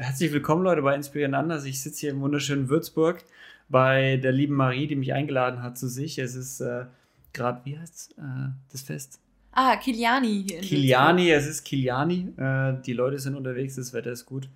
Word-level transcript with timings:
herzlich 0.00 0.32
willkommen, 0.32 0.64
Leute, 0.64 0.82
bei 0.82 0.94
Inspirieren 0.94 1.34
anders. 1.34 1.64
Ich 1.66 1.82
sitze 1.82 2.00
hier 2.00 2.10
im 2.10 2.20
wunderschönen 2.22 2.68
Würzburg 2.70 3.22
bei 3.68 4.16
der 4.16 4.32
lieben 4.32 4.54
Marie, 4.54 4.86
die 4.86 4.96
mich 4.96 5.12
eingeladen 5.12 5.62
hat 5.62 5.76
zu 5.76 5.88
sich. 5.88 6.18
Es 6.18 6.34
ist 6.34 6.60
äh, 6.60 6.86
gerade, 7.32 7.60
wie 7.64 7.78
heißt 7.78 8.16
äh, 8.18 8.50
das 8.72 8.82
Fest? 8.82 9.20
Ah, 9.52 9.76
Kiliani 9.76 10.44
hier 10.48 10.58
in 10.58 10.64
Kiliani, 10.64 11.30
es 11.30 11.46
ist 11.46 11.64
Kiliani. 11.64 12.32
Äh, 12.36 12.80
die 12.84 12.94
Leute 12.94 13.18
sind 13.18 13.36
unterwegs, 13.36 13.76
das 13.76 13.92
Wetter 13.92 14.10
ist 14.10 14.24
gut. 14.24 14.48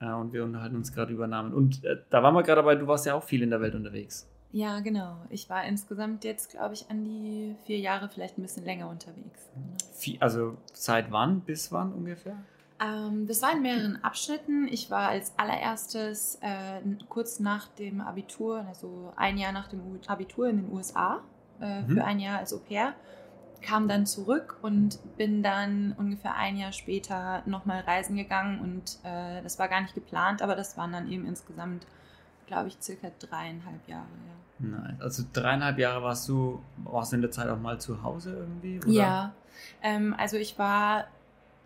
Äh, 0.00 0.12
und 0.12 0.32
wir 0.34 0.44
unterhalten 0.44 0.76
uns 0.76 0.92
gerade 0.92 1.12
über 1.12 1.26
Namen. 1.26 1.54
Und 1.54 1.82
äh, 1.84 1.96
da 2.10 2.22
waren 2.22 2.34
wir 2.34 2.42
gerade 2.42 2.60
dabei, 2.60 2.74
du 2.74 2.86
warst 2.86 3.06
ja 3.06 3.14
auch 3.14 3.24
viel 3.24 3.42
in 3.42 3.50
der 3.50 3.60
Welt 3.62 3.74
unterwegs. 3.74 4.28
Ja, 4.52 4.80
genau. 4.80 5.24
Ich 5.30 5.48
war 5.48 5.64
insgesamt 5.64 6.24
jetzt, 6.24 6.50
glaube 6.50 6.74
ich, 6.74 6.90
an 6.90 7.04
die 7.04 7.54
vier 7.64 7.78
Jahre, 7.78 8.08
vielleicht 8.12 8.36
ein 8.36 8.42
bisschen 8.42 8.64
länger 8.64 8.90
unterwegs. 8.90 9.48
Also 10.18 10.58
seit 10.72 11.10
wann 11.10 11.40
bis 11.40 11.72
wann 11.72 11.92
ungefähr? 11.92 12.36
Ähm, 12.80 13.26
das 13.26 13.42
war 13.42 13.52
in 13.52 13.62
mehreren 13.62 14.02
Abschnitten. 14.02 14.66
Ich 14.68 14.90
war 14.90 15.08
als 15.08 15.38
allererstes 15.38 16.38
äh, 16.40 16.80
kurz 17.08 17.38
nach 17.38 17.68
dem 17.68 18.00
Abitur, 18.00 18.64
also 18.66 19.12
ein 19.16 19.36
Jahr 19.36 19.52
nach 19.52 19.68
dem 19.68 20.00
Abitur 20.06 20.48
in 20.48 20.62
den 20.62 20.72
USA 20.72 21.20
äh, 21.60 21.82
mhm. 21.82 21.88
für 21.88 22.04
ein 22.04 22.18
Jahr 22.18 22.38
als 22.38 22.54
Au 22.54 22.58
pair. 22.58 22.94
Kam 23.60 23.88
dann 23.88 24.06
zurück 24.06 24.56
und 24.62 24.98
bin 25.18 25.42
dann 25.42 25.94
ungefähr 25.98 26.34
ein 26.34 26.56
Jahr 26.56 26.72
später 26.72 27.42
nochmal 27.44 27.80
reisen 27.80 28.16
gegangen 28.16 28.60
und 28.60 28.98
äh, 29.02 29.42
das 29.42 29.58
war 29.58 29.68
gar 29.68 29.82
nicht 29.82 29.94
geplant, 29.94 30.40
aber 30.40 30.56
das 30.56 30.78
waren 30.78 30.92
dann 30.92 31.10
eben 31.10 31.26
insgesamt, 31.26 31.86
glaube 32.46 32.68
ich, 32.68 32.78
circa 32.80 33.10
dreieinhalb 33.18 33.86
Jahre. 33.86 34.06
Ja. 34.06 34.66
Nein, 34.66 34.96
also 35.00 35.24
dreieinhalb 35.34 35.78
Jahre 35.78 36.02
warst 36.02 36.26
du, 36.30 36.62
warst 36.84 37.12
du 37.12 37.16
in 37.16 37.22
der 37.22 37.30
Zeit 37.30 37.48
auch 37.48 37.60
mal 37.60 37.78
zu 37.78 38.02
Hause 38.02 38.34
irgendwie? 38.34 38.78
Oder? 38.78 38.88
Ja, 38.88 39.34
ähm, 39.82 40.14
also 40.16 40.38
ich 40.38 40.58
war 40.58 41.04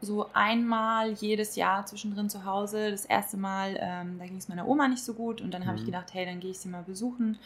so 0.04 0.30
einmal 0.32 1.12
jedes 1.12 1.56
Jahr 1.56 1.86
zwischendrin 1.86 2.30
zu 2.30 2.44
Hause. 2.44 2.90
Das 2.90 3.04
erste 3.04 3.36
Mal, 3.36 3.76
ähm, 3.80 4.18
da 4.18 4.26
ging 4.26 4.36
es 4.36 4.48
meiner 4.48 4.68
Oma 4.68 4.88
nicht 4.88 5.02
so 5.02 5.14
gut 5.14 5.40
und 5.40 5.52
dann 5.52 5.62
mhm. 5.62 5.66
habe 5.66 5.78
ich 5.78 5.84
gedacht, 5.84 6.14
hey, 6.14 6.26
dann 6.26 6.40
gehe 6.40 6.50
ich 6.50 6.58
sie 6.58 6.68
mal 6.68 6.82
besuchen. 6.82 7.38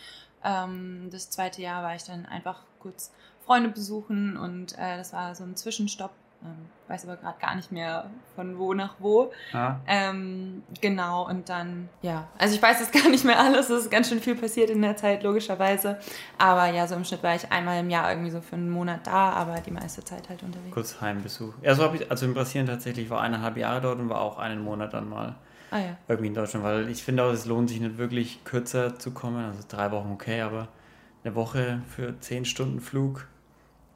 Ähm, 0.45 1.09
das 1.11 1.31
zweite 1.31 1.63
Jahr 1.63 1.83
war 1.83 1.95
ich 1.95 2.05
dann 2.05 2.27
einfach 2.27 2.63
kurz 2.79 3.13
Freunde 3.45 3.71
besuchen 3.71 4.37
und 4.37 4.77
äh, 4.79 4.97
das 4.97 5.13
war 5.13 5.35
so 5.35 5.45
ein 5.45 5.57
Zwischenstopp 5.57 6.13
ähm, 6.45 6.69
weiß 6.87 7.05
aber 7.05 7.17
gerade 7.17 7.39
gar 7.41 7.57
nicht 7.57 7.73
mehr 7.73 8.11
von 8.37 8.59
wo 8.59 8.73
nach 8.73 8.95
wo. 9.01 9.33
Ah. 9.53 9.77
Ähm, 9.87 10.63
genau, 10.81 11.27
und 11.29 11.49
dann, 11.49 11.89
ja, 12.01 12.29
also 12.39 12.55
ich 12.55 12.63
weiß 12.63 12.81
jetzt 12.81 12.93
gar 13.03 13.09
nicht 13.11 13.25
mehr 13.25 13.39
alles, 13.39 13.69
es 13.71 13.85
ist 13.85 13.91
ganz 13.91 14.09
schön 14.09 14.21
viel 14.21 14.37
passiert 14.37 14.71
in 14.71 14.81
der 14.81 14.97
Zeit, 14.97 15.23
logischerweise. 15.23 15.99
Aber 16.39 16.67
ja, 16.69 16.87
so 16.87 16.95
im 16.95 17.05
Schnitt 17.05 17.23
war 17.23 17.35
ich 17.35 17.51
einmal 17.51 17.81
im 17.81 17.91
Jahr 17.91 18.11
irgendwie 18.11 18.31
so 18.31 18.41
für 18.41 18.57
einen 18.57 18.71
Monat 18.71 19.07
da, 19.07 19.31
aber 19.31 19.61
die 19.61 19.73
meiste 19.73 20.05
Zeit 20.05 20.29
halt 20.29 20.43
unterwegs. 20.43 20.73
Kurz 20.73 21.01
Heimbesuch. 21.01 21.55
Ja, 21.63 21.75
so 21.75 21.83
habe 21.83 21.97
ich, 21.97 22.11
also 22.11 22.25
in 22.25 22.35
Brasilien 22.35 22.67
tatsächlich 22.67 23.11
war 23.11 23.21
eineinhalb 23.21 23.57
Jahre 23.57 23.81
dort 23.81 23.99
und 23.99 24.09
war 24.09 24.21
auch 24.21 24.39
einen 24.39 24.63
Monat 24.63 24.95
dann 24.95 25.09
mal. 25.09 25.35
Ah, 25.71 25.79
ja. 25.79 25.97
Irgendwie 26.07 26.29
in 26.29 26.35
Deutschland, 26.35 26.65
weil 26.65 26.89
ich 26.89 27.03
finde 27.03 27.25
auch, 27.25 27.31
es 27.31 27.45
lohnt 27.45 27.69
sich 27.69 27.81
nicht 27.81 27.99
wirklich 27.99 28.43
kürzer 28.45 28.99
zu 28.99 29.11
kommen. 29.11 29.45
Also 29.45 29.61
drei 29.69 29.91
Wochen 29.91 30.13
okay, 30.13 30.41
aber 30.41 30.69
eine 31.25 31.35
Woche 31.35 31.83
für 31.89 32.19
zehn 32.21 32.45
Stunden 32.45 32.81
Flug 32.81 33.27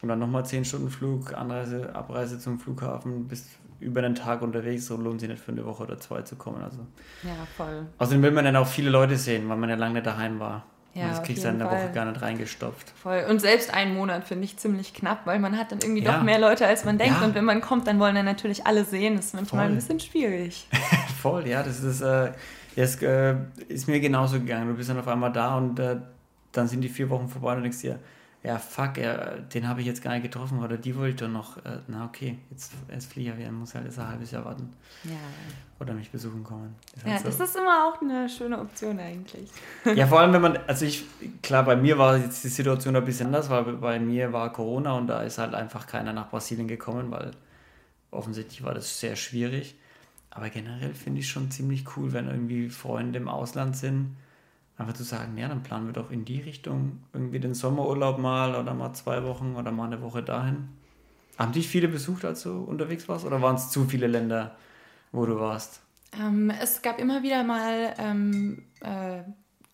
und 0.03 0.09
dann 0.09 0.19
nochmal 0.19 0.45
10 0.45 0.65
Stunden 0.65 0.91
Flug, 0.91 1.33
Anreise, 1.33 1.95
Abreise 1.95 2.39
zum 2.39 2.59
Flughafen, 2.59 3.29
bis 3.29 3.47
über 3.79 4.03
einen 4.03 4.15
Tag 4.15 4.43
unterwegs, 4.43 4.87
so 4.87 4.97
lohnt 4.97 5.21
sich 5.21 5.29
nicht 5.29 5.43
für 5.43 5.53
eine 5.53 5.65
Woche 5.65 5.85
oder 5.85 5.99
zwei 5.99 6.23
zu 6.23 6.37
kommen. 6.37 6.63
Also. 6.63 6.79
Ja, 7.23 7.47
voll. 7.57 7.87
Außerdem 7.99 8.23
will 8.23 8.31
man 8.31 8.45
dann 8.45 8.57
auch 8.57 8.67
viele 8.67 8.91
Leute 8.91 9.17
sehen, 9.17 9.49
weil 9.49 9.57
man 9.57 9.71
ja 9.71 9.77
lange 9.77 10.03
daheim 10.03 10.39
war. 10.39 10.65
Ja, 10.95 11.05
und 11.05 11.11
das 11.13 11.23
kriegst 11.23 11.43
du 11.43 11.49
in 11.49 11.59
der 11.59 11.69
Woche 11.69 11.91
gar 11.95 12.05
nicht 12.05 12.21
reingestopft. 12.21 12.91
Voll. 12.91 13.25
Und 13.29 13.41
selbst 13.41 13.73
einen 13.73 13.95
Monat 13.95 14.25
finde 14.25 14.45
ich 14.45 14.59
ziemlich 14.59 14.93
knapp, 14.93 15.25
weil 15.25 15.39
man 15.39 15.57
hat 15.57 15.73
dann 15.73 15.79
irgendwie 15.81 16.03
ja. 16.03 16.17
doch 16.17 16.23
mehr 16.23 16.39
Leute, 16.39 16.67
als 16.67 16.85
man 16.85 16.99
denkt. 16.99 17.21
Ja. 17.21 17.27
Und 17.27 17.35
wenn 17.35 17.47
man 17.47 17.61
kommt, 17.63 17.87
dann 17.87 17.99
wollen 17.99 18.15
dann 18.15 18.27
natürlich 18.27 18.67
alle 18.67 18.85
sehen. 18.85 19.17
Das 19.17 19.27
ist 19.27 19.35
manchmal 19.35 19.65
Voll. 19.65 19.73
ein 19.73 19.77
bisschen 19.77 20.01
schwierig. 20.01 20.69
Voll, 21.23 21.49
ja. 21.49 21.63
Das 21.63 21.83
ist, 21.83 22.03
äh, 22.03 22.33
das, 22.77 23.01
äh, 23.01 23.37
ist 23.69 23.89
mir 23.89 24.01
genauso 24.01 24.39
gegangen. 24.39 24.69
Du 24.69 24.75
bist 24.75 24.91
dann 24.91 24.99
auf 24.99 25.09
einmal 25.09 25.33
da 25.33 25.57
und 25.57 25.79
äh, 25.79 25.97
dann 26.53 26.69
sind 26.69 26.83
die 26.83 26.91
vier 26.91 27.09
Wochen 27.09 27.29
vorbei 27.29 27.53
und 27.53 27.59
du 27.59 27.63
denkst 27.63 27.81
dir, 27.81 27.99
ja, 28.45 28.59
fuck, 28.59 28.99
er, 28.99 29.39
den 29.39 29.69
habe 29.69 29.83
ich 29.83 29.87
jetzt 29.87 30.03
gar 30.03 30.13
nicht 30.15 30.25
getroffen 30.25 30.65
oder 30.65 30.77
die 30.77 30.97
wollte 30.97 31.11
ich 31.11 31.17
doch 31.17 31.29
noch, 31.29 31.59
äh, 31.59 31.79
na 31.87 32.05
okay, 32.05 32.39
jetzt, 32.51 32.73
jetzt 32.91 33.13
fliege 33.13 33.35
ich, 33.39 33.51
muss 33.53 33.75
halt 33.75 33.85
jetzt 33.85 34.01
ein 34.01 34.09
halbes 34.09 34.33
Jahr 34.33 34.45
warten. 34.45 34.73
Ja. 35.05 35.13
Oder 35.79 35.95
mich 35.95 36.11
besuchen 36.11 36.43
kommen. 36.43 36.75
Das 36.95 37.05
ja, 37.05 37.11
halt 37.13 37.27
das 37.27 37.39
ist 37.39 37.57
immer 37.57 37.87
auch 37.87 38.03
eine 38.03 38.29
schöne 38.29 38.59
Option 38.59 38.99
eigentlich. 38.99 39.49
Ja, 39.95 40.07
vor 40.09 40.21
allem, 40.21 40.33
wenn 40.33 40.43
man, 40.43 40.59
also 40.67 40.85
ich, 40.85 41.05
klar, 41.41 41.65
bei 41.65 41.77
mir 41.77 41.99
war 41.99 42.17
jetzt 42.17 42.43
die 42.43 42.49
Situation 42.49 42.97
ein 42.97 43.05
bisschen 43.05 43.27
anders, 43.27 43.49
weil 43.49 43.65
bei 43.65 44.01
mir 44.01 44.33
war 44.33 44.53
Corona 44.53 44.93
und 44.95 45.07
da 45.07 45.23
ist 45.23 45.39
halt 45.39 45.55
einfach 45.55 45.87
keiner 45.87 46.13
nach 46.13 46.31
Brasilien 46.31 46.67
gekommen, 46.67 47.13
weil 47.13 47.33
offensichtlich 48.11 48.65
war 48.65 48.75
das 48.75 48.99
sehr 48.99 49.15
schwierig. 49.15 49.77
Aber 50.31 50.49
generell 50.49 50.95
finde 50.95 51.21
ich 51.21 51.29
schon 51.29 51.51
ziemlich 51.51 51.97
cool, 51.97 52.13
wenn 52.13 52.27
irgendwie 52.27 52.71
Freunde 52.71 53.19
im 53.19 53.29
Ausland 53.29 53.77
sind 53.77 54.17
einfach 54.83 54.95
zu 54.95 55.05
sagen, 55.05 55.37
ja, 55.37 55.49
dann 55.49 55.63
planen 55.63 55.87
wir 55.87 55.93
doch 55.93 56.11
in 56.11 56.25
die 56.25 56.41
Richtung 56.41 57.01
irgendwie 57.13 57.41
den 57.41 57.55
Sommerurlaub 57.55 58.19
mal 58.19 58.55
oder 58.55 58.75
mal 58.75 58.93
zwei 58.93 59.25
Wochen 59.25 59.57
oder 59.57 59.73
mal 59.73 59.87
eine 59.87 60.03
Woche 60.03 60.23
dahin. 60.23 60.69
Haben 61.39 61.53
dich 61.53 61.69
viele 61.69 61.89
besucht, 61.89 62.25
als 62.25 62.43
du 62.43 62.63
unterwegs 62.63 63.09
warst 63.09 63.25
oder 63.25 63.41
waren 63.41 63.57
es 63.57 63.71
zu 63.71 63.85
viele 63.85 64.07
Länder, 64.07 64.57
wo 65.13 65.25
du 65.25 65.41
warst? 65.41 65.81
Ähm, 66.21 66.51
es 66.51 66.83
gab 66.83 66.99
immer 66.99 67.23
wieder 67.23 67.43
mal 67.43 67.95
ähm, 67.99 68.65
äh, 68.81 69.23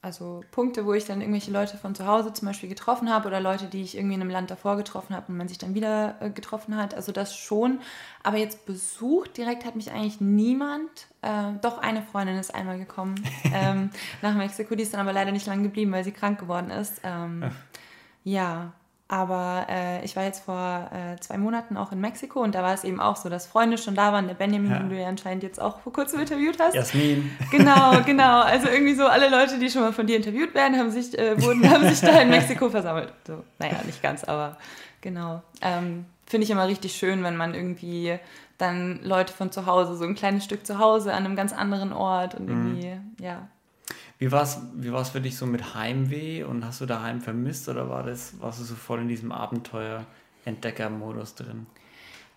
also 0.00 0.44
Punkte, 0.53 0.86
wo 0.86 0.92
ich 0.94 1.06
dann 1.06 1.20
irgendwelche 1.20 1.50
Leute 1.50 1.76
von 1.76 1.94
zu 1.94 2.06
Hause 2.06 2.32
zum 2.32 2.47
Beispiel 2.47 2.69
getroffen 2.69 3.10
habe 3.10 3.26
oder 3.26 3.41
Leute, 3.41 3.66
die 3.66 3.82
ich 3.82 3.97
irgendwie 3.97 4.14
in 4.14 4.20
einem 4.20 4.31
Land 4.31 4.48
davor 4.50 4.76
getroffen 4.76 5.14
habe 5.14 5.26
und 5.28 5.36
man 5.36 5.48
sich 5.48 5.59
dann 5.59 5.75
wieder 5.75 6.14
äh, 6.20 6.31
getroffen 6.31 6.76
hat. 6.76 6.94
Also 6.94 7.10
das 7.10 7.36
schon. 7.36 7.81
Aber 8.22 8.37
jetzt 8.37 8.64
besucht 8.64 9.37
direkt 9.37 9.64
hat 9.64 9.75
mich 9.75 9.91
eigentlich 9.91 10.20
niemand. 10.20 11.08
Äh, 11.22 11.54
doch 11.62 11.78
eine 11.78 12.03
Freundin 12.03 12.37
ist 12.37 12.54
einmal 12.54 12.78
gekommen 12.78 13.16
ähm, 13.53 13.91
nach 14.22 14.34
Mexiko. 14.34 14.76
Die 14.76 14.84
ist 14.84 14.94
dann 14.94 15.00
aber 15.00 15.12
leider 15.12 15.32
nicht 15.32 15.47
lang 15.47 15.64
geblieben, 15.64 15.91
weil 15.91 16.04
sie 16.04 16.12
krank 16.12 16.38
geworden 16.38 16.70
ist. 16.70 17.00
Ähm, 17.03 17.50
ja, 18.22 18.72
aber 19.10 19.66
äh, 19.70 20.04
ich 20.04 20.16
war 20.16 20.24
jetzt 20.24 20.44
vor 20.44 20.91
äh, 20.92 21.19
zwei 21.20 21.38
Monaten 21.38 21.78
auch 21.78 21.92
in 21.92 22.00
Mexiko 22.00 22.42
und 22.42 22.54
da 22.54 22.62
war 22.62 22.74
es 22.74 22.84
eben 22.84 23.00
auch 23.00 23.16
so, 23.16 23.30
dass 23.30 23.46
Freunde 23.46 23.78
schon 23.78 23.94
da 23.94 24.12
waren. 24.12 24.28
Der 24.28 24.34
Benjamin, 24.34 24.70
ja. 24.70 24.78
den 24.80 24.91
du 24.91 25.00
ja 25.00 25.08
anscheinend 25.08 25.42
jetzt 25.42 25.58
auch 25.60 25.80
vor 25.80 25.94
kurzem 25.94 26.20
interviewt 26.20 26.58
hast. 26.60 26.74
Jasmin. 26.74 27.30
Genau, 27.50 28.02
genau. 28.06 28.42
Also 28.42 28.69
irgendwie 28.69 28.94
so 28.94 29.06
alle 29.06 29.30
Leute, 29.30 29.58
die 29.58 29.70
schon 29.70 29.80
mal 29.80 29.94
von 29.94 30.06
dir 30.06 30.16
interviewt 30.16 30.54
werden, 30.54 30.78
haben 30.78 30.91
sich, 30.91 31.19
äh, 31.19 31.41
wurden, 31.41 31.69
haben 31.70 31.88
sich 31.88 32.00
da 32.00 32.20
in 32.20 32.28
Mexiko 32.28 32.69
versammelt. 32.69 33.10
So, 33.26 33.42
naja, 33.58 33.80
nicht 33.86 34.02
ganz, 34.02 34.24
aber 34.24 34.58
genau. 35.00 35.42
Ähm, 35.62 36.04
Finde 36.26 36.44
ich 36.44 36.50
immer 36.50 36.69
richtig 36.69 36.92
schön, 36.92 37.25
wenn 37.25 37.38
man 37.38 37.54
irgendwie 37.54 38.19
dann 38.58 39.00
Leute 39.02 39.32
von 39.32 39.50
zu 39.50 39.64
Hause, 39.64 39.96
so 39.96 40.04
ein 40.04 40.16
kleines 40.16 40.44
Stück 40.44 40.66
zu 40.66 40.78
Hause 40.78 41.14
an 41.14 41.25
einem 41.25 41.36
ganz 41.36 41.54
anderen 41.54 41.94
Ort 41.94 42.34
und 42.34 42.44
mhm. 42.44 42.50
irgendwie, 42.50 42.88
mhm. 42.88 43.16
ja, 43.20 43.48
wie 44.18 44.32
war 44.32 44.42
es 44.42 44.58
wie 44.74 44.92
war's 44.92 45.10
für 45.10 45.20
dich 45.20 45.36
so 45.36 45.46
mit 45.46 45.74
Heimweh 45.74 46.42
und 46.42 46.64
hast 46.64 46.80
du 46.80 46.86
daheim 46.86 47.20
vermisst 47.20 47.68
oder 47.68 47.88
war 47.88 48.02
das, 48.02 48.34
warst 48.40 48.60
du 48.60 48.64
so 48.64 48.74
voll 48.74 49.00
in 49.00 49.08
diesem 49.08 49.32
Abenteuer-Entdecker-Modus 49.32 51.36
drin? 51.36 51.66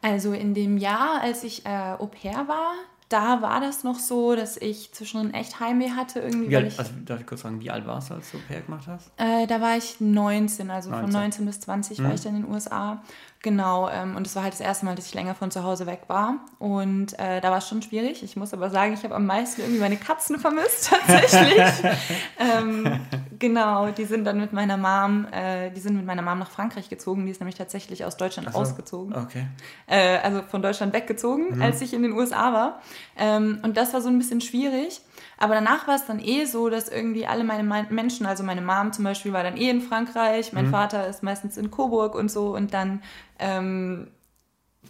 Also 0.01 0.33
in 0.33 0.53
dem 0.53 0.77
Jahr, 0.77 1.21
als 1.21 1.43
ich 1.43 1.65
äh, 1.65 1.95
Au 1.97 2.07
pair 2.07 2.47
war, 2.47 2.73
da 3.09 3.41
war 3.41 3.59
das 3.59 3.83
noch 3.83 3.99
so, 3.99 4.35
dass 4.35 4.57
ich 4.57 4.93
zwischendrin 4.93 5.33
echt 5.33 5.59
Heimweh 5.59 5.91
hatte. 5.91 6.21
Irgendwie, 6.21 6.49
wie 6.49 6.55
alt, 6.55 6.67
ich, 6.67 6.79
also 6.79 6.91
darf 7.05 7.19
ich 7.19 7.25
kurz 7.25 7.41
sagen, 7.41 7.59
wie 7.59 7.69
alt 7.69 7.85
warst 7.85 8.09
du, 8.09 8.13
als 8.13 8.31
du 8.31 8.37
Au 8.37 8.41
pair 8.47 8.61
gemacht 8.61 8.87
hast? 8.87 9.11
Äh, 9.17 9.47
da 9.47 9.59
war 9.59 9.75
ich 9.75 9.99
19, 9.99 10.71
also 10.71 10.89
19. 10.89 11.11
von 11.11 11.21
19 11.21 11.45
bis 11.45 11.59
20 11.59 11.97
hm. 11.97 12.05
war 12.05 12.13
ich 12.13 12.21
dann 12.21 12.35
in 12.35 12.43
den 12.43 12.51
USA. 12.51 13.03
Genau, 13.43 13.89
ähm, 13.89 14.15
und 14.15 14.27
es 14.27 14.35
war 14.35 14.43
halt 14.43 14.53
das 14.53 14.61
erste 14.61 14.85
Mal, 14.85 14.93
dass 14.93 15.07
ich 15.07 15.15
länger 15.15 15.33
von 15.33 15.49
zu 15.49 15.63
Hause 15.63 15.87
weg 15.87 16.01
war. 16.07 16.35
Und 16.59 17.17
äh, 17.17 17.41
da 17.41 17.49
war 17.49 17.57
es 17.57 17.67
schon 17.67 17.81
schwierig. 17.81 18.21
Ich 18.21 18.35
muss 18.35 18.53
aber 18.53 18.69
sagen, 18.69 18.93
ich 18.93 19.03
habe 19.03 19.15
am 19.15 19.25
meisten 19.25 19.61
irgendwie 19.61 19.79
meine 19.79 19.97
Katzen 19.97 20.37
vermisst, 20.37 20.91
tatsächlich. 21.07 21.91
ähm, 22.37 22.99
genau, 23.39 23.89
die 23.89 24.05
sind 24.05 24.25
dann 24.25 24.39
mit 24.39 24.53
meiner 24.53 24.77
Mom, 24.77 25.25
äh, 25.31 25.71
die 25.71 25.79
sind 25.79 25.95
mit 25.95 26.05
meiner 26.05 26.21
Mom 26.21 26.37
nach 26.37 26.51
Frankreich 26.51 26.87
gezogen. 26.87 27.25
Die 27.25 27.31
ist 27.31 27.39
nämlich 27.39 27.55
tatsächlich 27.55 28.05
aus 28.05 28.15
Deutschland 28.15 28.51
so, 28.53 28.59
ausgezogen. 28.59 29.15
Okay. 29.15 29.47
Äh, 29.87 30.19
also 30.19 30.43
von 30.43 30.61
Deutschland 30.61 30.93
weggezogen, 30.93 31.55
mhm. 31.55 31.61
als 31.63 31.81
ich 31.81 31.95
in 31.95 32.03
den 32.03 32.11
USA 32.11 32.53
war. 32.53 32.81
Ähm, 33.17 33.59
und 33.63 33.75
das 33.75 33.91
war 33.93 34.01
so 34.01 34.09
ein 34.09 34.19
bisschen 34.19 34.41
schwierig. 34.41 35.01
Aber 35.41 35.55
danach 35.55 35.87
war 35.87 35.95
es 35.95 36.05
dann 36.05 36.19
eh 36.19 36.45
so, 36.45 36.69
dass 36.69 36.87
irgendwie 36.87 37.25
alle 37.25 37.43
meine 37.43 37.63
Menschen, 37.89 38.27
also 38.27 38.43
meine 38.43 38.61
Mom 38.61 38.93
zum 38.93 39.03
Beispiel 39.03 39.33
war 39.33 39.41
dann 39.41 39.57
eh 39.57 39.71
in 39.71 39.81
Frankreich, 39.81 40.53
mein 40.53 40.67
mhm. 40.67 40.71
Vater 40.71 41.07
ist 41.07 41.23
meistens 41.23 41.57
in 41.57 41.71
Coburg 41.71 42.13
und 42.13 42.29
so 42.29 42.55
und 42.55 42.75
dann 42.75 43.01
ähm, 43.39 44.11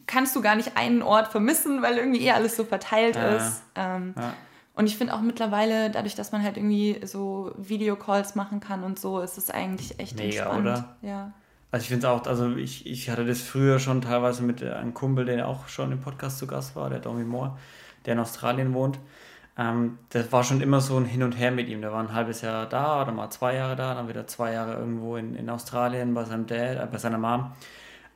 kannst 0.08 0.36
du 0.36 0.42
gar 0.42 0.56
nicht 0.56 0.76
einen 0.76 1.04
Ort 1.04 1.30
vermissen, 1.30 1.82
weil 1.82 1.98
irgendwie 1.98 2.26
eh 2.26 2.32
alles 2.32 2.58
so 2.58 2.66
verteilt 2.66 3.16
ja. 3.16 3.30
ist. 3.30 3.64
Ähm, 3.76 4.14
ja. 4.18 4.34
Und 4.74 4.88
ich 4.88 4.98
finde 4.98 5.14
auch 5.14 5.22
mittlerweile, 5.22 5.90
dadurch, 5.90 6.16
dass 6.16 6.34
man 6.34 6.44
halt 6.44 6.58
irgendwie 6.58 7.00
so 7.06 7.54
Videocalls 7.58 8.36
machen 8.36 8.60
kann 8.60 8.84
und 8.84 9.00
so, 9.00 9.22
ist 9.22 9.38
es 9.38 9.52
eigentlich 9.52 10.00
echt 10.00 10.18
Mega, 10.18 10.44
entspannt. 10.44 10.62
Oder? 10.62 10.98
Ja. 11.02 11.32
Also 11.72 11.84
ich 11.84 11.88
finde 11.88 12.08
es 12.08 12.12
auch, 12.12 12.28
also 12.28 12.58
ich, 12.58 12.86
ich 12.86 13.10
hatte 13.10 13.26
das 13.26 13.40
früher 13.40 13.80
schon 13.80 14.02
teilweise 14.02 14.44
mit 14.44 14.62
einem 14.62 14.94
Kumpel, 14.94 15.24
der 15.24 15.48
auch 15.48 15.70
schon 15.70 15.94
im 15.94 16.02
Podcast 16.02 16.40
zu 16.40 16.46
Gast 16.46 16.76
war, 16.76 16.90
der 16.90 17.00
Domi 17.00 17.24
Moore, 17.24 17.58
der 18.06 18.16
in 18.16 18.20
Australien 18.20 18.74
wohnt. 18.74 19.00
Ähm, 19.58 20.00
das 20.10 20.32
war 20.32 20.44
schon 20.44 20.62
immer 20.62 20.82
so 20.82 20.98
ein 20.98 21.06
Hin 21.06 21.24
und 21.24 21.34
Her 21.34 21.52
mit 21.52 21.68
ihm. 21.68 21.82
Der 21.82 21.92
war 21.92 22.02
ein 22.02 22.14
halbes 22.14 22.42
Jahr 22.42 22.66
da 22.68 23.02
oder 23.02 23.12
mal 23.12 23.30
zwei 23.30 23.56
Jahre 23.56 23.76
da, 23.76 23.94
dann 23.94 24.08
wieder 24.08 24.28
zwei 24.28 24.54
Jahre 24.54 24.76
irgendwo 24.76 25.18
in, 25.18 25.36
in 25.36 25.50
Australien 25.50 26.14
bei 26.14 26.24
seinem 26.24 26.48
Dad, 26.48 26.78
äh, 26.78 26.88
bei 26.92 26.98
seiner 26.98 27.18
Mom. 27.18 27.52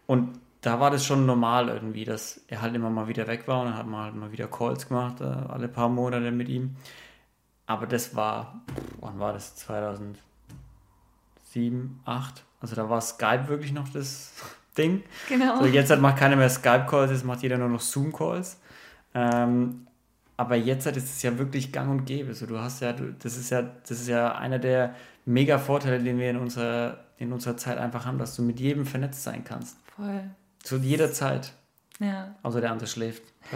Und 0.08 0.40
da 0.62 0.80
war 0.80 0.90
das 0.90 1.06
schon 1.06 1.26
normal 1.26 1.70
irgendwie, 1.70 2.06
dass 2.06 2.42
er 2.48 2.62
halt 2.62 2.74
immer 2.74 2.90
mal 2.90 3.08
wieder 3.08 3.28
weg 3.28 3.48
war 3.48 3.62
und 3.62 3.68
dann 3.68 3.78
hat 3.78 3.86
man 3.86 4.04
halt 4.04 4.16
mal 4.16 4.32
wieder 4.32 4.48
Calls 4.48 4.88
gemacht, 4.88 5.22
äh, 5.22 5.26
alle 5.26 5.68
paar 5.68 5.90
Monate 5.90 6.32
mit 6.32 6.50
ihm. 6.50 6.76
Aber 7.68 7.86
das 7.86 8.16
war, 8.16 8.62
wann 9.00 9.20
war 9.20 9.34
das? 9.34 9.56
2007, 9.58 10.20
2008? 12.04 12.44
Also 12.62 12.76
da 12.76 12.90
war 12.90 13.02
Skype 13.02 13.48
wirklich 13.48 13.74
noch 13.74 13.90
das 13.90 14.34
Ding. 14.78 15.04
Genau. 15.30 15.60
So, 15.60 15.66
jetzt 15.66 15.90
halt 15.90 16.02
macht 16.02 16.18
keiner 16.18 16.36
mehr 16.36 16.50
Skype-Calls, 16.50 17.12
jetzt 17.12 17.26
macht 17.26 17.44
jeder 17.44 17.58
nur 17.58 17.70
noch 17.70 17.82
Zoom-Calls. 17.82 18.60
Ähm, 19.14 19.85
aber 20.38 20.56
jetzt 20.56 20.86
ist 20.86 20.98
es 20.98 21.22
ja 21.22 21.38
wirklich 21.38 21.72
gang 21.72 21.90
und 21.90 22.06
gäbe. 22.06 22.34
So, 22.34 22.46
du 22.46 22.60
hast 22.60 22.82
ja, 22.82 22.94
das 22.94 23.38
ist 23.38 23.50
ja, 23.50 23.62
das 23.62 23.92
ist 23.92 24.08
ja 24.08 24.36
einer 24.36 24.60
der 24.60 24.96
mega 25.26 25.58
Vorteile, 25.58 26.00
den 26.00 26.20
wir 26.20 26.30
in 26.30 26.38
unserer, 26.38 27.00
in 27.18 27.32
unserer 27.32 27.58
Zeit 27.58 27.78
einfach 27.78 28.06
haben, 28.06 28.18
dass 28.18 28.36
du 28.36 28.42
mit 28.42 28.60
jedem 28.60 28.86
vernetzt 28.86 29.24
sein 29.24 29.44
kannst. 29.44 29.78
Voll. 29.96 30.30
Zu 30.64 30.78
jeder 30.78 31.12
Zeit. 31.12 31.54
Ja. 32.00 32.36
Außer 32.44 32.60
der 32.60 32.72
andere 32.72 32.88
schläft. 32.88 33.24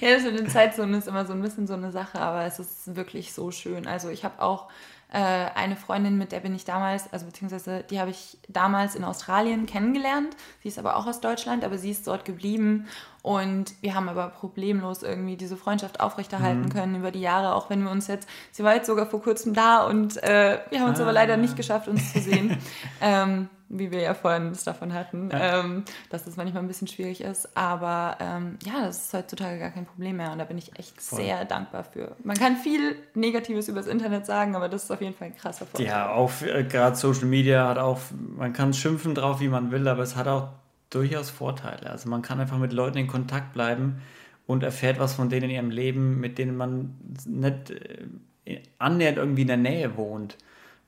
ja, 0.00 0.14
das 0.14 0.24
mit 0.24 0.38
den 0.38 0.48
Zeitzonen 0.48 0.94
ist 0.94 1.06
immer 1.06 1.26
so 1.26 1.32
ein 1.32 1.42
bisschen 1.42 1.66
so 1.66 1.74
eine 1.74 1.92
Sache, 1.92 2.18
aber 2.18 2.44
es 2.44 2.58
ist 2.58 2.96
wirklich 2.96 3.32
so 3.32 3.50
schön. 3.50 3.86
Also 3.86 4.08
ich 4.08 4.24
habe 4.24 4.42
auch 4.42 4.68
äh, 5.12 5.18
eine 5.18 5.76
Freundin, 5.76 6.18
mit 6.18 6.32
der 6.32 6.40
bin 6.40 6.54
ich 6.54 6.64
damals, 6.64 7.12
also 7.12 7.26
beziehungsweise 7.26 7.84
die 7.88 8.00
habe 8.00 8.10
ich 8.10 8.38
damals 8.48 8.94
in 8.94 9.04
Australien 9.04 9.66
kennengelernt. 9.66 10.36
Sie 10.62 10.68
ist 10.68 10.78
aber 10.78 10.96
auch 10.96 11.06
aus 11.06 11.20
Deutschland, 11.20 11.64
aber 11.64 11.78
sie 11.78 11.90
ist 11.90 12.06
dort 12.06 12.24
geblieben 12.24 12.86
und 13.22 13.74
wir 13.82 13.94
haben 13.94 14.08
aber 14.08 14.28
problemlos 14.28 15.02
irgendwie 15.02 15.36
diese 15.36 15.56
Freundschaft 15.56 16.00
aufrechterhalten 16.00 16.62
mhm. 16.62 16.68
können 16.70 16.94
über 16.96 17.10
die 17.10 17.20
Jahre, 17.20 17.54
auch 17.54 17.68
wenn 17.70 17.82
wir 17.82 17.90
uns 17.90 18.06
jetzt, 18.06 18.28
sie 18.50 18.64
war 18.64 18.74
jetzt 18.74 18.86
sogar 18.86 19.06
vor 19.06 19.22
kurzem 19.22 19.54
da 19.54 19.84
und 19.86 20.22
äh, 20.22 20.60
wir 20.70 20.80
haben 20.80 20.88
uns 20.88 20.98
ah. 21.00 21.02
aber 21.02 21.12
leider 21.12 21.36
nicht 21.36 21.56
geschafft, 21.56 21.88
uns 21.88 22.12
zu 22.12 22.20
sehen. 22.20 22.56
ähm, 23.00 23.48
wie 23.70 23.92
wir 23.92 24.00
ja 24.00 24.14
vorhin 24.14 24.48
es 24.48 24.64
davon 24.64 24.92
hatten, 24.92 25.30
ja. 25.32 25.60
ähm, 25.60 25.84
dass 26.10 26.24
das 26.24 26.36
manchmal 26.36 26.62
ein 26.62 26.66
bisschen 26.66 26.88
schwierig 26.88 27.20
ist. 27.20 27.56
Aber 27.56 28.16
ähm, 28.20 28.58
ja, 28.64 28.84
das 28.84 29.06
ist 29.06 29.14
heutzutage 29.14 29.60
gar 29.60 29.70
kein 29.70 29.86
Problem 29.86 30.16
mehr 30.16 30.32
und 30.32 30.38
da 30.38 30.44
bin 30.44 30.58
ich 30.58 30.76
echt 30.76 31.00
Voll. 31.00 31.20
sehr 31.20 31.44
dankbar 31.44 31.84
für. 31.84 32.16
Man 32.24 32.36
kann 32.36 32.56
viel 32.56 32.96
Negatives 33.14 33.68
über 33.68 33.78
das 33.78 33.86
Internet 33.86 34.26
sagen, 34.26 34.56
aber 34.56 34.68
das 34.68 34.84
ist 34.84 34.90
auf 34.90 35.00
jeden 35.00 35.14
Fall 35.14 35.28
ein 35.28 35.36
krasser 35.36 35.66
Vorteil. 35.66 35.86
Ja, 35.86 36.10
auch 36.10 36.32
äh, 36.42 36.64
gerade 36.64 36.96
Social 36.96 37.26
Media 37.26 37.68
hat 37.68 37.78
auch, 37.78 38.00
man 38.36 38.52
kann 38.52 38.74
schimpfen 38.74 39.14
drauf, 39.14 39.40
wie 39.40 39.48
man 39.48 39.70
will, 39.70 39.86
aber 39.86 40.02
es 40.02 40.16
hat 40.16 40.26
auch 40.26 40.48
durchaus 40.90 41.30
Vorteile. 41.30 41.90
Also 41.90 42.08
man 42.08 42.22
kann 42.22 42.40
einfach 42.40 42.58
mit 42.58 42.72
Leuten 42.72 42.98
in 42.98 43.06
Kontakt 43.06 43.52
bleiben 43.52 44.02
und 44.46 44.62
erfährt 44.62 44.98
was 44.98 45.14
von 45.14 45.28
denen 45.28 45.44
in 45.44 45.50
ihrem 45.50 45.70
Leben, 45.70 46.20
mit 46.20 46.38
denen 46.38 46.56
man 46.56 46.94
nicht 47.26 47.70
äh, 47.70 48.62
annähernd 48.78 49.18
irgendwie 49.18 49.42
in 49.42 49.48
der 49.48 49.56
Nähe 49.56 49.96
wohnt. 49.96 50.36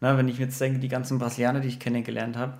Na, 0.00 0.18
wenn 0.18 0.28
ich 0.28 0.38
jetzt 0.38 0.60
denke, 0.60 0.80
die 0.80 0.88
ganzen 0.88 1.18
Brasilianer, 1.18 1.60
die 1.60 1.68
ich 1.68 1.78
kennengelernt 1.78 2.36
habe, 2.36 2.58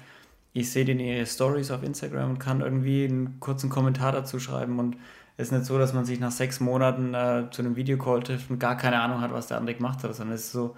ich 0.53 0.71
sehe 0.71 0.85
denen 0.85 1.01
ihre 1.01 1.27
Stories 1.27 1.71
auf 1.71 1.83
Instagram 1.83 2.31
und 2.31 2.39
kann 2.39 2.61
irgendwie 2.61 3.05
einen 3.05 3.41
kurzen 3.41 3.71
Kommentar 3.71 4.13
dazu 4.13 4.39
schreiben 4.39 4.79
und 4.79 4.97
es 5.37 5.49
ist 5.49 5.53
nicht 5.53 5.65
so, 5.65 5.79
dass 5.79 5.95
man 5.95 6.05
sich 6.05 6.21
nach 6.21 6.31
sechs 6.31 6.61
Monaten 6.61 7.15
äh, 7.15 7.47
zu 7.51 7.63
einem 7.63 7.75
Videocall 7.75 8.23
trifft 8.23 8.51
und 8.51 8.59
gar 8.59 8.77
keine 8.77 9.01
Ahnung 9.01 9.21
hat, 9.21 9.33
was 9.33 9.47
der 9.47 9.57
andere 9.57 9.75
gemacht 9.75 10.05
hat, 10.05 10.15
sondern 10.15 10.37
es 10.37 10.45
ist 10.45 10.53
so, 10.53 10.77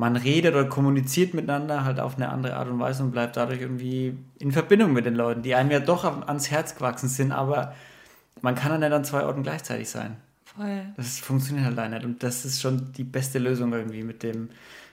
man 0.00 0.16
redet 0.16 0.54
oder 0.54 0.64
kommuniziert 0.64 1.34
miteinander 1.34 1.84
halt 1.84 2.00
auf 2.00 2.16
eine 2.16 2.30
andere 2.30 2.56
Art 2.56 2.68
und 2.68 2.80
Weise 2.80 3.02
und 3.02 3.10
bleibt 3.10 3.36
dadurch 3.36 3.60
irgendwie 3.60 4.16
in 4.38 4.50
Verbindung 4.50 4.94
mit 4.94 5.04
den 5.04 5.14
Leuten, 5.14 5.42
die 5.42 5.54
einem 5.54 5.70
ja 5.70 5.78
doch 5.78 6.04
ans 6.26 6.50
Herz 6.50 6.74
gewachsen 6.74 7.10
sind, 7.10 7.32
aber 7.32 7.74
man 8.40 8.54
kann 8.54 8.70
dann 8.70 8.80
nicht 8.80 8.92
an 8.92 9.04
zwei 9.04 9.26
Orten 9.26 9.42
gleichzeitig 9.42 9.90
sein. 9.90 10.16
Voll. 10.46 10.86
Das 10.96 11.18
funktioniert 11.18 11.66
halt 11.66 11.76
leider 11.76 11.96
nicht 11.96 12.06
und 12.06 12.22
das 12.22 12.46
ist 12.46 12.62
schon 12.62 12.94
die 12.94 13.04
beste 13.04 13.38
Lösung 13.38 13.74
irgendwie 13.74 14.02
mit 14.02 14.22
dem, 14.22 14.48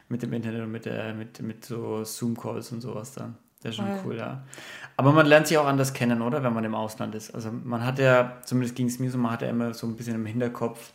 mit 0.10 0.24
dem 0.24 0.34
Internet 0.34 0.64
und 0.64 0.74
mit, 0.74 0.84
der, 0.84 1.14
mit, 1.14 1.42
mit 1.42 1.64
so 1.64 2.04
Zoom-Calls 2.04 2.74
und 2.74 2.82
sowas 2.82 3.14
dann. 3.14 3.38
Das 3.64 3.70
ist 3.70 3.76
schon 3.78 3.86
Voll. 3.86 4.00
cool, 4.08 4.18
ja. 4.18 4.44
Aber 4.98 5.14
man 5.14 5.26
lernt 5.26 5.48
sich 5.48 5.58
auch 5.58 5.68
anders 5.68 5.94
kennen, 5.94 6.22
oder? 6.22 6.44
Wenn 6.44 6.54
man 6.54 6.66
im 6.66 6.76
Ausland 6.76 7.16
ist. 7.16 7.34
Also 7.34 7.50
man 7.50 7.86
hat 7.86 7.98
ja, 7.98 8.42
zumindest 8.44 8.76
ging 8.76 8.88
es 8.88 9.00
mir 9.00 9.10
so, 9.10 9.18
man 9.18 9.32
hat 9.32 9.42
ja 9.42 9.48
immer 9.48 9.74
so 9.74 9.88
ein 9.88 9.96
bisschen 9.96 10.16
im 10.16 10.26
Hinterkopf, 10.26 10.92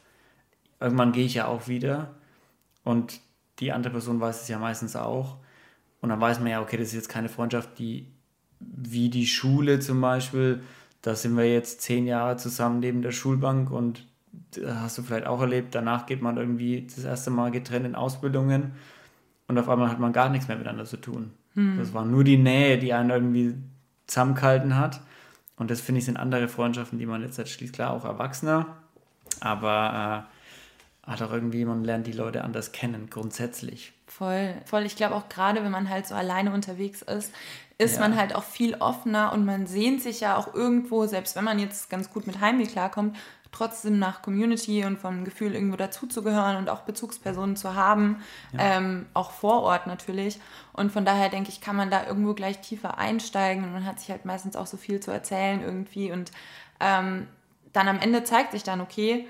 irgendwann 0.80 1.12
gehe 1.12 1.24
ich 1.24 1.32
ja 1.32 1.46
auch 1.46 1.66
wieder 1.66 2.10
und 2.84 3.21
die 3.58 3.72
andere 3.72 3.92
Person 3.92 4.20
weiß 4.20 4.42
es 4.42 4.48
ja 4.48 4.58
meistens 4.58 4.96
auch. 4.96 5.38
Und 6.00 6.08
dann 6.08 6.20
weiß 6.20 6.40
man 6.40 6.48
ja, 6.48 6.60
okay, 6.60 6.76
das 6.76 6.88
ist 6.88 6.94
jetzt 6.94 7.08
keine 7.08 7.28
Freundschaft, 7.28 7.78
die 7.78 8.12
wie 8.60 9.08
die 9.08 9.26
Schule 9.26 9.80
zum 9.80 10.00
Beispiel, 10.00 10.62
da 11.02 11.16
sind 11.16 11.36
wir 11.36 11.52
jetzt 11.52 11.80
zehn 11.80 12.06
Jahre 12.06 12.36
zusammen 12.36 12.80
neben 12.80 13.02
der 13.02 13.10
Schulbank 13.10 13.70
und 13.70 14.06
hast 14.64 14.98
du 14.98 15.02
vielleicht 15.02 15.26
auch 15.26 15.40
erlebt, 15.40 15.74
danach 15.74 16.06
geht 16.06 16.22
man 16.22 16.36
irgendwie 16.36 16.86
das 16.86 17.04
erste 17.04 17.30
Mal 17.30 17.50
getrennt 17.50 17.86
in 17.86 17.94
Ausbildungen 17.94 18.72
und 19.48 19.58
auf 19.58 19.68
einmal 19.68 19.90
hat 19.90 19.98
man 19.98 20.12
gar 20.12 20.28
nichts 20.28 20.48
mehr 20.48 20.56
miteinander 20.56 20.84
zu 20.84 20.96
tun. 20.96 21.32
Hm. 21.54 21.76
Das 21.78 21.92
war 21.92 22.04
nur 22.04 22.24
die 22.24 22.38
Nähe, 22.38 22.78
die 22.78 22.92
einen 22.92 23.10
irgendwie 23.10 23.54
zusammengehalten 24.06 24.76
hat. 24.76 25.00
Und 25.56 25.70
das 25.70 25.80
finde 25.80 25.98
ich 25.98 26.06
sind 26.06 26.16
andere 26.16 26.48
Freundschaften, 26.48 26.98
die 26.98 27.06
man 27.06 27.22
jetzt 27.22 27.38
halt 27.38 27.48
schließt. 27.48 27.74
Klar, 27.74 27.92
auch 27.92 28.04
Erwachsener, 28.04 28.66
aber 29.40 30.26
äh, 30.28 30.32
hat 31.04 31.20
auch 31.22 31.32
irgendwie, 31.32 31.64
man 31.64 31.84
lernt 31.84 32.06
die 32.06 32.12
Leute 32.12 32.44
anders 32.44 32.72
kennen, 32.72 33.08
grundsätzlich. 33.10 33.92
Voll, 34.06 34.54
voll. 34.66 34.84
Ich 34.84 34.96
glaube 34.96 35.16
auch 35.16 35.28
gerade, 35.28 35.64
wenn 35.64 35.72
man 35.72 35.88
halt 35.88 36.06
so 36.06 36.14
alleine 36.14 36.52
unterwegs 36.52 37.02
ist, 37.02 37.32
ist 37.78 37.96
ja. 37.96 38.00
man 38.00 38.16
halt 38.16 38.34
auch 38.34 38.44
viel 38.44 38.74
offener 38.76 39.32
und 39.32 39.44
man 39.44 39.66
sehnt 39.66 40.02
sich 40.02 40.20
ja 40.20 40.36
auch 40.36 40.54
irgendwo, 40.54 41.06
selbst 41.06 41.34
wenn 41.34 41.44
man 41.44 41.58
jetzt 41.58 41.90
ganz 41.90 42.10
gut 42.10 42.26
mit 42.26 42.40
Heimweh 42.40 42.66
klarkommt, 42.66 43.16
trotzdem 43.50 43.98
nach 43.98 44.22
Community 44.22 44.84
und 44.84 44.98
vom 44.98 45.24
Gefühl, 45.24 45.54
irgendwo 45.54 45.76
dazuzugehören 45.76 46.56
und 46.56 46.70
auch 46.70 46.80
Bezugspersonen 46.80 47.56
zu 47.56 47.74
haben, 47.74 48.22
ja. 48.52 48.78
ähm, 48.78 49.06
auch 49.12 49.30
vor 49.30 49.62
Ort 49.62 49.86
natürlich. 49.86 50.40
Und 50.72 50.90
von 50.90 51.04
daher 51.04 51.28
denke 51.28 51.50
ich, 51.50 51.60
kann 51.60 51.76
man 51.76 51.90
da 51.90 52.06
irgendwo 52.06 52.32
gleich 52.32 52.60
tiefer 52.60 52.96
einsteigen 52.98 53.64
und 53.64 53.72
man 53.72 53.84
hat 53.84 54.00
sich 54.00 54.10
halt 54.10 54.24
meistens 54.24 54.56
auch 54.56 54.66
so 54.66 54.78
viel 54.78 55.00
zu 55.00 55.10
erzählen 55.10 55.62
irgendwie. 55.62 56.12
Und 56.12 56.32
ähm, 56.80 57.26
dann 57.72 57.88
am 57.88 58.00
Ende 58.00 58.24
zeigt 58.24 58.52
sich 58.52 58.62
dann, 58.62 58.80
okay, 58.80 59.26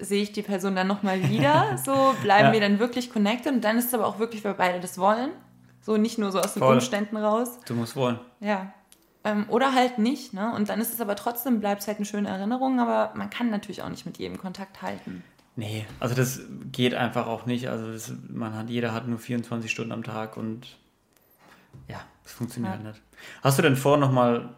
sehe 0.00 0.22
ich 0.22 0.32
die 0.32 0.42
Person 0.42 0.74
dann 0.74 0.86
nochmal 0.86 1.28
wieder, 1.28 1.78
so 1.84 2.14
bleiben 2.22 2.48
ja. 2.48 2.52
wir 2.52 2.60
dann 2.60 2.78
wirklich 2.78 3.10
connected 3.10 3.52
und 3.52 3.62
dann 3.62 3.78
ist 3.78 3.86
es 3.86 3.94
aber 3.94 4.06
auch 4.06 4.18
wirklich, 4.18 4.44
weil 4.44 4.54
beide 4.54 4.80
das 4.80 4.98
wollen. 4.98 5.30
So 5.80 5.96
nicht 5.96 6.18
nur 6.18 6.30
so 6.30 6.38
aus 6.38 6.54
den 6.54 6.62
Voll. 6.62 6.74
Umständen 6.74 7.16
raus. 7.16 7.58
Du 7.66 7.74
musst 7.74 7.96
wollen. 7.96 8.20
Ja, 8.40 8.72
ähm, 9.24 9.46
oder 9.48 9.74
halt 9.74 9.98
nicht, 9.98 10.32
ne? 10.32 10.52
Und 10.54 10.68
dann 10.68 10.80
ist 10.80 10.92
es 10.92 11.00
aber 11.00 11.14
trotzdem, 11.14 11.60
bleibt 11.60 11.82
es 11.82 11.88
halt 11.88 11.98
eine 11.98 12.06
schöne 12.06 12.28
Erinnerung, 12.28 12.80
aber 12.80 13.12
man 13.16 13.30
kann 13.30 13.50
natürlich 13.50 13.82
auch 13.82 13.88
nicht 13.88 14.04
mit 14.04 14.18
jedem 14.18 14.38
Kontakt 14.38 14.82
halten. 14.82 15.22
Nee, 15.54 15.86
also 16.00 16.14
das 16.14 16.40
geht 16.72 16.94
einfach 16.94 17.26
auch 17.26 17.46
nicht. 17.46 17.68
Also 17.68 17.92
das, 17.92 18.12
man 18.28 18.54
hat, 18.54 18.70
jeder 18.70 18.92
hat 18.92 19.06
nur 19.06 19.18
24 19.18 19.70
Stunden 19.70 19.92
am 19.92 20.02
Tag 20.02 20.36
und 20.36 20.78
ja, 21.88 22.00
das 22.24 22.32
funktioniert 22.32 22.82
ja. 22.82 22.88
nicht. 22.88 23.02
Hast 23.42 23.58
du 23.58 23.62
denn 23.62 23.76
vor, 23.76 23.96
nochmal 23.96 24.54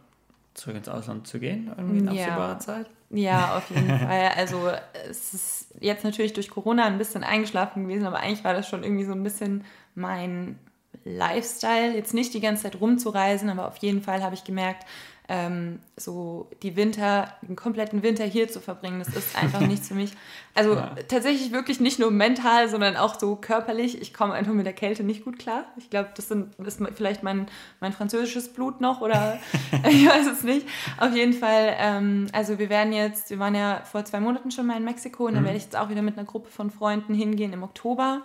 zurück 0.55 0.77
ins 0.77 0.89
Ausland 0.89 1.27
zu 1.27 1.39
gehen, 1.41 1.73
irgendwie 1.77 1.99
in 1.99 2.09
absehbarer 2.09 2.53
ja. 2.53 2.59
Zeit? 2.59 2.87
Ja, 3.11 3.56
auf 3.56 3.69
jeden 3.71 3.89
Fall. 3.99 4.31
Also 4.37 4.71
es 5.09 5.35
ist 5.35 5.67
jetzt 5.81 6.05
natürlich 6.05 6.33
durch 6.33 6.51
Corona 6.51 6.85
ein 6.85 6.99
bisschen 6.99 7.25
eingeschlafen 7.25 7.85
gewesen, 7.85 8.06
aber 8.06 8.21
eigentlich 8.21 8.45
war 8.45 8.55
das 8.55 8.69
schon 8.69 8.83
irgendwie 8.83 9.05
so 9.05 9.12
ein 9.12 9.23
bisschen 9.23 9.64
mein 9.95 10.59
Lifestyle, 11.05 11.95
jetzt 11.95 12.14
nicht 12.14 12.33
die 12.35 12.40
ganze 12.40 12.62
Zeit 12.62 12.81
rumzureisen, 12.81 13.50
aber 13.50 13.69
auf 13.69 13.76
jeden 13.78 14.00
Fall 14.00 14.23
habe 14.23 14.35
ich 14.35 14.45
gemerkt, 14.45 14.87
ähm, 15.28 15.78
so 15.97 16.50
die 16.62 16.76
Winter, 16.76 17.33
den 17.43 17.57
kompletten 17.57 18.02
Winter 18.02 18.25
hier 18.25 18.49
zu 18.49 18.61
verbringen, 18.61 18.99
das 18.99 19.09
ist 19.09 19.37
einfach 19.37 19.61
nichts 19.66 19.88
für 19.88 19.95
mich. 19.95 20.12
Also 20.54 20.75
ja. 20.75 20.95
tatsächlich 21.09 21.50
wirklich 21.50 21.81
nicht 21.81 21.99
nur 21.99 22.11
mental, 22.11 22.69
sondern 22.69 22.97
auch 22.97 23.19
so 23.19 23.35
körperlich. 23.37 24.00
Ich 24.02 24.12
komme 24.12 24.35
einfach 24.35 24.52
mit 24.52 24.66
der 24.66 24.75
Kälte 24.75 25.02
nicht 25.02 25.25
gut 25.25 25.38
klar. 25.38 25.64
Ich 25.76 25.88
glaube, 25.88 26.11
das, 26.14 26.28
das, 26.28 26.76
ist 26.76 26.83
vielleicht 26.95 27.23
mein, 27.23 27.47
mein 27.81 27.93
französisches 27.93 28.52
Blut 28.52 28.81
noch 28.81 29.00
oder 29.00 29.38
ich 29.88 30.07
weiß 30.07 30.26
es 30.26 30.43
nicht. 30.43 30.66
Auf 30.99 31.14
jeden 31.14 31.33
Fall, 31.33 31.75
ähm, 31.78 32.26
also 32.33 32.59
wir 32.59 32.69
werden 32.69 32.93
jetzt, 32.93 33.31
wir 33.31 33.38
waren 33.38 33.54
ja 33.54 33.83
vor 33.85 34.04
zwei 34.04 34.21
Monaten 34.21 34.50
schon 34.50 34.66
mal 34.66 34.76
in 34.76 34.85
Mexiko 34.85 35.25
und 35.25 35.33
mhm. 35.33 35.37
dann 35.37 35.45
werde 35.45 35.57
ich 35.57 35.64
jetzt 35.64 35.76
auch 35.76 35.88
wieder 35.88 36.02
mit 36.02 36.19
einer 36.19 36.26
Gruppe 36.26 36.50
von 36.50 36.71
Freunden 36.71 37.14
hingehen 37.14 37.52
im 37.52 37.62
Oktober 37.62 38.23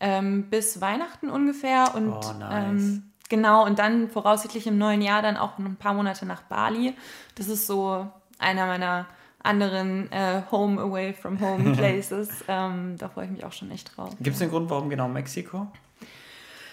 ähm, 0.00 0.50
bis 0.50 0.80
Weihnachten 0.80 1.30
ungefähr. 1.30 1.94
Und 1.94 2.12
oh, 2.12 2.32
nice. 2.38 2.68
ähm, 2.68 3.11
genau, 3.28 3.64
und 3.64 3.78
dann 3.78 4.08
voraussichtlich 4.08 4.66
im 4.66 4.78
neuen 4.78 5.02
Jahr 5.02 5.22
dann 5.22 5.36
auch 5.36 5.58
ein 5.58 5.76
paar 5.76 5.94
Monate 5.94 6.26
nach 6.26 6.42
Bali. 6.42 6.94
Das 7.34 7.48
ist 7.48 7.66
so 7.66 8.06
einer 8.38 8.66
meiner 8.66 9.06
anderen 9.42 10.10
äh, 10.12 10.42
Home 10.50 10.80
Away 10.80 11.12
from 11.12 11.40
Home 11.40 11.72
Places. 11.76 12.28
ähm, 12.48 12.96
da 12.98 13.08
freue 13.08 13.26
ich 13.26 13.30
mich 13.32 13.44
auch 13.44 13.52
schon 13.52 13.70
echt 13.70 13.96
drauf. 13.96 14.14
Gibt 14.20 14.36
es 14.36 14.42
einen 14.42 14.50
Grund, 14.50 14.70
warum 14.70 14.88
genau 14.88 15.08
Mexiko? 15.08 15.66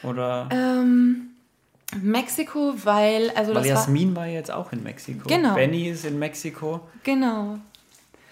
Oder? 0.04 0.48
Ähm, 0.52 1.32
Mexiko, 2.02 2.74
weil 2.84 3.32
also 3.32 3.56
weil 3.56 3.66
Jasmin 3.66 4.16
war, 4.16 4.24
war 4.24 4.30
jetzt 4.30 4.52
auch 4.52 4.72
in 4.72 4.84
Mexiko. 4.84 5.28
Genau. 5.28 5.56
Benny 5.56 5.90
ist 5.90 6.06
in 6.06 6.20
Mexiko. 6.20 6.82
Genau. 7.04 7.60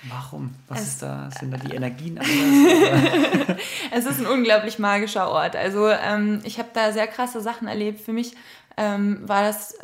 Warum? 0.04 0.54
Was 0.68 0.82
es, 0.82 0.88
ist 0.88 1.01
da? 1.01 1.30
Sind 1.39 1.51
da 1.51 1.58
die 1.58 1.75
Energien 1.75 2.20
anders? 2.20 3.58
es 3.92 4.06
ist 4.06 4.20
ein 4.20 4.27
unglaublich 4.27 4.80
magischer 4.80 5.30
Ort. 5.30 5.56
Also 5.56 5.89
ähm, 5.89 6.42
ich 6.44 6.60
habe 6.60 6.70
da 6.74 6.92
sehr 6.92 7.08
krasse 7.08 7.42
Sachen 7.42 7.68
erlebt. 7.68 8.01
Für 8.01 8.13
mich 8.13 8.36
ähm, 8.77 9.27
war 9.27 9.42
das, 9.42 9.74
äh, 9.74 9.80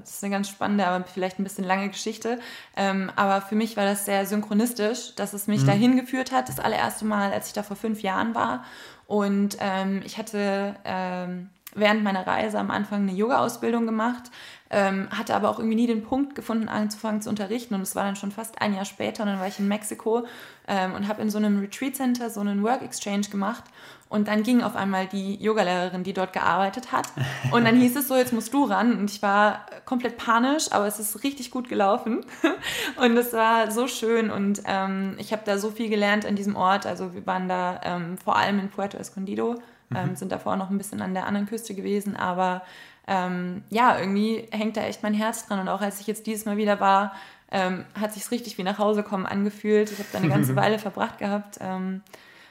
das 0.00 0.14
ist 0.14 0.24
eine 0.24 0.32
ganz 0.32 0.48
spannende, 0.48 0.86
aber 0.86 1.04
vielleicht 1.04 1.38
ein 1.38 1.44
bisschen 1.44 1.64
lange 1.64 1.88
Geschichte. 1.88 2.38
Ähm, 2.76 3.10
aber 3.16 3.42
für 3.42 3.56
mich 3.56 3.76
war 3.76 3.84
das 3.84 4.04
sehr 4.04 4.24
synchronistisch, 4.24 5.14
dass 5.16 5.32
es 5.32 5.48
mich 5.48 5.62
mhm. 5.62 5.66
dahin 5.66 5.96
geführt 5.96 6.30
hat. 6.30 6.48
Das 6.48 6.60
allererste 6.60 7.04
Mal, 7.04 7.32
als 7.32 7.48
ich 7.48 7.52
da 7.52 7.62
vor 7.64 7.76
fünf 7.76 8.02
Jahren 8.02 8.34
war. 8.34 8.64
Und 9.06 9.56
ähm, 9.60 10.00
ich 10.04 10.16
hatte 10.16 10.76
ähm, 10.84 11.50
während 11.74 12.02
meiner 12.02 12.26
Reise 12.26 12.58
am 12.58 12.70
Anfang 12.70 13.02
eine 13.02 13.12
Yoga-Ausbildung 13.12 13.86
gemacht, 13.86 14.30
ähm, 14.70 15.08
hatte 15.10 15.34
aber 15.34 15.48
auch 15.48 15.58
irgendwie 15.58 15.76
nie 15.76 15.86
den 15.86 16.02
Punkt 16.02 16.34
gefunden, 16.34 16.68
anzufangen 16.68 17.20
zu 17.20 17.28
unterrichten. 17.28 17.74
Und 17.74 17.82
es 17.82 17.94
war 17.94 18.04
dann 18.04 18.16
schon 18.16 18.32
fast 18.32 18.60
ein 18.60 18.74
Jahr 18.74 18.84
später 18.84 19.22
und 19.22 19.28
dann 19.28 19.38
war 19.38 19.46
ich 19.46 19.58
in 19.58 19.68
Mexiko 19.68 20.26
ähm, 20.66 20.94
und 20.94 21.08
habe 21.08 21.22
in 21.22 21.30
so 21.30 21.38
einem 21.38 21.60
Retreat 21.60 21.96
Center 21.96 22.30
so 22.30 22.40
einen 22.40 22.62
Work 22.62 22.82
Exchange 22.82 23.28
gemacht. 23.30 23.64
Und 24.08 24.28
dann 24.28 24.44
ging 24.44 24.62
auf 24.62 24.76
einmal 24.76 25.06
die 25.06 25.34
Yogalehrerin, 25.42 26.04
die 26.04 26.12
dort 26.12 26.32
gearbeitet 26.32 26.92
hat. 26.92 27.08
Und 27.50 27.64
dann 27.64 27.76
hieß 27.76 27.96
es 27.96 28.06
so, 28.06 28.14
jetzt 28.14 28.32
musst 28.32 28.54
du 28.54 28.64
ran. 28.64 28.96
Und 28.98 29.10
ich 29.10 29.20
war 29.20 29.66
komplett 29.84 30.16
panisch, 30.16 30.70
aber 30.70 30.86
es 30.86 31.00
ist 31.00 31.24
richtig 31.24 31.50
gut 31.50 31.68
gelaufen. 31.68 32.24
Und 33.00 33.16
es 33.16 33.32
war 33.32 33.72
so 33.72 33.88
schön. 33.88 34.30
Und 34.30 34.62
ähm, 34.64 35.16
ich 35.18 35.32
habe 35.32 35.42
da 35.44 35.58
so 35.58 35.70
viel 35.70 35.88
gelernt 35.88 36.24
an 36.24 36.36
diesem 36.36 36.54
Ort. 36.54 36.86
Also 36.86 37.14
wir 37.14 37.26
waren 37.26 37.48
da 37.48 37.80
ähm, 37.82 38.16
vor 38.16 38.36
allem 38.36 38.60
in 38.60 38.68
Puerto 38.68 38.96
Escondido, 38.96 39.56
ähm, 39.92 40.10
mhm. 40.10 40.16
sind 40.16 40.30
davor 40.30 40.56
noch 40.56 40.70
ein 40.70 40.78
bisschen 40.78 41.02
an 41.02 41.12
der 41.12 41.26
anderen 41.26 41.48
Küste 41.48 41.74
gewesen. 41.74 42.14
Aber 42.14 42.62
ähm, 43.06 43.62
ja, 43.70 43.98
irgendwie 43.98 44.48
hängt 44.50 44.76
da 44.76 44.82
echt 44.82 45.02
mein 45.02 45.14
Herz 45.14 45.46
dran. 45.46 45.60
Und 45.60 45.68
auch 45.68 45.80
als 45.80 46.00
ich 46.00 46.06
jetzt 46.06 46.26
dieses 46.26 46.44
Mal 46.44 46.56
wieder 46.56 46.80
war, 46.80 47.14
ähm, 47.50 47.84
hat 47.98 48.12
sich 48.12 48.30
richtig 48.30 48.58
wie 48.58 48.62
nach 48.62 48.78
Hause 48.78 49.02
kommen 49.02 49.26
angefühlt. 49.26 49.90
Ich 49.92 49.98
habe 49.98 50.08
da 50.12 50.18
eine 50.18 50.28
ganze 50.28 50.56
Weile 50.56 50.78
verbracht 50.78 51.18
gehabt. 51.18 51.58
Ähm, 51.60 52.02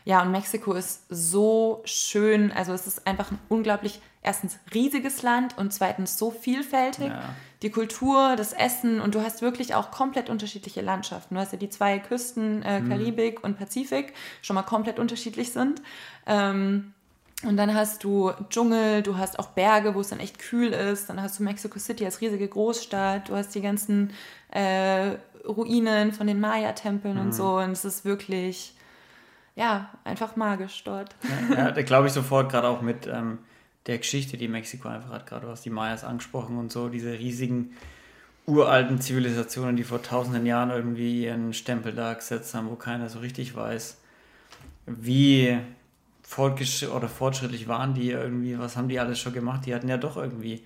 ja, 0.05 0.21
und 0.21 0.31
Mexiko 0.31 0.73
ist 0.73 1.03
so 1.09 1.81
schön. 1.85 2.51
Also 2.51 2.73
es 2.73 2.87
ist 2.87 3.05
einfach 3.07 3.31
ein 3.31 3.39
unglaublich, 3.49 3.99
erstens 4.21 4.57
riesiges 4.73 5.23
Land 5.23 5.57
und 5.57 5.73
zweitens 5.73 6.17
so 6.17 6.31
vielfältig. 6.31 7.07
Ja. 7.07 7.35
Die 7.61 7.71
Kultur, 7.71 8.35
das 8.35 8.53
Essen 8.53 9.01
und 9.01 9.15
du 9.15 9.21
hast 9.21 9.41
wirklich 9.41 9.73
auch 9.75 9.89
komplett 9.89 10.29
unterschiedliche 10.29 10.81
Landschaften. 10.81 11.35
Du 11.35 11.41
hast 11.41 11.51
ja 11.51 11.57
die 11.57 11.69
zwei 11.69 11.99
Küsten, 11.99 12.61
äh, 12.61 12.79
mhm. 12.79 12.89
Karibik 12.89 13.43
und 13.43 13.57
Pazifik, 13.57 14.13
schon 14.41 14.53
mal 14.53 14.63
komplett 14.63 14.99
unterschiedlich 14.99 15.51
sind. 15.51 15.81
Ähm, 16.27 16.93
und 17.43 17.57
dann 17.57 17.73
hast 17.73 18.03
du 18.03 18.31
Dschungel, 18.49 19.03
du 19.03 19.17
hast 19.17 19.37
auch 19.39 19.49
Berge, 19.49 19.93
wo 19.93 19.99
es 19.99 20.09
dann 20.09 20.19
echt 20.19 20.39
kühl 20.39 20.71
ist. 20.71 21.09
Dann 21.09 21.21
hast 21.21 21.39
du 21.39 21.43
Mexico 21.43 21.77
City 21.79 22.05
als 22.05 22.21
riesige 22.21 22.47
Großstadt. 22.47 23.29
Du 23.29 23.35
hast 23.35 23.53
die 23.53 23.61
ganzen 23.61 24.13
äh, 24.51 25.17
Ruinen 25.45 26.13
von 26.13 26.27
den 26.27 26.39
Maya-Tempeln 26.39 27.15
mhm. 27.15 27.21
und 27.21 27.35
so. 27.35 27.57
Und 27.57 27.71
es 27.71 27.83
ist 27.83 28.05
wirklich 28.05 28.75
ja, 29.55 29.89
einfach 30.03 30.35
magisch 30.35 30.83
dort. 30.83 31.15
Ja, 31.49 31.55
ja 31.55 31.71
da 31.71 31.81
glaube 31.81 32.07
ich 32.07 32.13
sofort 32.13 32.51
gerade 32.51 32.67
auch 32.67 32.81
mit 32.81 33.07
ähm, 33.07 33.39
der 33.87 33.97
Geschichte, 33.97 34.37
die 34.37 34.47
Mexiko 34.47 34.89
einfach 34.89 35.11
hat. 35.11 35.25
Gerade 35.25 35.45
du 35.45 35.51
hast 35.51 35.65
die 35.65 35.69
Mayas 35.69 36.03
angesprochen 36.03 36.57
und 36.57 36.71
so, 36.71 36.89
diese 36.89 37.13
riesigen 37.13 37.75
uralten 38.45 39.01
Zivilisationen, 39.01 39.75
die 39.75 39.83
vor 39.83 40.03
tausenden 40.03 40.45
Jahren 40.45 40.69
irgendwie 40.69 41.23
ihren 41.23 41.53
Stempel 41.53 41.93
da 41.93 42.13
gesetzt 42.13 42.53
haben, 42.53 42.69
wo 42.69 42.75
keiner 42.75 43.09
so 43.09 43.19
richtig 43.19 43.55
weiß, 43.55 43.97
wie 44.85 45.57
fortgesch 46.27 46.83
oder 46.83 47.07
fortschrittlich 47.07 47.67
waren 47.67 47.93
die 47.93 48.11
irgendwie, 48.11 48.57
was 48.57 48.75
haben 48.75 48.89
die 48.89 48.99
alles 48.99 49.19
schon 49.19 49.33
gemacht? 49.33 49.65
Die 49.65 49.75
hatten 49.75 49.87
ja 49.87 49.97
doch 49.97 50.17
irgendwie, 50.17 50.63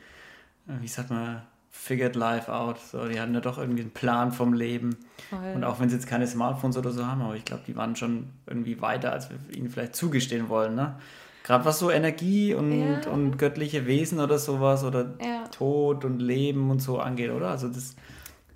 wie 0.66 0.88
sagt 0.88 1.10
man, 1.10 1.42
figured 1.70 2.16
life 2.16 2.52
out. 2.52 2.80
So, 2.80 3.08
die 3.08 3.20
hatten 3.20 3.34
ja 3.34 3.42
doch 3.42 3.58
irgendwie 3.58 3.82
einen 3.82 3.92
Plan 3.92 4.32
vom 4.32 4.54
Leben. 4.54 4.96
Voll. 5.30 5.54
Und 5.56 5.64
auch 5.64 5.80
wenn 5.80 5.90
sie 5.90 5.96
jetzt 5.96 6.08
keine 6.08 6.28
Smartphones 6.28 6.78
oder 6.78 6.92
so 6.92 7.06
haben, 7.06 7.22
aber 7.22 7.36
ich 7.36 7.46
glaube, 7.46 7.64
die 7.68 7.76
waren 7.76 7.96
schon 7.96 8.30
irgendwie 8.48 8.82
weiter, 8.82 9.12
als 9.12 9.30
wir 9.30 9.38
ihnen 9.56 9.70
vielleicht 9.70 9.96
zugestehen 9.96 10.50
wollen. 10.50 10.76
Ne? 10.76 10.96
Gerade 11.44 11.66
was 11.66 11.80
so 11.80 11.92
Energie 11.92 12.54
und, 12.54 12.72
ja. 12.72 13.10
und 13.12 13.38
göttliche 13.38 13.86
Wesen 13.86 14.20
oder 14.20 14.40
sowas 14.40 14.84
oder 14.84 15.16
ja. 15.22 15.44
Tod 15.52 16.06
und 16.06 16.20
Leben 16.20 16.72
und 16.72 16.80
so 16.82 17.00
angeht, 17.00 17.32
oder? 17.32 17.50
Also 17.50 17.68
das 17.68 17.96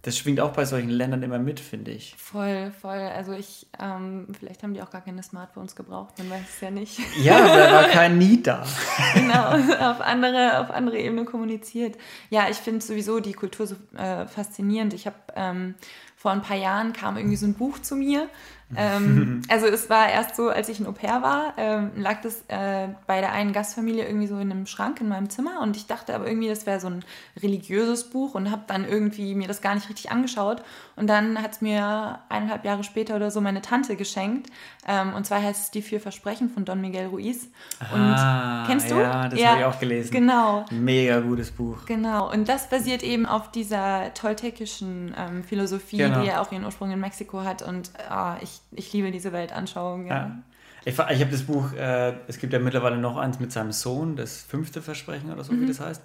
das 0.04 0.18
schwingt 0.18 0.42
auch 0.42 0.52
bei 0.52 0.66
solchen 0.66 0.90
Ländern 0.90 1.24
immer 1.24 1.40
mit, 1.40 1.62
finde 1.62 1.92
ich. 1.92 2.14
Voll, 2.18 2.74
voll. 2.82 3.00
Also 3.00 3.32
ich, 3.32 3.68
ähm, 3.82 4.28
vielleicht 4.38 4.62
haben 4.62 4.74
die 4.74 4.82
auch 4.82 4.90
gar 4.90 5.00
keine 5.00 5.24
Smartphones 5.24 5.78
gebraucht, 5.78 6.18
man 6.18 6.30
weiß 6.30 6.42
es 6.56 6.62
ja 6.62 6.72
nicht. 6.72 7.00
Ja, 7.24 7.40
da 7.40 7.72
war 7.72 7.84
kein 7.86 8.18
Need 8.20 8.46
da. 8.46 8.66
genau, 9.14 9.52
auf 9.92 10.02
andere, 10.02 10.60
auf 10.60 10.72
andere 10.72 11.00
Ebene 11.00 11.24
kommuniziert. 11.24 11.98
Ja, 12.30 12.50
ich 12.50 12.58
finde 12.58 12.82
sowieso 12.82 13.22
die 13.22 13.32
Kultur 13.32 13.66
so 13.66 13.76
äh, 13.98 14.28
faszinierend. 14.28 14.94
Ich 14.94 15.06
habe 15.06 15.16
ähm, 15.38 15.76
vor 16.24 16.32
ein 16.32 16.42
paar 16.42 16.56
Jahren 16.56 16.94
kam 16.94 17.18
irgendwie 17.18 17.36
so 17.36 17.46
ein 17.46 17.54
Buch 17.54 17.80
zu 17.80 17.98
mir 17.98 18.30
ähm, 18.76 19.42
also 19.50 19.68
es 19.68 19.90
war 19.90 20.10
erst 20.10 20.36
so, 20.36 20.50
als 20.50 20.70
ich 20.70 20.80
ein 20.80 20.88
Au-pair 20.88 21.22
war, 21.22 21.54
ähm, 21.58 21.92
lag 21.96 22.22
das 22.22 22.44
äh, 22.48 22.88
bei 23.08 23.22
der 23.22 23.32
einen 23.32 23.54
Gastfamilie 23.54 24.06
irgendwie 24.06 24.28
so 24.28 24.38
in 24.38 24.52
einem 24.52 24.66
Schrank 24.66 25.02
in 25.02 25.08
meinem 25.08 25.30
Zimmer 25.30 25.62
und 25.62 25.76
ich 25.76 25.88
dachte 25.88 26.16
aber 26.16 26.28
irgendwie, 26.28 26.48
das 26.48 26.66
wäre 26.66 26.80
so 26.80 26.88
ein 26.88 27.04
religiöses 27.42 28.10
Buch 28.10 28.36
und 28.36 28.52
habe 28.52 28.64
dann 28.68 28.88
irgendwie 28.88 29.36
mir 29.36 29.48
das 29.48 29.62
gar 29.62 29.76
nicht 29.76 29.90
richtig 29.90 30.12
angeschaut 30.12 30.64
und 30.96 31.08
dann 31.08 31.42
hat 31.42 31.54
es 31.54 31.62
mir 31.62 32.20
eineinhalb 32.30 32.66
Jahre 32.66 32.84
später 32.84 33.16
oder 33.16 33.32
so 33.32 33.42
meine 33.42 33.62
Tante 33.62 33.96
geschenkt 33.96 34.50
ähm, 34.88 35.14
und 35.14 35.26
zwar 35.26 35.42
heißt 35.42 35.66
es 35.66 35.72
Die 35.72 35.82
vier 35.82 36.00
Versprechen 36.00 36.50
von 36.50 36.66
Don 36.66 36.82
Miguel 36.82 37.08
Ruiz 37.08 37.48
und 37.94 38.00
ah, 38.00 38.66
kennst 38.68 38.92
du? 38.92 38.96
Ja, 38.96 39.30
das 39.30 39.40
ja, 39.40 39.50
habe 39.50 39.60
ich 39.60 39.66
auch 39.66 39.80
gelesen. 39.80 40.12
Genau. 40.12 40.66
Mega 40.72 41.20
gutes 41.20 41.52
Buch. 41.52 41.86
Genau 41.86 42.32
und 42.32 42.50
das 42.50 42.70
basiert 42.70 43.04
eben 43.04 43.26
auf 43.26 43.52
dieser 43.52 44.14
toltekischen 44.14 45.14
ähm, 45.18 45.44
Philosophie, 45.44 45.98
genau. 45.98 46.13
Die 46.22 46.28
ja 46.28 46.42
auch 46.42 46.52
ihren 46.52 46.66
Ursprung 46.66 46.92
in 46.92 47.00
Mexiko 47.00 47.44
hat 47.44 47.62
und 47.62 47.92
ah, 48.10 48.38
ich 48.42 48.62
ich 48.72 48.92
liebe 48.94 49.12
diese 49.12 49.32
Weltanschauung. 49.32 50.08
Ja. 50.08 50.16
ja. 50.16 50.44
Ich, 50.86 50.94
ich 50.94 51.00
habe 51.00 51.32
das 51.32 51.44
Buch, 51.44 51.72
äh, 51.74 52.14
es 52.28 52.38
gibt 52.40 52.52
ja 52.52 52.60
mittlerweile 52.60 52.98
noch 52.98 53.18
eins 53.18 53.40
mit 53.40 53.52
seinem 53.52 53.72
Sohn, 53.72 54.16
das 54.16 54.42
fünfte 54.42 54.82
Versprechen 54.82 55.32
oder 55.32 55.44
so, 55.44 55.54
mhm. 55.54 55.62
wie 55.62 55.68
das 55.68 55.80
heißt, 55.80 56.02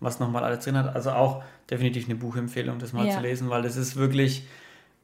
was 0.00 0.18
nochmal 0.18 0.44
alles 0.44 0.64
drin 0.64 0.76
hat. 0.76 0.94
Also 0.94 1.12
auch 1.12 1.44
definitiv 1.70 2.06
eine 2.06 2.16
Buchempfehlung, 2.16 2.78
das 2.78 2.92
mal 2.92 3.06
ja. 3.06 3.14
zu 3.14 3.20
lesen, 3.20 3.50
weil 3.50 3.62
das 3.62 3.76
ist 3.76 3.96
wirklich 3.96 4.46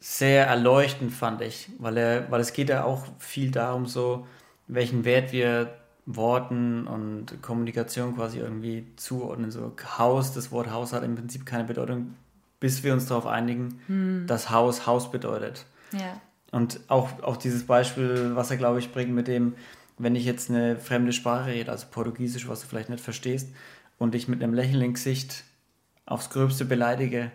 sehr 0.01 0.47
erleuchtend, 0.47 1.13
fand 1.13 1.41
ich. 1.41 1.71
Weil, 1.79 1.97
er, 1.97 2.31
weil 2.31 2.41
es 2.41 2.53
geht 2.53 2.69
ja 2.69 2.85
auch 2.85 3.07
viel 3.19 3.53
darum, 3.53 3.87
so, 3.87 4.27
welchen 4.67 5.05
Wert 5.05 5.33
wir 5.33 5.73
Worten 6.05 6.89
und 6.89 7.41
Kommunikation 7.43 8.17
quasi 8.17 8.41
irgendwie 8.41 8.87
zuordnen. 8.97 9.53
So 9.53 9.73
Haus, 9.99 10.35
das 10.35 10.51
Wort 10.51 10.71
Haus 10.71 10.93
hat 10.93 11.05
im 11.05 11.15
Prinzip 11.15 11.47
keine 11.47 11.65
Bedeutung, 11.65 12.15
bis 12.63 12.85
wir 12.85 12.93
uns 12.93 13.07
darauf 13.07 13.27
einigen, 13.27 13.81
hm. 13.89 14.25
dass 14.29 14.51
Haus 14.51 14.87
Haus 14.87 15.11
bedeutet. 15.11 15.67
Ja. 15.91 16.21
Und 16.53 16.79
auch, 16.87 17.21
auch 17.25 17.37
dieses 17.37 17.67
Beispiel, 17.67 18.37
was 18.37 18.53
er, 18.53 18.57
glaube 18.57 18.79
ich, 18.79 18.93
bringt 18.93 19.11
mit 19.11 19.27
dem, 19.27 19.55
wenn 19.99 20.15
ich 20.15 20.25
jetzt 20.25 20.49
eine 20.49 20.79
fremde 20.79 21.13
Sprache 21.13 21.51
rede, 21.51 21.73
also 21.73 21.87
Portugiesisch, 21.91 22.47
was 22.47 22.61
du 22.61 22.69
vielleicht 22.69 22.89
nicht 22.89 23.03
verstehst, 23.03 23.49
und 23.99 24.15
dich 24.15 24.29
mit 24.29 24.41
einem 24.41 24.55
Lächeln 24.55 24.81
im 24.81 24.95
Gesicht 24.95 25.43
aufs 26.07 26.31
Gröbste 26.31 26.65
beleidige, 26.65 27.33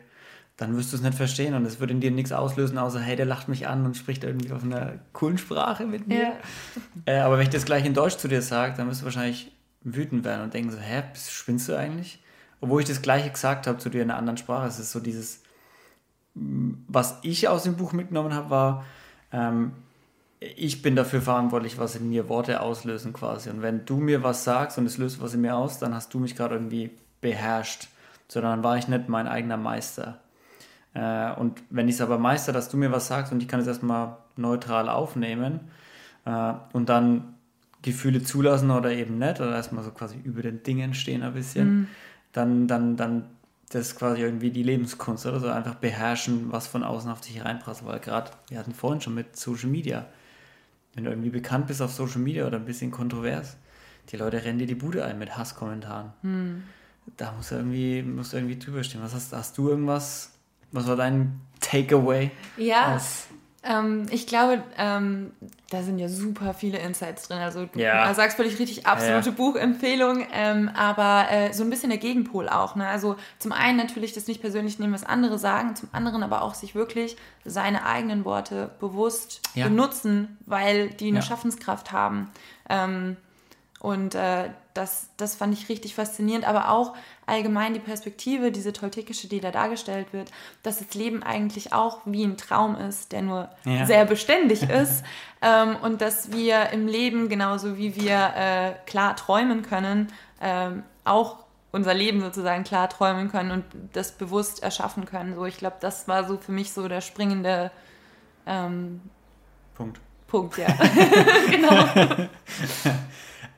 dann 0.56 0.78
wirst 0.78 0.94
du 0.94 0.96
es 0.96 1.04
nicht 1.04 1.16
verstehen 1.16 1.56
und 1.56 1.66
es 1.66 1.82
würde 1.82 1.92
in 1.92 2.00
dir 2.00 2.12
nichts 2.12 2.32
auslösen, 2.32 2.78
außer, 2.78 3.02
hey, 3.02 3.18
der 3.18 3.26
lacht 3.26 3.50
mich 3.50 3.68
an 3.68 3.86
und 3.86 3.98
spricht 3.98 4.24
irgendwie 4.24 4.54
auf 4.54 4.64
einer 4.64 4.94
coolen 5.12 5.38
Sprache 5.38 5.86
mit 5.86 6.08
mir. 6.08 6.20
Ja. 6.20 6.34
Äh, 7.06 7.20
aber 7.20 7.38
wenn 7.38 7.44
ich 7.44 7.50
das 7.50 7.66
gleich 7.66 7.86
in 7.86 7.94
Deutsch 7.94 8.18
zu 8.18 8.30
dir 8.30 8.42
sage, 8.42 8.76
dann 8.78 8.90
wirst 8.90 9.02
du 9.02 9.06
wahrscheinlich 9.06 9.52
wütend 9.82 10.24
werden 10.24 10.44
und 10.44 10.54
denken 10.54 10.72
so, 10.72 10.78
hä, 10.78 11.04
spinnst 11.16 11.68
du 11.68 11.78
eigentlich? 11.78 12.20
Obwohl 12.62 12.82
ich 12.82 12.88
das 12.88 13.02
gleiche 13.02 13.30
gesagt 13.30 13.68
habe 13.68 13.78
zu 13.78 13.90
dir 13.90 14.02
in 14.02 14.10
einer 14.10 14.20
anderen 14.20 14.38
Sprache. 14.38 14.68
Es 14.68 14.80
ist 14.80 14.92
so 14.92 15.00
dieses, 15.00 15.42
was 16.34 17.18
ich 17.22 17.48
aus 17.48 17.64
dem 17.64 17.76
Buch 17.76 17.94
mitgenommen 17.94 18.34
habe, 18.34 18.50
war, 18.50 18.86
ähm, 19.32 19.72
ich 20.40 20.82
bin 20.82 20.96
dafür 20.96 21.22
verantwortlich, 21.22 21.80
was 21.80 21.96
in 21.96 22.10
mir 22.10 22.30
Worte 22.30 22.62
auslösen 22.62 23.12
quasi. 23.14 23.50
Und 23.50 23.62
wenn 23.62 23.86
du 23.86 23.98
mir 23.98 24.24
was 24.24 24.44
sagst 24.44 24.78
und 24.78 24.86
es 24.86 24.98
löst 24.98 25.22
was 25.22 25.34
in 25.34 25.42
mir 25.42 25.56
aus, 25.56 25.80
dann 25.80 25.96
hast 25.96 26.14
du 26.14 26.20
mich 26.20 26.36
gerade 26.36 26.56
irgendwie 26.56 26.92
beherrscht, 27.22 27.88
sondern 28.28 28.52
dann 28.52 28.64
war 28.64 28.78
ich 28.78 28.88
nicht 28.88 29.10
mein 29.10 29.28
eigener 29.28 29.58
Meister. 29.58 30.20
Äh, 30.94 31.34
und 31.34 31.62
wenn 31.70 31.88
ich 31.88 31.96
es 31.96 32.02
aber 32.02 32.20
meister, 32.20 32.54
dass 32.54 32.70
du 32.70 32.78
mir 32.78 32.92
was 32.92 33.08
sagst 33.08 33.32
und 33.32 33.42
ich 33.42 33.48
kann 33.48 33.60
es 33.60 33.68
erstmal 33.68 34.18
neutral 34.36 34.90
aufnehmen 34.90 35.72
äh, 36.26 36.54
und 36.74 36.90
dann 36.90 37.36
Gefühle 37.82 38.22
zulassen 38.24 38.70
oder 38.70 38.92
eben 38.92 39.18
nicht, 39.18 39.40
oder 39.40 39.56
erstmal 39.56 39.84
so 39.84 39.92
quasi 39.92 40.18
über 40.24 40.42
den 40.42 40.64
Dingen 40.64 40.94
stehen 40.94 41.24
ein 41.24 41.34
bisschen, 41.34 41.68
mhm. 41.68 41.88
Dann, 42.32 42.68
dann, 42.68 42.98
dann 42.98 43.30
das 43.70 43.90
ist 43.90 43.96
quasi 43.98 44.22
irgendwie 44.22 44.52
die 44.52 44.64
Lebenskunst 44.64 45.26
oder 45.26 45.40
so, 45.40 45.48
einfach 45.50 45.76
beherrschen, 45.76 46.52
was 46.52 46.68
von 46.68 46.84
außen 46.84 47.12
auf 47.12 47.22
dich 47.22 47.44
reinprasselt. 47.44 47.88
Weil 47.88 48.00
gerade, 48.00 48.32
wir 48.50 48.60
hatten 48.60 48.74
vorhin 48.74 49.02
schon 49.02 49.14
mit 49.14 49.36
Social 49.36 49.70
Media, 49.70 50.06
wenn 50.94 51.04
du 51.04 51.10
irgendwie 51.10 51.30
bekannt 51.30 51.68
bist 51.68 51.82
auf 51.82 51.92
Social 51.92 52.20
Media 52.20 52.48
oder 52.48 52.58
ein 52.58 52.66
bisschen 52.66 52.92
kontrovers, 52.92 53.58
die 54.10 54.18
Leute 54.18 54.44
rennen 54.44 54.60
dir 54.60 54.68
die 54.68 54.76
Bude 54.76 55.04
ein 55.04 55.20
mit 55.20 55.38
Hasskommentaren. 55.38 56.14
Hm. 56.22 56.64
Da 57.18 57.34
musst 57.34 57.52
du 57.52 57.56
irgendwie, 57.56 58.02
musst 58.04 58.34
du 58.34 58.38
irgendwie 58.38 58.58
drüber 58.58 58.84
stehen. 58.84 59.02
Was 59.02 59.14
hast, 59.14 59.34
hast 59.34 59.58
du 59.58 59.70
irgendwas, 59.70 60.32
was 60.72 60.88
war 60.88 60.96
dein 60.96 61.42
Takeaway? 61.60 62.32
Ja, 62.58 62.96
aus 62.96 63.28
ähm, 63.64 64.06
ich 64.12 64.28
glaube, 64.28 64.64
ähm, 64.78 65.32
da 65.70 65.82
sind 65.82 65.98
ja 66.00 66.08
super 66.08 66.54
viele 66.54 66.78
Insights 66.78 67.28
drin. 67.28 67.40
Also 67.40 67.66
du 67.66 67.80
ja. 67.80 68.14
sagst 68.14 68.38
völlig 68.38 68.60
richtig, 68.60 68.88
absolute 68.88 69.30
ja. 69.30 69.36
Buchempfehlung, 69.36 70.26
ähm, 70.32 70.70
aber 70.76 71.30
äh, 71.32 71.54
so 71.54 71.64
ein 71.64 71.70
bisschen 71.70 71.90
der 71.90 71.98
Gegenpol 71.98 72.48
auch. 72.48 72.76
Ne? 72.76 72.88
Also 72.88 73.16
zum 73.40 73.52
einen 73.52 73.78
natürlich 73.78 74.14
das 74.14 74.28
nicht 74.28 74.42
persönlich 74.42 74.80
nehmen, 74.80 74.94
was 74.94 75.04
andere 75.04 75.38
sagen, 75.38 75.76
zum 75.76 75.90
anderen 75.92 76.24
aber 76.24 76.44
auch 76.44 76.54
sich 76.54 76.76
wirklich 76.76 77.18
seine 77.44 77.86
eigenen 77.86 78.24
Worte 78.26 78.72
bewusst 78.80 79.42
ja. 79.56 79.68
benutzen, 79.68 80.38
weil 80.46 80.90
die 80.90 81.10
eine 81.10 81.22
Schaffenskraft 81.22 81.92
haben. 81.92 82.32
Ähm, 82.70 83.18
und 83.80 84.16
äh, 84.16 84.50
das, 84.74 85.10
das 85.18 85.36
fand 85.36 85.54
ich 85.54 85.70
richtig 85.70 85.96
faszinierend, 85.96 86.48
aber 86.48 86.70
auch 86.70 86.94
allgemein 87.28 87.74
die 87.74 87.80
Perspektive, 87.80 88.52
diese 88.52 88.74
toltekische, 88.74 89.28
die 89.28 89.40
da 89.40 89.52
dargestellt 89.52 90.14
wird, 90.14 90.32
dass 90.64 90.80
das 90.80 90.94
Leben 90.96 91.22
eigentlich 91.22 91.74
auch 91.74 92.00
wie 92.06 92.24
ein 92.24 92.38
Traum 92.38 92.76
ist, 92.76 93.12
der 93.12 93.22
nur 93.22 93.50
ja. 93.66 93.86
sehr 93.86 94.06
beständig 94.06 94.64
ist 94.64 95.04
ähm, 95.42 95.76
und 95.82 96.02
dass 96.02 96.32
wir 96.32 96.70
im 96.70 96.88
Leben 96.88 97.30
genauso 97.30 97.78
wie 97.78 97.96
wir 97.96 98.34
äh, 98.36 98.74
klar 98.86 99.16
träumen 99.16 99.62
können, 99.62 100.08
ähm, 100.42 100.84
auch 101.04 101.44
unser 101.72 101.94
Leben 101.94 102.22
sozusagen 102.22 102.64
klar 102.64 102.90
träumen 102.90 103.30
können 103.30 103.52
und 103.52 103.66
das 103.94 104.14
bewusst 104.14 104.64
erschaffen 104.64 105.06
können. 105.06 105.36
So, 105.36 105.46
ich 105.46 105.58
glaube, 105.58 105.76
das 105.82 106.08
war 106.08 106.26
so 106.26 106.38
für 106.38 106.54
mich 106.54 106.72
so 106.72 106.88
der 106.88 107.02
springende 107.02 107.72
ähm, 108.46 109.02
Punkt. 109.76 110.00
Punkt, 110.28 110.58
ja. 110.58 110.68
genau. 111.52 111.86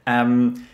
ähm, 0.06 0.68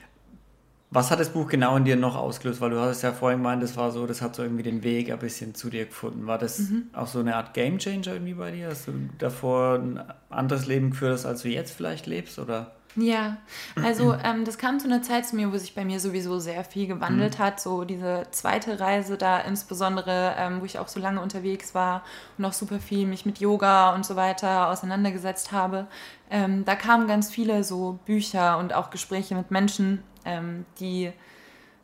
was 0.95 1.11
hat 1.11 1.19
das 1.19 1.29
Buch 1.29 1.47
genau 1.49 1.75
in 1.75 1.83
dir 1.83 1.97
noch 1.97 2.15
ausgelöst? 2.15 2.61
Weil 2.61 2.69
du 2.69 2.79
hast 2.79 3.01
ja 3.01 3.11
vorhin 3.11 3.39
gemeint, 3.39 3.61
das 3.61 3.75
war 3.75 3.91
so, 3.91 4.07
das 4.07 4.21
hat 4.21 4.35
so 4.35 4.43
irgendwie 4.43 4.63
den 4.63 4.81
Weg 4.81 5.11
ein 5.11 5.19
bisschen 5.19 5.53
zu 5.53 5.69
dir 5.69 5.85
gefunden. 5.85 6.25
War 6.25 6.37
das 6.37 6.59
mhm. 6.59 6.87
auch 6.93 7.07
so 7.07 7.19
eine 7.19 7.35
Art 7.35 7.53
Game 7.53 7.77
Changer 7.77 8.13
irgendwie 8.13 8.33
bei 8.33 8.51
dir? 8.51 8.69
Hast 8.69 8.87
du 8.87 8.93
davor 9.17 9.75
ein 9.75 10.01
anderes 10.29 10.67
Leben 10.67 10.91
geführt, 10.91 11.25
als 11.25 11.41
du 11.41 11.49
jetzt 11.49 11.71
vielleicht 11.71 12.07
lebst? 12.07 12.39
Oder? 12.39 12.71
Ja, 12.97 13.37
also 13.83 14.13
ähm, 14.23 14.45
das 14.45 14.57
kam 14.57 14.79
zu 14.79 14.87
einer 14.87 15.01
Zeit 15.01 15.25
zu 15.25 15.35
mir, 15.35 15.51
wo 15.51 15.57
sich 15.57 15.75
bei 15.75 15.83
mir 15.83 15.99
sowieso 15.99 16.39
sehr 16.39 16.63
viel 16.63 16.87
gewandelt 16.87 17.37
mhm. 17.37 17.43
hat. 17.43 17.59
So 17.59 17.83
diese 17.83 18.27
zweite 18.31 18.79
Reise 18.79 19.17
da 19.17 19.39
insbesondere, 19.39 20.33
ähm, 20.37 20.61
wo 20.61 20.65
ich 20.65 20.79
auch 20.79 20.87
so 20.87 20.99
lange 20.99 21.19
unterwegs 21.19 21.75
war 21.75 22.03
und 22.37 22.45
auch 22.45 22.53
super 22.53 22.79
viel 22.79 23.05
mich 23.05 23.25
mit 23.25 23.39
Yoga 23.39 23.93
und 23.93 24.05
so 24.05 24.15
weiter 24.15 24.69
auseinandergesetzt 24.69 25.51
habe. 25.51 25.87
Ähm, 26.29 26.63
da 26.63 26.75
kamen 26.75 27.07
ganz 27.07 27.29
viele 27.29 27.63
so 27.65 27.99
Bücher 28.05 28.57
und 28.57 28.73
auch 28.73 28.91
Gespräche 28.91 29.35
mit 29.35 29.51
Menschen, 29.51 30.01
ähm, 30.23 30.65
die 30.79 31.11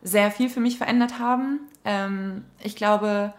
sehr 0.02 0.32
viel 0.32 0.50
für 0.50 0.62
mich 0.62 0.78
verändert 0.78 1.20
haben. 1.20 1.60
Ähm, 1.84 2.46
ich 2.64 2.78
glaube, 2.78 3.34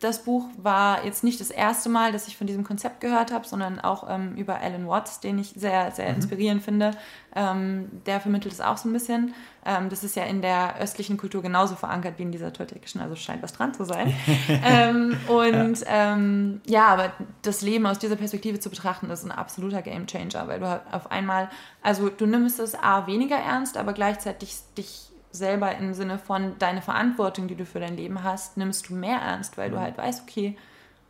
das 0.00 0.24
Buch 0.24 0.48
war 0.56 1.04
jetzt 1.04 1.24
nicht 1.24 1.40
das 1.40 1.50
erste 1.50 1.88
Mal, 1.88 2.12
dass 2.12 2.28
ich 2.28 2.36
von 2.36 2.46
diesem 2.46 2.64
Konzept 2.64 3.00
gehört 3.00 3.32
habe, 3.32 3.46
sondern 3.46 3.80
auch 3.80 4.06
ähm, 4.08 4.36
über 4.36 4.60
Alan 4.60 4.86
Watts, 4.86 5.20
den 5.20 5.38
ich 5.38 5.54
sehr, 5.56 5.92
sehr 5.92 6.10
mhm. 6.10 6.16
inspirierend 6.16 6.62
finde. 6.62 6.90
Ähm, 7.34 7.90
der 8.04 8.20
vermittelt 8.20 8.52
es 8.52 8.60
auch 8.60 8.76
so 8.76 8.88
ein 8.88 8.92
bisschen. 8.92 9.34
Ähm, 9.64 9.88
das 9.88 10.04
ist 10.04 10.14
ja 10.14 10.24
in 10.24 10.42
der 10.42 10.76
östlichen 10.80 11.16
Kultur 11.16 11.42
genauso 11.42 11.74
verankert 11.74 12.18
wie 12.18 12.22
in 12.22 12.32
dieser 12.32 12.52
toltekischen, 12.52 13.00
also 13.00 13.16
scheint 13.16 13.42
was 13.42 13.52
dran 13.52 13.72
zu 13.74 13.84
sein. 13.84 14.14
Ähm, 14.66 15.16
und 15.28 15.80
ja. 15.80 15.86
Ähm, 16.14 16.60
ja. 16.66 16.86
aber 16.86 17.12
das 17.42 17.62
Leben 17.62 17.86
aus 17.86 17.98
dieser 17.98 18.16
Perspektive 18.16 18.60
zu 18.60 18.70
betrachten, 18.70 19.10
ist 19.10 19.24
ein 19.24 19.32
absoluter 19.32 19.82
Gamechanger, 19.82 20.48
weil 20.48 20.60
du 20.60 20.82
auf 20.90 21.10
einmal, 21.10 21.50
also 21.82 22.08
du 22.08 22.26
nimmst 22.26 22.60
es 22.60 22.74
A 22.74 23.06
weniger 23.06 23.36
ernst, 23.36 23.76
aber 23.76 23.92
gleichzeitig 23.92 24.56
dich 24.76 25.10
selber 25.34 25.74
im 25.76 25.94
Sinne 25.94 26.18
von 26.18 26.56
deine 26.58 26.80
Verantwortung, 26.80 27.48
die 27.48 27.56
du 27.56 27.66
für 27.66 27.80
dein 27.80 27.96
Leben 27.96 28.22
hast, 28.22 28.56
nimmst 28.56 28.88
du 28.88 28.94
mehr 28.94 29.18
ernst, 29.18 29.58
weil 29.58 29.70
du 29.70 29.76
mhm. 29.76 29.80
halt 29.80 29.98
weißt, 29.98 30.22
okay, 30.22 30.56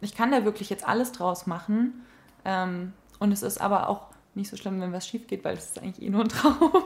ich 0.00 0.14
kann 0.14 0.30
da 0.30 0.44
wirklich 0.44 0.70
jetzt 0.70 0.86
alles 0.86 1.12
draus 1.12 1.46
machen. 1.46 2.04
Ähm, 2.44 2.92
und 3.18 3.32
es 3.32 3.42
ist 3.42 3.60
aber 3.60 3.88
auch 3.88 4.06
nicht 4.34 4.50
so 4.50 4.56
schlimm, 4.56 4.80
wenn 4.80 4.92
was 4.92 5.06
schief 5.06 5.26
geht, 5.26 5.44
weil 5.44 5.56
es 5.56 5.66
ist 5.66 5.78
eigentlich 5.80 6.02
eh 6.02 6.10
nur 6.10 6.22
ein 6.22 6.28
Traum. 6.28 6.82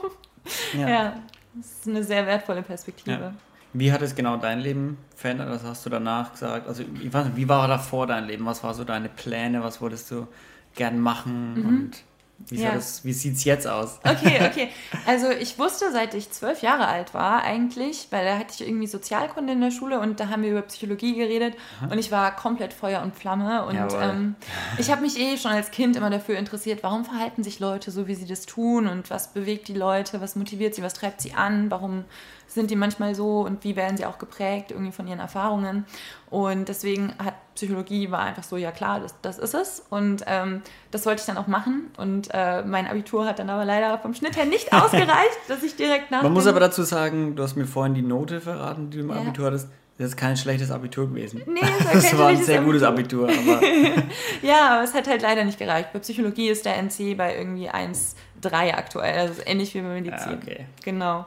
Ja. 0.73 0.89
ja, 0.89 1.15
das 1.53 1.65
ist 1.65 1.87
eine 1.87 2.03
sehr 2.03 2.25
wertvolle 2.25 2.61
Perspektive. 2.61 3.19
Ja. 3.19 3.33
Wie 3.73 3.91
hat 3.91 4.01
es 4.01 4.15
genau 4.15 4.37
dein 4.37 4.59
Leben 4.59 4.97
verändert? 5.15 5.49
Was 5.49 5.63
hast 5.63 5.85
du 5.85 5.89
danach 5.89 6.31
gesagt? 6.31 6.67
Also, 6.67 6.83
ich 6.83 7.13
weiß 7.13 7.25
nicht, 7.25 7.37
wie 7.37 7.47
war 7.47 7.67
davor 7.67 8.07
dein 8.07 8.25
Leben? 8.25 8.45
Was 8.45 8.63
waren 8.63 8.73
so 8.73 8.83
deine 8.83 9.09
Pläne? 9.09 9.61
Was 9.61 9.79
wolltest 9.79 10.09
du 10.11 10.27
gern 10.75 10.99
machen? 10.99 11.53
Mhm. 11.53 11.67
Und 11.67 12.03
wie, 12.47 12.61
ja. 12.61 12.73
wie 13.03 13.13
sieht 13.13 13.35
es 13.35 13.43
jetzt 13.43 13.67
aus? 13.67 13.99
Okay, 14.03 14.39
okay. 14.49 14.69
Also 15.05 15.29
ich 15.29 15.59
wusste, 15.59 15.91
seit 15.91 16.13
ich 16.13 16.31
zwölf 16.31 16.61
Jahre 16.61 16.87
alt 16.87 17.13
war 17.13 17.43
eigentlich, 17.43 18.07
weil 18.11 18.25
da 18.25 18.37
hatte 18.37 18.53
ich 18.53 18.67
irgendwie 18.67 18.87
Sozialkunde 18.87 19.53
in 19.53 19.61
der 19.61 19.71
Schule 19.71 19.99
und 19.99 20.19
da 20.19 20.29
haben 20.29 20.43
wir 20.43 20.51
über 20.51 20.61
Psychologie 20.63 21.15
geredet 21.15 21.55
Aha. 21.79 21.91
und 21.91 21.97
ich 21.97 22.11
war 22.11 22.35
komplett 22.35 22.73
Feuer 22.73 23.01
und 23.01 23.15
Flamme 23.15 23.65
und 23.65 23.77
ähm, 24.01 24.35
ich 24.77 24.89
habe 24.89 25.01
mich 25.01 25.19
eh 25.19 25.37
schon 25.37 25.51
als 25.51 25.71
Kind 25.71 25.95
immer 25.95 26.09
dafür 26.09 26.37
interessiert, 26.37 26.81
warum 26.81 27.05
verhalten 27.05 27.43
sich 27.43 27.59
Leute 27.59 27.91
so, 27.91 28.07
wie 28.07 28.15
sie 28.15 28.25
das 28.25 28.45
tun 28.45 28.87
und 28.87 29.09
was 29.09 29.33
bewegt 29.33 29.67
die 29.67 29.73
Leute, 29.73 30.21
was 30.21 30.35
motiviert 30.35 30.75
sie, 30.75 30.81
was 30.81 30.93
treibt 30.93 31.21
sie 31.21 31.33
an, 31.33 31.69
warum 31.69 32.05
sind 32.47 32.71
die 32.71 32.75
manchmal 32.75 33.15
so 33.15 33.41
und 33.41 33.63
wie 33.63 33.75
werden 33.75 33.97
sie 33.97 34.05
auch 34.05 34.17
geprägt 34.17 34.71
irgendwie 34.71 34.91
von 34.91 35.07
ihren 35.07 35.19
Erfahrungen. 35.19 35.85
Und 36.29 36.67
deswegen 36.67 37.13
hat 37.23 37.35
Psychologie 37.59 38.09
war 38.09 38.21
einfach 38.21 38.43
so, 38.43 38.55
ja 38.55 38.71
klar, 38.71 39.01
das, 39.01 39.13
das 39.21 39.37
ist 39.37 39.53
es. 39.53 39.83
Und 39.89 40.23
ähm, 40.27 40.61
das 40.91 41.05
wollte 41.05 41.19
ich 41.19 41.25
dann 41.25 41.35
auch 41.35 41.47
machen. 41.47 41.91
Und 41.97 42.29
äh, 42.31 42.63
mein 42.63 42.87
Abitur 42.87 43.25
hat 43.25 43.39
dann 43.39 43.49
aber 43.49 43.65
leider 43.65 43.97
vom 43.97 44.13
Schnitt 44.13 44.37
her 44.37 44.45
nicht 44.45 44.71
ausgereicht, 44.73 45.37
dass 45.49 45.61
ich 45.61 45.75
direkt 45.75 46.09
nach. 46.09 46.23
Man 46.23 46.31
muss 46.31 46.47
aber 46.47 46.61
dazu 46.61 46.83
sagen, 46.83 47.35
du 47.35 47.43
hast 47.43 47.57
mir 47.57 47.65
vorhin 47.65 47.93
die 47.93 48.01
Note 48.01 48.39
verraten, 48.39 48.89
die 48.89 48.99
du 48.99 49.03
im 49.03 49.09
ja. 49.09 49.17
Abitur 49.17 49.47
hattest. 49.47 49.67
Das 49.97 50.11
ist 50.11 50.15
kein 50.15 50.37
schlechtes 50.37 50.71
Abitur 50.71 51.09
gewesen. 51.09 51.41
Nee, 51.47 51.59
das, 51.59 51.91
das 52.11 52.17
war 52.17 52.27
ein 52.27 52.41
sehr 52.41 52.61
gutes 52.61 52.83
Abitur. 52.83 53.27
Aber 53.27 53.61
ja, 54.41 54.75
aber 54.75 54.83
es 54.85 54.93
hat 54.93 55.09
halt 55.09 55.21
leider 55.21 55.43
nicht 55.43 55.59
gereicht. 55.59 55.91
Bei 55.91 55.99
Psychologie 55.99 56.47
ist 56.47 56.63
der 56.63 56.81
NC 56.81 57.17
bei 57.17 57.35
irgendwie 57.35 57.69
1,3 57.69 58.73
aktuell. 58.73 59.19
Also 59.19 59.41
ähnlich 59.45 59.73
wie 59.73 59.81
bei 59.81 59.89
Medizin. 59.89 60.31
Ja, 60.31 60.37
okay. 60.41 60.65
Genau. 60.85 61.25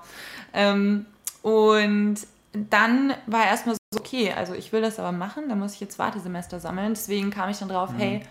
Ähm, 0.54 1.04
und 1.42 2.16
dann 2.52 3.14
war 3.26 3.46
erstmal 3.46 3.74
so, 3.74 4.00
okay, 4.00 4.32
also 4.32 4.54
ich 4.54 4.72
will 4.72 4.82
das 4.82 4.98
aber 4.98 5.12
machen, 5.12 5.48
dann 5.48 5.58
muss 5.58 5.74
ich 5.74 5.80
jetzt 5.80 5.98
Wartesemester 5.98 6.60
sammeln. 6.60 6.94
Deswegen 6.94 7.30
kam 7.30 7.50
ich 7.50 7.58
dann 7.58 7.68
drauf, 7.68 7.90
mhm. 7.90 7.98
hey, 7.98 8.22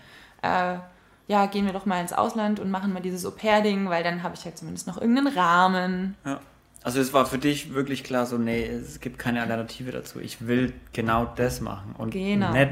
äh, 0.42 0.78
ja, 1.28 1.46
gehen 1.46 1.66
wir 1.66 1.72
doch 1.72 1.86
mal 1.86 2.00
ins 2.00 2.12
Ausland 2.12 2.60
und 2.60 2.70
machen 2.70 2.92
mal 2.92 3.00
dieses 3.00 3.24
Au-pair-Ding, 3.24 3.88
weil 3.88 4.02
dann 4.02 4.22
habe 4.22 4.34
ich 4.34 4.44
halt 4.44 4.58
zumindest 4.58 4.86
noch 4.86 5.00
irgendeinen 5.00 5.28
Rahmen. 5.36 6.16
Ja. 6.24 6.40
Also 6.84 7.00
es 7.00 7.12
war 7.12 7.26
für 7.26 7.38
dich 7.38 7.74
wirklich 7.74 8.02
klar 8.02 8.26
so, 8.26 8.38
nee, 8.38 8.66
es 8.66 9.00
gibt 9.00 9.18
keine 9.18 9.40
Alternative 9.40 9.92
dazu. 9.92 10.18
Ich 10.18 10.46
will 10.46 10.72
genau 10.92 11.26
das 11.36 11.60
machen 11.60 11.94
und 11.96 12.10
genau. 12.10 12.52
nicht 12.52 12.70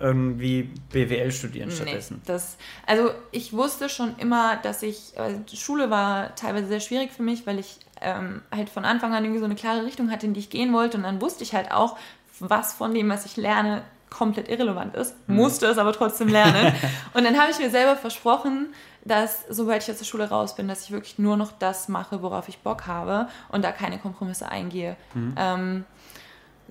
irgendwie 0.00 0.70
BWL 0.90 1.30
studieren 1.30 1.68
nee, 1.68 1.74
stattdessen. 1.74 2.20
Das, 2.26 2.56
also 2.86 3.10
ich 3.30 3.52
wusste 3.52 3.88
schon 3.88 4.16
immer, 4.18 4.56
dass 4.56 4.82
ich, 4.82 5.12
also 5.16 5.40
Schule 5.54 5.90
war 5.90 6.34
teilweise 6.34 6.66
sehr 6.66 6.80
schwierig 6.80 7.12
für 7.12 7.22
mich, 7.22 7.46
weil 7.46 7.60
ich 7.60 7.78
ähm, 8.02 8.42
halt 8.54 8.68
von 8.68 8.84
Anfang 8.84 9.14
an 9.14 9.24
irgendwie 9.24 9.40
so 9.40 9.46
eine 9.46 9.54
klare 9.54 9.84
Richtung 9.84 10.10
hatte, 10.10 10.26
in 10.26 10.34
die 10.34 10.40
ich 10.40 10.50
gehen 10.50 10.72
wollte. 10.72 10.96
Und 10.96 11.04
dann 11.04 11.20
wusste 11.20 11.44
ich 11.44 11.54
halt 11.54 11.70
auch, 11.70 11.96
was 12.40 12.74
von 12.74 12.94
dem, 12.94 13.08
was 13.08 13.24
ich 13.26 13.36
lerne, 13.36 13.82
komplett 14.12 14.48
irrelevant 14.48 14.94
ist, 14.94 15.16
mhm. 15.26 15.36
musste 15.36 15.66
es 15.66 15.78
aber 15.78 15.92
trotzdem 15.92 16.28
lernen. 16.28 16.74
und 17.14 17.24
dann 17.24 17.38
habe 17.40 17.50
ich 17.50 17.58
mir 17.58 17.70
selber 17.70 17.96
versprochen, 17.96 18.74
dass 19.04 19.44
sobald 19.48 19.82
ich 19.82 19.90
aus 19.90 19.98
der 19.98 20.04
Schule 20.04 20.28
raus 20.28 20.54
bin, 20.54 20.68
dass 20.68 20.84
ich 20.84 20.92
wirklich 20.92 21.18
nur 21.18 21.36
noch 21.36 21.52
das 21.58 21.88
mache, 21.88 22.22
worauf 22.22 22.48
ich 22.48 22.58
Bock 22.58 22.86
habe 22.86 23.28
und 23.50 23.64
da 23.64 23.72
keine 23.72 23.98
Kompromisse 23.98 24.48
eingehe. 24.48 24.96
Mhm. 25.14 25.34
Ähm, 25.36 25.84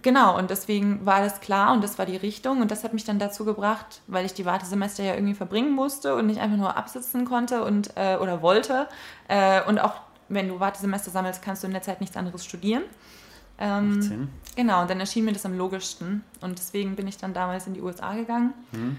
genau, 0.02 0.38
und 0.38 0.50
deswegen 0.50 1.06
war 1.06 1.22
das 1.22 1.41
klar 1.41 1.74
und 1.74 1.84
das 1.84 1.98
war 1.98 2.06
die 2.06 2.15
Richtung 2.15 2.62
und 2.62 2.72
das 2.72 2.84
hat 2.84 2.94
mich 2.94 3.04
dann 3.04 3.20
dazu 3.20 3.44
gebracht, 3.44 4.02
weil 4.08 4.26
ich 4.26 4.34
die 4.34 4.46
Wartesemester 4.46 5.04
ja 5.04 5.15
irgendwie 5.15 5.34
verbringen 5.34 5.72
musste 5.72 6.15
und 6.15 6.28
nicht 6.28 6.39
einfach 6.39 6.58
nur 6.58 6.78
absitzen 6.78 7.26
konnte 7.26 7.63
und 7.63 7.91
äh, 7.98 8.17
oder 8.17 8.41
wollte 8.41 8.88
äh, 9.28 9.62
und 9.63 9.80
auch 9.80 9.96
wenn 10.34 10.48
du 10.48 10.60
Wartesemester 10.60 11.12
sammelst, 11.12 11.41
kannst 11.41 11.63
du 11.63 11.67
in 11.67 11.74
der 11.74 11.82
Zeit 11.82 12.02
nichts 12.02 12.17
anderes 12.17 12.46
studieren. 12.46 12.84
Ähm, 13.60 14.30
genau, 14.56 14.82
und 14.82 14.89
dann 14.89 15.00
erschien 15.00 15.26
mir 15.26 15.34
das 15.34 15.46
am 15.46 15.56
logischsten. 15.56 16.24
Und 16.41 16.58
deswegen 16.58 16.96
bin 16.96 17.08
ich 17.08 17.17
dann 17.17 17.34
damals 17.34 17.67
in 17.67 17.74
die 17.74 17.82
USA 17.82 18.15
gegangen. 18.15 18.54
Mhm. 18.72 18.98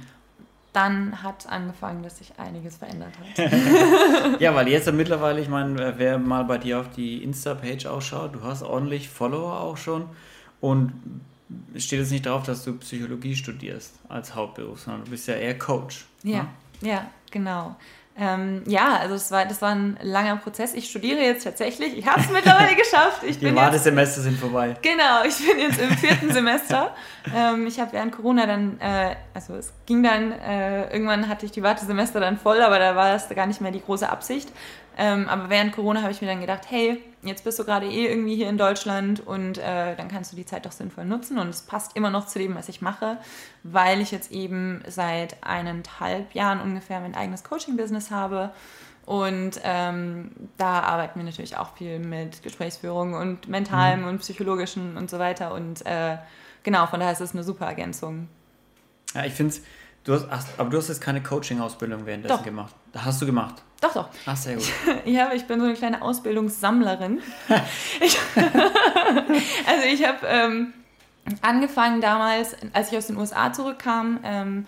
Dann 0.72 1.22
hat 1.22 1.46
angefangen, 1.48 2.02
dass 2.02 2.18
sich 2.18 2.38
einiges 2.38 2.76
verändert 2.76 3.12
hat. 3.18 3.52
ja, 4.40 4.54
weil 4.54 4.68
jetzt 4.68 4.90
mittlerweile, 4.92 5.40
ich 5.40 5.48
meine, 5.48 5.98
wer 5.98 6.18
mal 6.18 6.44
bei 6.44 6.58
dir 6.58 6.80
auf 6.80 6.88
die 6.90 7.22
Insta-Page 7.22 7.86
ausschaut, 7.86 8.34
du 8.34 8.42
hast 8.42 8.62
ordentlich 8.62 9.08
Follower 9.08 9.60
auch 9.60 9.76
schon. 9.76 10.06
Und 10.60 10.92
steht 11.76 11.98
jetzt 11.98 12.12
nicht 12.12 12.24
drauf, 12.24 12.44
dass 12.44 12.64
du 12.64 12.74
Psychologie 12.78 13.34
studierst 13.34 13.94
als 14.08 14.34
Hauptberuf, 14.34 14.80
sondern 14.80 15.04
du 15.04 15.10
bist 15.10 15.26
ja 15.28 15.34
eher 15.34 15.58
Coach. 15.58 16.06
Ja, 16.22 16.46
ne? 16.80 16.88
ja, 16.88 17.10
genau. 17.30 17.76
Ähm, 18.18 18.62
ja, 18.66 18.98
also 19.00 19.14
das 19.14 19.30
war, 19.30 19.46
das 19.46 19.62
war 19.62 19.70
ein 19.70 19.98
langer 20.02 20.36
Prozess. 20.36 20.74
Ich 20.74 20.90
studiere 20.90 21.20
jetzt 21.20 21.44
tatsächlich. 21.44 21.96
Ich 21.96 22.06
habe 22.06 22.20
es 22.20 22.30
mittlerweile 22.30 22.76
geschafft. 22.76 23.22
Ich 23.22 23.38
Die 23.38 23.54
Wartesemester 23.54 24.20
sind 24.20 24.38
vorbei. 24.38 24.76
Genau, 24.82 25.24
ich 25.26 25.36
bin 25.46 25.58
jetzt 25.58 25.80
im 25.80 25.90
vierten 25.96 26.30
Semester. 26.32 26.94
Ähm, 27.34 27.66
ich 27.66 27.80
habe 27.80 27.92
während 27.92 28.12
Corona 28.12 28.46
dann, 28.46 28.78
äh, 28.80 29.16
also 29.32 29.54
es 29.54 29.72
ging 29.86 30.02
dann, 30.02 30.32
äh, 30.32 30.92
irgendwann 30.92 31.28
hatte 31.28 31.46
ich 31.46 31.52
die 31.52 31.62
Wartesemester 31.62 32.20
dann 32.20 32.38
voll, 32.38 32.60
aber 32.60 32.78
da 32.78 32.94
war 32.94 33.12
das 33.12 33.28
gar 33.30 33.46
nicht 33.46 33.62
mehr 33.62 33.72
die 33.72 33.82
große 33.82 34.08
Absicht. 34.08 34.50
Ähm, 34.96 35.28
aber 35.28 35.48
während 35.48 35.72
Corona 35.72 36.02
habe 36.02 36.12
ich 36.12 36.20
mir 36.20 36.28
dann 36.28 36.40
gedacht, 36.40 36.62
hey, 36.68 37.02
jetzt 37.22 37.44
bist 37.44 37.58
du 37.58 37.64
gerade 37.64 37.86
eh 37.86 38.06
irgendwie 38.06 38.36
hier 38.36 38.48
in 38.48 38.58
Deutschland 38.58 39.26
und 39.26 39.58
äh, 39.58 39.96
dann 39.96 40.08
kannst 40.08 40.32
du 40.32 40.36
die 40.36 40.44
Zeit 40.44 40.66
doch 40.66 40.72
sinnvoll 40.72 41.04
nutzen. 41.04 41.38
Und 41.38 41.48
es 41.48 41.62
passt 41.62 41.96
immer 41.96 42.10
noch 42.10 42.26
zu 42.26 42.38
dem, 42.38 42.54
was 42.54 42.68
ich 42.68 42.82
mache, 42.82 43.18
weil 43.62 44.00
ich 44.00 44.10
jetzt 44.10 44.32
eben 44.32 44.82
seit 44.86 45.36
eineinhalb 45.42 46.34
Jahren 46.34 46.60
ungefähr 46.60 47.00
mein 47.00 47.14
eigenes 47.14 47.44
Coaching-Business 47.44 48.10
habe. 48.10 48.50
Und 49.04 49.60
ähm, 49.64 50.30
da 50.58 50.80
arbeiten 50.80 51.18
wir 51.18 51.24
natürlich 51.24 51.56
auch 51.56 51.76
viel 51.76 51.98
mit 51.98 52.42
Gesprächsführung 52.42 53.14
und 53.14 53.48
mentalem 53.48 54.02
mhm. 54.02 54.08
und 54.08 54.18
psychologischen 54.20 54.96
und 54.96 55.10
so 55.10 55.18
weiter. 55.18 55.54
Und 55.54 55.84
äh, 55.86 56.18
genau, 56.62 56.86
von 56.86 57.00
daher 57.00 57.12
ist 57.12 57.20
es 57.20 57.32
eine 57.32 57.42
super 57.42 57.66
Ergänzung. 57.66 58.28
Ja, 59.14 59.24
ich 59.24 59.32
finde 59.32 59.54
es, 59.54 59.62
du 60.04 60.30
hast, 60.30 60.48
aber 60.58 60.70
du 60.70 60.78
hast 60.78 60.88
jetzt 60.88 61.00
keine 61.00 61.22
Coaching-Ausbildung 61.22 62.06
währenddessen 62.06 62.36
Doch. 62.36 62.44
gemacht. 62.44 62.74
Hast 62.96 63.22
du 63.22 63.26
gemacht. 63.26 63.62
Doch, 63.80 63.92
doch. 63.92 64.08
Ach, 64.26 64.36
sehr 64.36 64.56
gut. 64.56 64.72
ja, 65.04 65.32
ich 65.32 65.46
bin 65.46 65.58
so 65.58 65.66
eine 65.66 65.74
kleine 65.74 66.02
Ausbildungssammlerin. 66.02 67.20
ich, 68.00 68.18
also 68.36 69.86
ich 69.92 70.06
habe 70.06 70.26
ähm, 70.26 70.72
angefangen 71.40 72.00
damals, 72.00 72.56
als 72.72 72.92
ich 72.92 72.98
aus 72.98 73.08
den 73.08 73.16
USA 73.16 73.52
zurückkam, 73.52 74.20
ähm, 74.22 74.66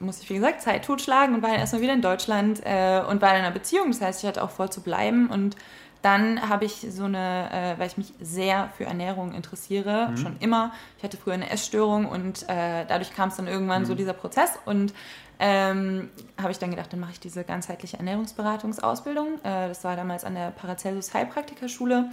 musste 0.00 0.22
ich, 0.22 0.30
wie 0.30 0.34
gesagt, 0.34 0.62
Zeit 0.62 0.84
totschlagen 0.84 1.34
und 1.34 1.42
war 1.42 1.50
dann 1.50 1.58
erstmal 1.58 1.82
wieder 1.82 1.94
in 1.94 2.02
Deutschland 2.02 2.60
äh, 2.64 3.02
und 3.08 3.22
war 3.22 3.30
in 3.30 3.36
einer 3.36 3.50
Beziehung. 3.50 3.90
Das 3.90 4.00
heißt, 4.00 4.22
ich 4.22 4.28
hatte 4.28 4.42
auch 4.42 4.50
vor 4.50 4.70
zu 4.70 4.82
bleiben. 4.82 5.28
Und 5.28 5.56
dann 6.04 6.50
habe 6.50 6.66
ich 6.66 6.86
so 6.90 7.04
eine, 7.04 7.48
äh, 7.50 7.78
weil 7.80 7.86
ich 7.86 7.96
mich 7.96 8.12
sehr 8.20 8.70
für 8.76 8.84
Ernährung 8.84 9.32
interessiere, 9.32 10.10
mhm. 10.10 10.16
schon 10.18 10.36
immer. 10.38 10.72
Ich 10.98 11.04
hatte 11.04 11.16
früher 11.16 11.32
eine 11.32 11.48
Essstörung 11.48 12.06
und 12.06 12.42
äh, 12.42 12.84
dadurch 12.86 13.14
kam 13.14 13.30
es 13.30 13.36
dann 13.36 13.46
irgendwann 13.46 13.82
mhm. 13.82 13.86
so 13.86 13.94
dieser 13.94 14.12
Prozess. 14.12 14.50
Und 14.66 14.92
ähm, 15.38 16.10
habe 16.40 16.52
ich 16.52 16.58
dann 16.58 16.70
gedacht, 16.70 16.92
dann 16.92 17.00
mache 17.00 17.12
ich 17.12 17.20
diese 17.20 17.42
ganzheitliche 17.42 17.96
Ernährungsberatungsausbildung. 17.96 19.38
Äh, 19.44 19.68
das 19.68 19.82
war 19.82 19.96
damals 19.96 20.24
an 20.24 20.34
der 20.34 20.50
Paracelsus 20.50 21.14
Heilpraktikerschule. 21.14 22.10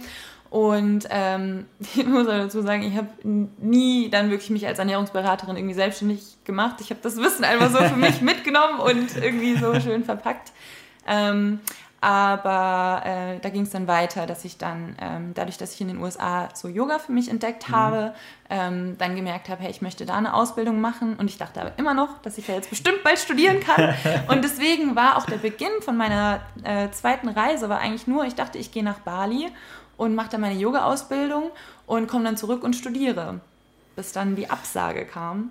Und 0.48 1.06
ähm, 1.10 1.66
ich 1.78 2.06
muss 2.06 2.26
dazu 2.26 2.62
sagen, 2.62 2.84
ich 2.84 2.96
habe 2.96 3.08
nie 3.22 4.08
dann 4.08 4.30
wirklich 4.30 4.48
mich 4.48 4.66
als 4.66 4.78
Ernährungsberaterin 4.78 5.56
irgendwie 5.56 5.74
selbstständig 5.74 6.38
gemacht. 6.44 6.76
Ich 6.80 6.88
habe 6.88 7.00
das 7.02 7.18
Wissen 7.18 7.44
einfach 7.44 7.70
so 7.70 7.76
für 7.76 7.96
mich 7.96 8.20
mitgenommen 8.22 8.80
und 8.80 9.18
irgendwie 9.18 9.54
so 9.56 9.78
schön 9.80 10.02
verpackt. 10.02 10.52
Ähm, 11.06 11.60
aber 12.02 13.02
äh, 13.04 13.38
da 13.38 13.48
ging 13.48 13.62
es 13.62 13.70
dann 13.70 13.86
weiter, 13.86 14.26
dass 14.26 14.44
ich 14.44 14.58
dann, 14.58 14.96
ähm, 15.00 15.34
dadurch, 15.34 15.56
dass 15.56 15.72
ich 15.72 15.80
in 15.80 15.86
den 15.86 15.98
USA 15.98 16.48
so 16.52 16.66
Yoga 16.66 16.98
für 16.98 17.12
mich 17.12 17.30
entdeckt 17.30 17.68
mhm. 17.68 17.76
habe, 17.76 18.14
ähm, 18.50 18.98
dann 18.98 19.14
gemerkt 19.14 19.48
habe, 19.48 19.62
hey, 19.62 19.70
ich 19.70 19.82
möchte 19.82 20.04
da 20.04 20.16
eine 20.16 20.34
Ausbildung 20.34 20.80
machen. 20.80 21.14
Und 21.14 21.30
ich 21.30 21.38
dachte 21.38 21.60
aber 21.60 21.78
immer 21.78 21.94
noch, 21.94 22.20
dass 22.22 22.38
ich 22.38 22.48
ja 22.48 22.56
jetzt 22.56 22.70
bestimmt 22.70 23.04
bald 23.04 23.20
studieren 23.20 23.60
kann. 23.60 23.94
und 24.28 24.42
deswegen 24.42 24.96
war 24.96 25.16
auch 25.16 25.26
der 25.26 25.36
Beginn 25.36 25.70
von 25.80 25.96
meiner 25.96 26.40
äh, 26.64 26.90
zweiten 26.90 27.28
Reise, 27.28 27.68
war 27.68 27.78
eigentlich 27.78 28.08
nur, 28.08 28.24
ich 28.24 28.34
dachte, 28.34 28.58
ich 28.58 28.72
gehe 28.72 28.82
nach 28.82 28.98
Bali 28.98 29.48
und 29.96 30.16
mache 30.16 30.30
dann 30.30 30.40
meine 30.40 30.58
Yoga-Ausbildung 30.58 31.52
und 31.86 32.08
komme 32.08 32.24
dann 32.24 32.36
zurück 32.36 32.64
und 32.64 32.74
studiere. 32.74 33.38
Bis 33.94 34.10
dann 34.10 34.34
die 34.34 34.50
Absage 34.50 35.04
kam. 35.04 35.50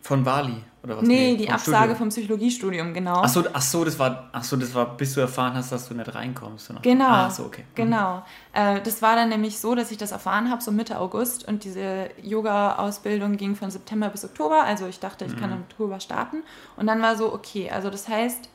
Von 0.00 0.22
Bali 0.22 0.62
oder 0.82 0.96
was? 0.96 1.04
Nee, 1.04 1.32
nee 1.32 1.36
die 1.36 1.50
Absage 1.50 1.76
Studium. 1.76 1.96
vom 1.96 2.08
Psychologiestudium, 2.08 2.94
genau. 2.94 3.22
Ach 3.22 3.28
so, 3.28 3.44
ach 3.52 3.62
so, 3.62 3.84
das 3.84 3.98
war, 3.98 4.28
ach 4.32 4.42
so, 4.42 4.56
das 4.56 4.74
war, 4.74 4.96
bis 4.96 5.14
du 5.14 5.20
erfahren 5.20 5.54
hast, 5.54 5.70
dass 5.70 5.88
du 5.88 5.94
nicht 5.94 6.14
reinkommst. 6.14 6.72
Genau. 6.82 7.08
Ah, 7.08 7.30
so, 7.30 7.44
okay. 7.44 7.62
Mhm. 7.62 7.74
Genau. 7.74 8.24
Äh, 8.52 8.80
das 8.80 9.00
war 9.02 9.14
dann 9.14 9.28
nämlich 9.28 9.58
so, 9.58 9.74
dass 9.74 9.90
ich 9.90 9.98
das 9.98 10.12
erfahren 10.12 10.50
habe, 10.50 10.62
so 10.62 10.72
Mitte 10.72 10.98
August 10.98 11.46
und 11.46 11.64
diese 11.64 12.10
Yoga-Ausbildung 12.22 13.36
ging 13.36 13.54
von 13.54 13.70
September 13.70 14.08
bis 14.08 14.24
Oktober. 14.24 14.64
Also 14.64 14.86
ich 14.86 14.98
dachte, 14.98 15.24
ich 15.24 15.36
mhm. 15.36 15.40
kann 15.40 15.52
im 15.52 15.60
Oktober 15.62 16.00
starten. 16.00 16.42
Und 16.76 16.86
dann 16.86 17.00
war 17.00 17.16
so, 17.16 17.32
okay, 17.32 17.70
also 17.70 17.88
das 17.88 18.08
heißt, 18.08 18.48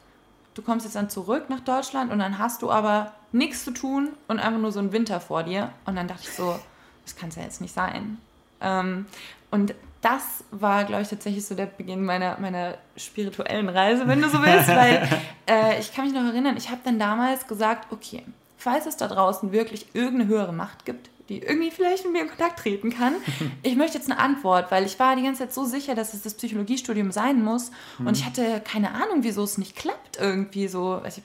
du 0.53 0.61
kommst 0.61 0.85
jetzt 0.85 0.95
dann 0.95 1.09
zurück 1.09 1.49
nach 1.49 1.61
Deutschland 1.61 2.11
und 2.11 2.19
dann 2.19 2.37
hast 2.39 2.61
du 2.61 2.71
aber 2.71 3.13
nichts 3.31 3.63
zu 3.63 3.71
tun 3.71 4.09
und 4.27 4.39
einfach 4.39 4.59
nur 4.59 4.71
so 4.71 4.79
einen 4.79 4.91
Winter 4.91 5.19
vor 5.19 5.43
dir. 5.43 5.71
Und 5.85 5.95
dann 5.95 6.07
dachte 6.07 6.23
ich 6.23 6.35
so, 6.35 6.59
das 7.03 7.15
kann 7.15 7.29
es 7.29 7.35
ja 7.35 7.43
jetzt 7.43 7.61
nicht 7.61 7.73
sein. 7.73 8.17
Ähm, 8.59 9.05
und 9.51 9.75
das 10.07 10.45
war, 10.51 10.85
glaube 10.85 11.01
ich, 11.01 11.09
tatsächlich 11.09 11.45
so 11.45 11.53
der 11.53 11.65
Beginn 11.65 12.05
meiner, 12.05 12.39
meiner 12.39 12.77
spirituellen 12.95 13.67
Reise, 13.67 14.07
wenn 14.07 14.21
du 14.21 14.29
so 14.29 14.41
willst, 14.41 14.69
weil 14.69 15.07
äh, 15.49 15.79
ich 15.79 15.93
kann 15.93 16.05
mich 16.05 16.13
noch 16.13 16.23
erinnern, 16.23 16.55
ich 16.55 16.69
habe 16.69 16.79
dann 16.85 16.97
damals 16.97 17.45
gesagt, 17.45 17.91
okay, 17.91 18.23
falls 18.57 18.85
es 18.85 18.95
da 18.95 19.07
draußen 19.07 19.51
wirklich 19.51 19.87
irgendeine 19.93 20.27
höhere 20.27 20.53
Macht 20.53 20.85
gibt, 20.85 21.09
die 21.27 21.39
irgendwie 21.39 21.71
vielleicht 21.71 22.05
mit 22.05 22.13
mir 22.13 22.21
in 22.21 22.29
Kontakt 22.29 22.59
treten 22.59 22.89
kann. 22.89 23.15
Ich 23.63 23.75
möchte 23.75 23.97
jetzt 23.97 24.09
eine 24.09 24.17
Antwort, 24.17 24.71
weil 24.71 24.85
ich 24.85 24.97
war 24.97 25.17
die 25.17 25.23
ganze 25.23 25.39
Zeit 25.39 25.53
so 25.53 25.65
sicher, 25.65 25.93
dass 25.93 26.13
es 26.13 26.21
das 26.21 26.35
Psychologiestudium 26.35 27.11
sein 27.11 27.43
muss 27.43 27.71
und 27.99 28.15
ich 28.15 28.25
hatte 28.25 28.61
keine 28.63 28.91
Ahnung, 28.91 29.19
wieso 29.21 29.43
es 29.43 29.57
nicht 29.57 29.75
klappt 29.75 30.17
irgendwie 30.21 30.69
so. 30.69 31.01
Also, 31.03 31.21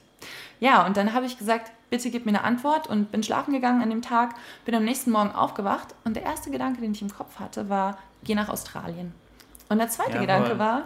ja, 0.59 0.85
und 0.85 0.97
dann 0.97 1.13
habe 1.13 1.25
ich 1.25 1.37
gesagt, 1.37 1.71
bitte 1.93 2.09
gib 2.09 2.25
mir 2.25 2.31
eine 2.31 2.43
Antwort 2.43 2.87
und 2.87 3.11
bin 3.11 3.21
schlafen 3.21 3.53
gegangen 3.53 3.83
an 3.83 3.91
dem 3.91 4.01
Tag, 4.01 4.33
bin 4.65 4.73
am 4.73 4.83
nächsten 4.83 5.11
Morgen 5.11 5.29
aufgewacht 5.29 5.93
und 6.05 6.15
der 6.15 6.23
erste 6.23 6.49
Gedanke, 6.49 6.81
den 6.81 6.93
ich 6.93 7.03
im 7.03 7.13
Kopf 7.13 7.39
hatte, 7.39 7.69
war, 7.69 7.99
geh 8.23 8.33
nach 8.33 8.49
Australien. 8.49 9.13
Und 9.69 9.77
der 9.77 9.89
zweite 9.89 10.13
Jawohl. 10.13 10.21
Gedanke 10.21 10.57
war, 10.57 10.85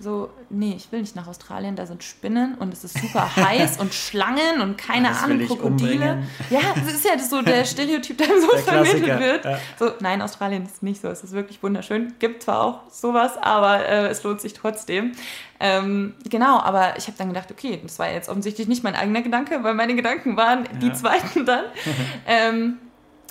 so, 0.00 0.30
nee, 0.48 0.72
ich 0.76 0.90
will 0.90 1.02
nicht 1.02 1.14
nach 1.14 1.26
Australien, 1.26 1.76
da 1.76 1.84
sind 1.84 2.02
Spinnen 2.02 2.54
und 2.54 2.72
es 2.72 2.84
ist 2.84 2.98
super 2.98 3.36
heiß 3.36 3.78
und 3.78 3.92
Schlangen 3.92 4.62
und 4.62 4.78
keine 4.78 5.08
das 5.08 5.22
Ahnung, 5.22 5.46
Krokodile. 5.46 6.22
Ja, 6.48 6.60
das 6.74 6.94
ist 6.94 7.04
ja 7.04 7.18
so 7.18 7.42
der 7.42 7.64
Stereotyp, 7.66 8.16
der 8.16 8.26
so 8.40 8.50
der 8.50 8.60
vermittelt 8.60 9.20
wird. 9.20 9.44
Ja. 9.44 9.58
So, 9.78 9.92
nein, 10.00 10.22
Australien 10.22 10.64
ist 10.64 10.82
nicht 10.82 11.02
so, 11.02 11.08
es 11.08 11.22
ist 11.22 11.32
wirklich 11.32 11.62
wunderschön. 11.62 12.14
Gibt 12.18 12.44
zwar 12.44 12.62
auch 12.62 12.90
sowas, 12.90 13.36
aber 13.36 13.86
äh, 13.86 14.08
es 14.08 14.22
lohnt 14.22 14.40
sich 14.40 14.54
trotzdem. 14.54 15.12
Ähm, 15.60 16.14
genau, 16.28 16.58
aber 16.58 16.96
ich 16.96 17.06
habe 17.06 17.18
dann 17.18 17.28
gedacht, 17.28 17.50
okay, 17.50 17.78
das 17.82 17.98
war 17.98 18.10
jetzt 18.10 18.30
offensichtlich 18.30 18.68
nicht 18.68 18.82
mein 18.82 18.94
eigener 18.94 19.20
Gedanke, 19.20 19.62
weil 19.62 19.74
meine 19.74 19.94
Gedanken 19.94 20.38
waren 20.38 20.64
ja. 20.64 20.78
die 20.78 20.92
zweiten 20.94 21.44
dann. 21.44 21.66
ähm, 22.26 22.78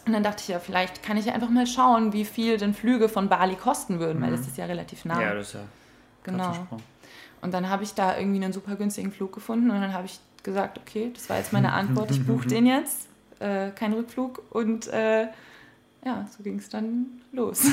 und 0.05 0.13
dann 0.13 0.23
dachte 0.23 0.43
ich 0.43 0.49
ja, 0.49 0.59
vielleicht 0.59 1.01
kann 1.01 1.17
ich 1.17 1.25
ja 1.25 1.33
einfach 1.33 1.49
mal 1.49 1.65
schauen, 1.65 2.13
wie 2.13 2.25
viel 2.25 2.57
denn 2.57 2.75
Flüge 2.75 3.09
von 3.09 3.27
Bali 3.27 3.55
kosten 3.55 3.99
würden, 3.99 4.19
mhm. 4.19 4.23
weil 4.23 4.31
das 4.31 4.41
ist 4.41 4.57
ja 4.57 4.65
relativ 4.65 5.05
nah. 5.05 5.19
Ja, 5.19 5.33
das 5.33 5.47
ist 5.47 5.53
ja 5.53 5.61
Genau. 6.23 6.67
Und 7.41 7.53
dann 7.53 7.69
habe 7.69 7.83
ich 7.83 7.93
da 7.93 8.17
irgendwie 8.17 8.43
einen 8.43 8.53
super 8.53 8.75
günstigen 8.75 9.11
Flug 9.11 9.33
gefunden 9.33 9.69
und 9.71 9.79
dann 9.79 9.93
habe 9.93 10.05
ich 10.05 10.19
gesagt, 10.43 10.77
okay, 10.77 11.11
das 11.13 11.29
war 11.29 11.37
jetzt 11.37 11.53
meine 11.53 11.73
Antwort, 11.73 12.11
ich 12.11 12.25
buche 12.25 12.47
den 12.47 12.65
jetzt, 12.65 13.07
äh, 13.39 13.71
kein 13.71 13.93
Rückflug 13.93 14.41
und 14.49 14.87
äh, 14.87 15.27
ja, 16.05 16.27
so 16.35 16.43
ging 16.43 16.59
es 16.59 16.69
dann 16.69 17.07
los. 17.31 17.63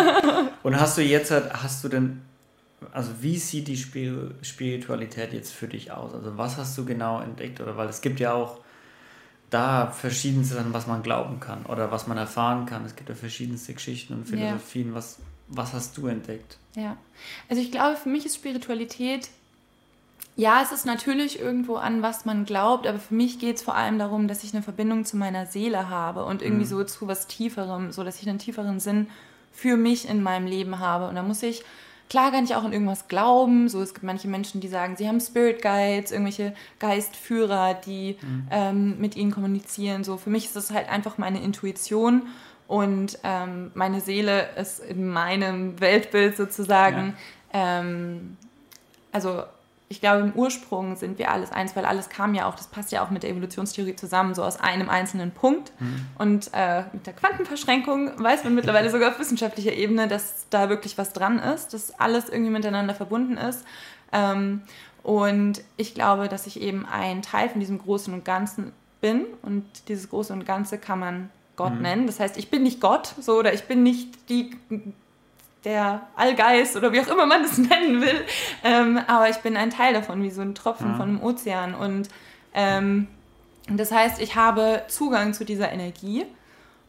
und 0.62 0.80
hast 0.80 0.98
du 0.98 1.02
jetzt, 1.02 1.32
hast 1.32 1.82
du 1.84 1.88
denn, 1.88 2.22
also 2.92 3.10
wie 3.20 3.36
sieht 3.36 3.68
die 3.68 3.76
Spiritualität 3.76 5.32
jetzt 5.32 5.52
für 5.52 5.68
dich 5.68 5.90
aus? 5.90 6.14
Also 6.14 6.36
was 6.38 6.56
hast 6.56 6.76
du 6.78 6.84
genau 6.84 7.20
entdeckt? 7.20 7.60
Oder 7.60 7.76
weil 7.76 7.88
es 7.88 8.00
gibt 8.00 8.20
ja 8.20 8.32
auch 8.32 8.60
da 9.50 9.88
verschiedenste 9.88 10.56
Sachen, 10.56 10.72
was 10.72 10.86
man 10.86 11.02
glauben 11.02 11.40
kann 11.40 11.64
oder 11.66 11.90
was 11.90 12.06
man 12.06 12.16
erfahren 12.16 12.66
kann. 12.66 12.84
Es 12.84 12.96
gibt 12.96 13.08
ja 13.08 13.14
verschiedenste 13.14 13.74
Geschichten 13.74 14.14
und 14.14 14.26
Philosophien. 14.26 14.88
Ja. 14.88 14.94
Was, 14.94 15.18
was 15.56 15.72
hast 15.72 15.96
du 15.96 16.06
entdeckt? 16.06 16.58
Ja, 16.74 16.96
also 17.48 17.62
ich 17.62 17.70
glaube, 17.70 17.96
für 17.96 18.08
mich 18.08 18.26
ist 18.26 18.36
Spiritualität, 18.36 19.28
ja, 20.36 20.62
es 20.62 20.72
ist 20.72 20.84
natürlich 20.84 21.38
irgendwo 21.38 21.76
an, 21.76 22.02
was 22.02 22.24
man 22.24 22.44
glaubt, 22.44 22.88
aber 22.88 22.98
für 22.98 23.14
mich 23.14 23.38
geht 23.38 23.56
es 23.56 23.62
vor 23.62 23.76
allem 23.76 23.98
darum, 23.98 24.26
dass 24.26 24.42
ich 24.42 24.52
eine 24.52 24.62
Verbindung 24.62 25.04
zu 25.04 25.16
meiner 25.16 25.46
Seele 25.46 25.88
habe 25.88 26.24
und 26.24 26.42
irgendwie 26.42 26.64
mhm. 26.64 26.68
so 26.68 26.84
zu 26.84 27.06
was 27.06 27.28
Tieferem, 27.28 27.92
so 27.92 28.02
dass 28.02 28.20
ich 28.20 28.28
einen 28.28 28.40
tieferen 28.40 28.80
Sinn 28.80 29.06
für 29.52 29.76
mich 29.76 30.08
in 30.08 30.22
meinem 30.22 30.46
Leben 30.46 30.80
habe. 30.80 31.06
Und 31.06 31.14
da 31.14 31.22
muss 31.22 31.44
ich, 31.44 31.62
klar 32.10 32.32
kann 32.32 32.42
ich 32.42 32.56
auch 32.56 32.64
an 32.64 32.72
irgendwas 32.72 33.06
glauben, 33.06 33.68
so 33.68 33.80
es 33.80 33.94
gibt 33.94 34.02
manche 34.02 34.26
Menschen, 34.26 34.60
die 34.60 34.66
sagen, 34.66 34.96
sie 34.96 35.06
haben 35.06 35.20
Spirit 35.20 35.62
Guides, 35.62 36.10
irgendwelche 36.10 36.52
Geistführer, 36.80 37.74
die 37.74 38.16
mhm. 38.20 38.48
ähm, 38.50 39.00
mit 39.00 39.14
ihnen 39.14 39.30
kommunizieren. 39.30 40.02
So 40.02 40.16
für 40.16 40.30
mich 40.30 40.46
ist 40.46 40.56
das 40.56 40.72
halt 40.72 40.88
einfach 40.88 41.16
meine 41.16 41.40
Intuition 41.40 42.22
und 42.66 43.18
ähm, 43.22 43.70
meine 43.74 44.00
Seele 44.00 44.48
ist 44.56 44.80
in 44.80 45.08
meinem 45.08 45.80
Weltbild 45.80 46.36
sozusagen, 46.36 47.14
ja. 47.52 47.80
ähm, 47.80 48.36
also 49.12 49.44
ich 49.88 50.00
glaube, 50.00 50.22
im 50.22 50.32
Ursprung 50.32 50.96
sind 50.96 51.18
wir 51.18 51.30
alles 51.30 51.52
eins, 51.52 51.76
weil 51.76 51.84
alles 51.84 52.08
kam 52.08 52.34
ja 52.34 52.46
auch, 52.48 52.54
das 52.56 52.66
passt 52.66 52.90
ja 52.90 53.04
auch 53.04 53.10
mit 53.10 53.22
der 53.22 53.30
Evolutionstheorie 53.30 53.94
zusammen, 53.94 54.34
so 54.34 54.42
aus 54.42 54.58
einem 54.58 54.88
einzelnen 54.88 55.30
Punkt. 55.30 55.72
Mhm. 55.78 56.06
Und 56.18 56.50
äh, 56.52 56.84
mit 56.92 57.06
der 57.06 57.12
Quantenverschränkung 57.12 58.10
weiß 58.16 58.44
man 58.44 58.54
mittlerweile 58.54 58.90
sogar 58.90 59.10
auf 59.10 59.18
wissenschaftlicher 59.18 59.72
Ebene, 59.72 60.08
dass 60.08 60.46
da 60.50 60.68
wirklich 60.68 60.96
was 60.96 61.12
dran 61.12 61.38
ist, 61.38 61.74
dass 61.74 61.98
alles 62.00 62.28
irgendwie 62.28 62.50
miteinander 62.50 62.94
verbunden 62.94 63.36
ist. 63.36 63.64
Ähm, 64.12 64.62
und 65.02 65.62
ich 65.76 65.94
glaube, 65.94 66.28
dass 66.28 66.46
ich 66.46 66.60
eben 66.60 66.86
ein 66.86 67.20
Teil 67.20 67.50
von 67.50 67.60
diesem 67.60 67.78
Großen 67.78 68.12
und 68.12 68.24
Ganzen 68.24 68.72
bin. 69.02 69.26
Und 69.42 69.64
dieses 69.88 70.08
Große 70.08 70.32
und 70.32 70.46
Ganze 70.46 70.78
kann 70.78 70.98
man 70.98 71.30
Gott 71.56 71.74
mhm. 71.74 71.82
nennen. 71.82 72.06
Das 72.06 72.20
heißt, 72.20 72.36
ich 72.36 72.50
bin 72.50 72.62
nicht 72.62 72.80
Gott, 72.80 73.14
so 73.20 73.38
oder 73.38 73.52
ich 73.52 73.64
bin 73.64 73.82
nicht 73.82 74.28
die 74.28 74.50
der 75.64 76.02
Allgeist 76.14 76.76
oder 76.76 76.92
wie 76.92 77.00
auch 77.00 77.08
immer 77.08 77.26
man 77.26 77.42
es 77.42 77.58
nennen 77.58 78.00
will, 78.02 78.24
ähm, 78.62 79.00
aber 79.06 79.30
ich 79.30 79.38
bin 79.38 79.56
ein 79.56 79.70
Teil 79.70 79.94
davon, 79.94 80.22
wie 80.22 80.30
so 80.30 80.42
ein 80.42 80.54
Tropfen 80.54 80.90
ja. 80.90 80.96
von 80.96 81.08
einem 81.08 81.22
Ozean. 81.22 81.74
Und 81.74 82.08
ähm, 82.52 83.08
das 83.68 83.90
heißt, 83.90 84.20
ich 84.20 84.36
habe 84.36 84.82
Zugang 84.88 85.32
zu 85.32 85.44
dieser 85.44 85.72
Energie 85.72 86.26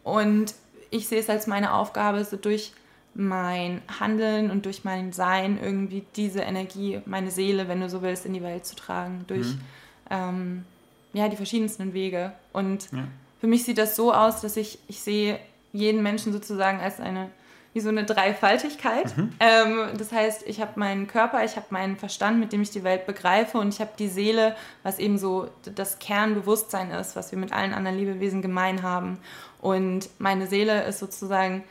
und 0.04 0.54
ich 0.92 1.08
sehe 1.08 1.20
es 1.20 1.30
als 1.30 1.48
meine 1.48 1.74
Aufgabe, 1.74 2.24
so 2.26 2.36
durch 2.36 2.74
mein 3.14 3.82
Handeln 4.00 4.52
und 4.52 4.66
durch 4.66 4.84
mein 4.84 5.14
Sein 5.14 5.58
irgendwie 5.62 6.04
diese 6.18 6.42
Energie, 6.42 7.00
meine 7.06 7.32
Seele, 7.32 7.70
wenn 7.70 7.80
du 7.80 7.90
so 7.90 8.02
willst, 8.02 8.26
in 8.26 8.34
die 8.34 8.44
Welt 8.44 8.66
zu 8.66 8.76
tragen, 8.76 9.24
durch 9.28 9.48
mhm. 9.48 9.62
ähm, 10.10 10.66
ja, 11.14 11.30
die 11.30 11.38
verschiedensten 11.38 11.94
Wege. 11.94 12.34
Und 12.52 12.92
ja 12.92 13.08
für 13.46 13.50
mich 13.50 13.64
sieht 13.64 13.78
das 13.78 13.96
so 13.96 14.12
aus, 14.12 14.42
dass 14.42 14.58
ich, 14.58 14.80
ich 14.88 15.02
sehe 15.02 15.40
jeden 15.72 16.02
Menschen 16.02 16.34
sozusagen 16.34 16.80
als 16.80 17.00
eine, 17.00 17.30
wie 17.74 17.80
so 17.80 17.90
eine 17.90 18.04
Dreifaltigkeit. 18.04 19.16
Mhm. 19.16 19.34
Ähm, 19.40 19.90
das 20.00 20.12
heißt, 20.12 20.48
ich 20.48 20.62
habe 20.62 20.80
meinen 20.80 21.06
Körper, 21.06 21.46
ich 21.46 21.56
habe 21.56 21.68
meinen 21.70 21.96
Verstand, 21.96 22.40
mit 22.40 22.54
dem 22.54 22.64
ich 22.64 22.72
die 22.72 22.84
Welt 22.84 23.06
begreife 23.06 23.60
und 23.60 23.72
ich 23.72 23.80
habe 23.80 23.92
die 24.00 24.08
Seele, 24.08 24.56
was 24.82 24.98
eben 24.98 25.20
so 25.20 25.48
das 25.76 26.00
Kernbewusstsein 26.00 26.90
ist, 26.90 27.16
was 27.16 27.30
wir 27.30 27.38
mit 27.38 27.54
allen 27.54 27.76
anderen 27.76 28.00
Lebewesen 28.00 28.42
gemein 28.42 28.82
haben. 28.82 29.20
Und 29.62 30.10
meine 30.18 30.48
Seele 30.48 30.84
ist 30.86 30.98
sozusagen 30.98 31.64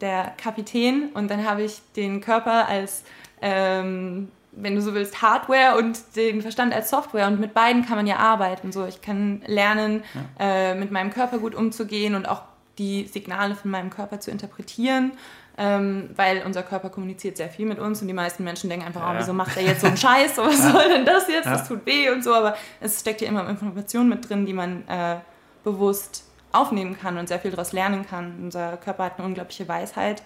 der 0.00 0.32
Kapitän 0.36 1.10
und 1.14 1.30
dann 1.30 1.48
habe 1.48 1.62
ich 1.62 1.80
den 1.94 2.20
Körper 2.20 2.66
als 2.66 3.04
ähm, 3.40 4.32
wenn 4.62 4.74
du 4.74 4.82
so 4.82 4.94
willst, 4.94 5.22
Hardware 5.22 5.78
und 5.78 5.98
den 6.16 6.42
Verstand 6.42 6.74
als 6.74 6.90
Software. 6.90 7.26
Und 7.26 7.40
mit 7.40 7.54
beiden 7.54 7.84
kann 7.86 7.96
man 7.96 8.06
ja 8.06 8.16
arbeiten. 8.16 8.72
So, 8.72 8.86
ich 8.86 9.02
kann 9.02 9.42
lernen, 9.46 10.02
ja. 10.38 10.46
äh, 10.70 10.74
mit 10.74 10.90
meinem 10.90 11.10
Körper 11.10 11.38
gut 11.38 11.54
umzugehen 11.54 12.14
und 12.14 12.28
auch 12.28 12.42
die 12.78 13.06
Signale 13.06 13.54
von 13.54 13.70
meinem 13.70 13.90
Körper 13.90 14.20
zu 14.20 14.30
interpretieren. 14.30 15.12
ähm, 15.58 16.08
weil 16.16 16.42
unser 16.46 16.62
Körper 16.62 16.88
kommuniziert 16.88 17.36
sehr 17.36 17.50
viel 17.50 17.66
mit 17.66 17.78
uns 17.78 18.00
und 18.00 18.08
die 18.08 18.14
meisten 18.14 18.44
Menschen 18.44 18.70
denken 18.70 18.86
einfach, 18.86 19.02
ja. 19.02 19.12
oh, 19.12 19.18
wieso 19.18 19.34
macht 19.34 19.58
er 19.58 19.62
jetzt 19.62 19.82
so 19.82 19.88
einen 19.88 19.96
Scheiß, 19.98 20.38
was 20.38 20.62
soll 20.72 20.88
denn 20.88 21.04
das 21.04 21.28
jetzt, 21.28 21.44
das 21.44 21.68
tut 21.68 21.84
weh 21.84 22.08
und 22.08 22.24
so, 22.24 22.32
aber 22.32 22.56
es 22.80 23.00
steckt 23.00 23.20
ja 23.20 23.28
immer 23.28 23.46
Informationen 23.46 24.08
mit 24.08 24.26
drin, 24.26 24.46
die 24.46 24.54
man 24.54 24.88
äh, 24.88 25.16
bewusst 25.62 26.24
aufnehmen 26.52 26.98
kann 26.98 27.18
und 27.18 27.28
sehr 27.28 27.38
viel 27.38 27.50
daraus 27.50 27.72
lernen 27.72 28.06
kann. 28.06 28.38
Unser 28.42 28.78
Körper 28.78 29.04
hat 29.04 29.18
eine 29.18 29.26
unglaubliche 29.26 29.68
Weisheit 29.68 30.22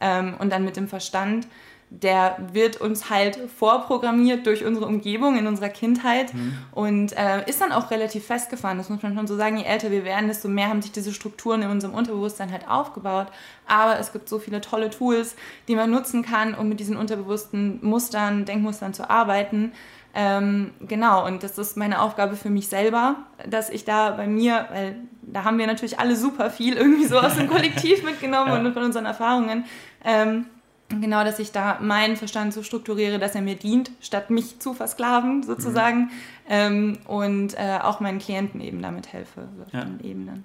ähm, 0.00 0.34
und 0.38 0.50
dann 0.50 0.64
mit 0.64 0.76
dem 0.76 0.88
Verstand 0.88 1.46
der 1.90 2.36
wird 2.52 2.80
uns 2.80 3.08
halt 3.08 3.38
vorprogrammiert 3.56 4.46
durch 4.46 4.64
unsere 4.64 4.86
Umgebung 4.86 5.38
in 5.38 5.46
unserer 5.46 5.70
Kindheit 5.70 6.34
mhm. 6.34 6.58
und 6.72 7.16
äh, 7.16 7.48
ist 7.48 7.60
dann 7.60 7.72
auch 7.72 7.90
relativ 7.90 8.26
festgefahren. 8.26 8.76
Das 8.76 8.90
muss 8.90 9.02
man 9.02 9.14
schon 9.14 9.26
so 9.26 9.36
sagen. 9.36 9.56
Je 9.56 9.64
älter 9.64 9.90
wir 9.90 10.04
werden, 10.04 10.28
desto 10.28 10.48
mehr 10.48 10.68
haben 10.68 10.82
sich 10.82 10.92
diese 10.92 11.12
Strukturen 11.12 11.62
in 11.62 11.70
unserem 11.70 11.94
Unterbewusstsein 11.94 12.52
halt 12.52 12.68
aufgebaut. 12.68 13.28
Aber 13.66 13.98
es 13.98 14.12
gibt 14.12 14.28
so 14.28 14.38
viele 14.38 14.60
tolle 14.60 14.90
Tools, 14.90 15.34
die 15.66 15.76
man 15.76 15.90
nutzen 15.90 16.22
kann, 16.22 16.54
um 16.54 16.68
mit 16.68 16.80
diesen 16.80 16.96
unterbewussten 16.96 17.78
Mustern, 17.82 18.44
Denkmustern 18.44 18.92
zu 18.92 19.08
arbeiten. 19.08 19.72
Ähm, 20.14 20.72
genau, 20.80 21.26
und 21.26 21.42
das 21.42 21.58
ist 21.58 21.76
meine 21.76 22.00
Aufgabe 22.00 22.36
für 22.36 22.50
mich 22.50 22.68
selber, 22.68 23.16
dass 23.48 23.70
ich 23.70 23.84
da 23.84 24.10
bei 24.10 24.26
mir, 24.26 24.66
weil 24.70 24.96
da 25.22 25.44
haben 25.44 25.58
wir 25.58 25.66
natürlich 25.66 26.00
alle 26.00 26.16
super 26.16 26.50
viel 26.50 26.74
irgendwie 26.74 27.04
so 27.04 27.18
aus 27.18 27.36
dem 27.36 27.48
Kollektiv 27.50 28.02
mitgenommen 28.02 28.50
ja. 28.50 28.58
und 28.58 28.72
von 28.72 28.82
unseren 28.82 29.06
Erfahrungen. 29.06 29.64
Ähm, 30.04 30.46
genau, 30.88 31.24
dass 31.24 31.38
ich 31.38 31.52
da 31.52 31.78
meinen 31.80 32.16
Verstand 32.16 32.54
so 32.54 32.62
strukturiere, 32.62 33.18
dass 33.18 33.34
er 33.34 33.42
mir 33.42 33.56
dient, 33.56 33.90
statt 34.00 34.30
mich 34.30 34.58
zu 34.58 34.74
versklaven 34.74 35.42
sozusagen. 35.42 36.00
Mhm. 36.00 36.10
Ähm, 36.48 36.98
und 37.06 37.54
äh, 37.58 37.78
auch 37.82 38.00
meinen 38.00 38.18
Klienten 38.18 38.60
eben 38.60 38.80
damit 38.80 39.12
helfe 39.12 39.48
auf 39.64 39.72
ja. 39.72 39.84
den 39.84 40.00
Ebenen. 40.00 40.44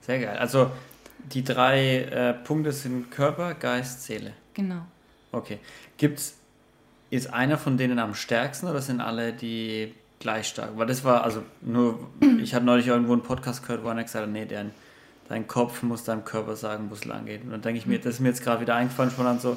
Sehr 0.00 0.18
geil. 0.18 0.36
Also 0.38 0.70
die 1.32 1.44
drei 1.44 1.98
äh, 1.98 2.32
Punkte 2.32 2.72
sind 2.72 3.10
Körper, 3.10 3.54
Geist, 3.54 4.04
Seele. 4.04 4.32
Genau. 4.54 4.82
Okay. 5.30 5.58
Gibt's, 5.96 6.36
ist 7.10 7.32
einer 7.32 7.58
von 7.58 7.76
denen 7.76 7.98
am 7.98 8.14
stärksten 8.14 8.68
oder 8.68 8.80
sind 8.80 9.00
alle 9.00 9.32
die 9.32 9.94
gleich 10.18 10.48
stark? 10.48 10.70
Weil 10.76 10.86
das 10.86 11.04
war, 11.04 11.24
also 11.24 11.42
nur, 11.60 12.08
ich 12.42 12.54
habe 12.54 12.64
neulich 12.64 12.86
irgendwo 12.86 13.12
einen 13.12 13.22
Podcast 13.22 13.62
gehört, 13.62 13.84
wo 13.84 13.88
einer 13.88 14.02
gesagt 14.02 14.24
hat, 14.24 14.32
nee, 14.32 14.46
dein, 14.46 14.72
dein 15.28 15.46
Kopf 15.46 15.82
muss 15.82 16.04
deinem 16.04 16.24
Körper 16.24 16.56
sagen, 16.56 16.86
wo 16.90 16.94
es 16.94 17.04
lang 17.04 17.26
geht. 17.26 17.44
Und 17.44 17.50
dann 17.50 17.62
denke 17.62 17.78
ich 17.78 17.86
mir, 17.86 17.98
das 17.98 18.14
ist 18.14 18.20
mir 18.20 18.28
jetzt 18.28 18.42
gerade 18.42 18.62
wieder 18.62 18.74
eingefallen, 18.74 19.10
schon 19.10 19.26
an 19.26 19.38
so, 19.38 19.56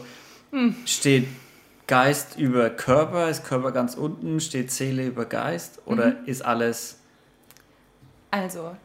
hm. 0.56 0.76
Steht 0.86 1.28
Geist 1.86 2.38
über 2.38 2.70
Körper? 2.70 3.30
Ist 3.30 3.44
Körper 3.44 3.74
ganz 3.74 3.96
unten? 3.96 4.40
Steht 4.40 4.72
Seele 4.72 5.06
über 5.06 5.26
Geist? 5.26 5.82
Oder 5.86 6.12
mhm. 6.12 6.26
ist 6.26 6.44
alles. 6.44 6.98
Also, 8.32 8.76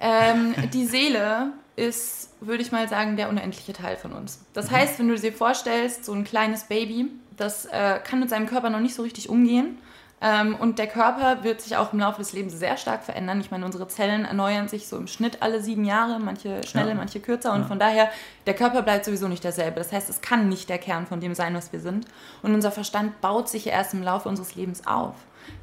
ähm, 0.00 0.54
die 0.72 0.84
Seele 0.84 1.52
ist, 1.76 2.30
würde 2.40 2.62
ich 2.62 2.72
mal 2.72 2.88
sagen, 2.88 3.16
der 3.16 3.30
unendliche 3.30 3.72
Teil 3.72 3.96
von 3.96 4.12
uns. 4.12 4.40
Das 4.52 4.70
mhm. 4.70 4.76
heißt, 4.76 4.98
wenn 4.98 5.08
du 5.08 5.16
dir 5.16 5.32
vorstellst, 5.32 6.04
so 6.04 6.12
ein 6.12 6.24
kleines 6.24 6.64
Baby, 6.64 7.06
das 7.38 7.64
äh, 7.66 8.00
kann 8.04 8.20
mit 8.20 8.28
seinem 8.28 8.46
Körper 8.46 8.68
noch 8.68 8.80
nicht 8.80 8.94
so 8.94 9.02
richtig 9.02 9.30
umgehen. 9.30 9.78
Ähm, 10.20 10.56
und 10.56 10.78
der 10.78 10.88
Körper 10.88 11.44
wird 11.44 11.60
sich 11.60 11.76
auch 11.76 11.92
im 11.92 12.00
Laufe 12.00 12.18
des 12.18 12.32
Lebens 12.32 12.52
sehr 12.54 12.76
stark 12.76 13.04
verändern. 13.04 13.40
Ich 13.40 13.50
meine, 13.50 13.64
unsere 13.64 13.86
Zellen 13.86 14.24
erneuern 14.24 14.68
sich 14.68 14.88
so 14.88 14.96
im 14.96 15.06
Schnitt 15.06 15.42
alle 15.42 15.62
sieben 15.62 15.84
Jahre, 15.84 16.18
manche 16.18 16.66
schneller, 16.66 16.90
ja. 16.90 16.94
manche 16.94 17.20
kürzer. 17.20 17.52
Und 17.52 17.62
ja. 17.62 17.66
von 17.66 17.78
daher, 17.78 18.10
der 18.46 18.54
Körper 18.54 18.82
bleibt 18.82 19.04
sowieso 19.04 19.28
nicht 19.28 19.44
derselbe. 19.44 19.78
Das 19.78 19.92
heißt, 19.92 20.10
es 20.10 20.20
kann 20.20 20.48
nicht 20.48 20.68
der 20.68 20.78
Kern 20.78 21.06
von 21.06 21.20
dem 21.20 21.34
sein, 21.34 21.54
was 21.54 21.72
wir 21.72 21.80
sind. 21.80 22.06
Und 22.42 22.52
unser 22.52 22.72
Verstand 22.72 23.20
baut 23.20 23.48
sich 23.48 23.68
erst 23.68 23.94
im 23.94 24.02
Laufe 24.02 24.28
unseres 24.28 24.56
Lebens 24.56 24.86
auf. 24.86 25.14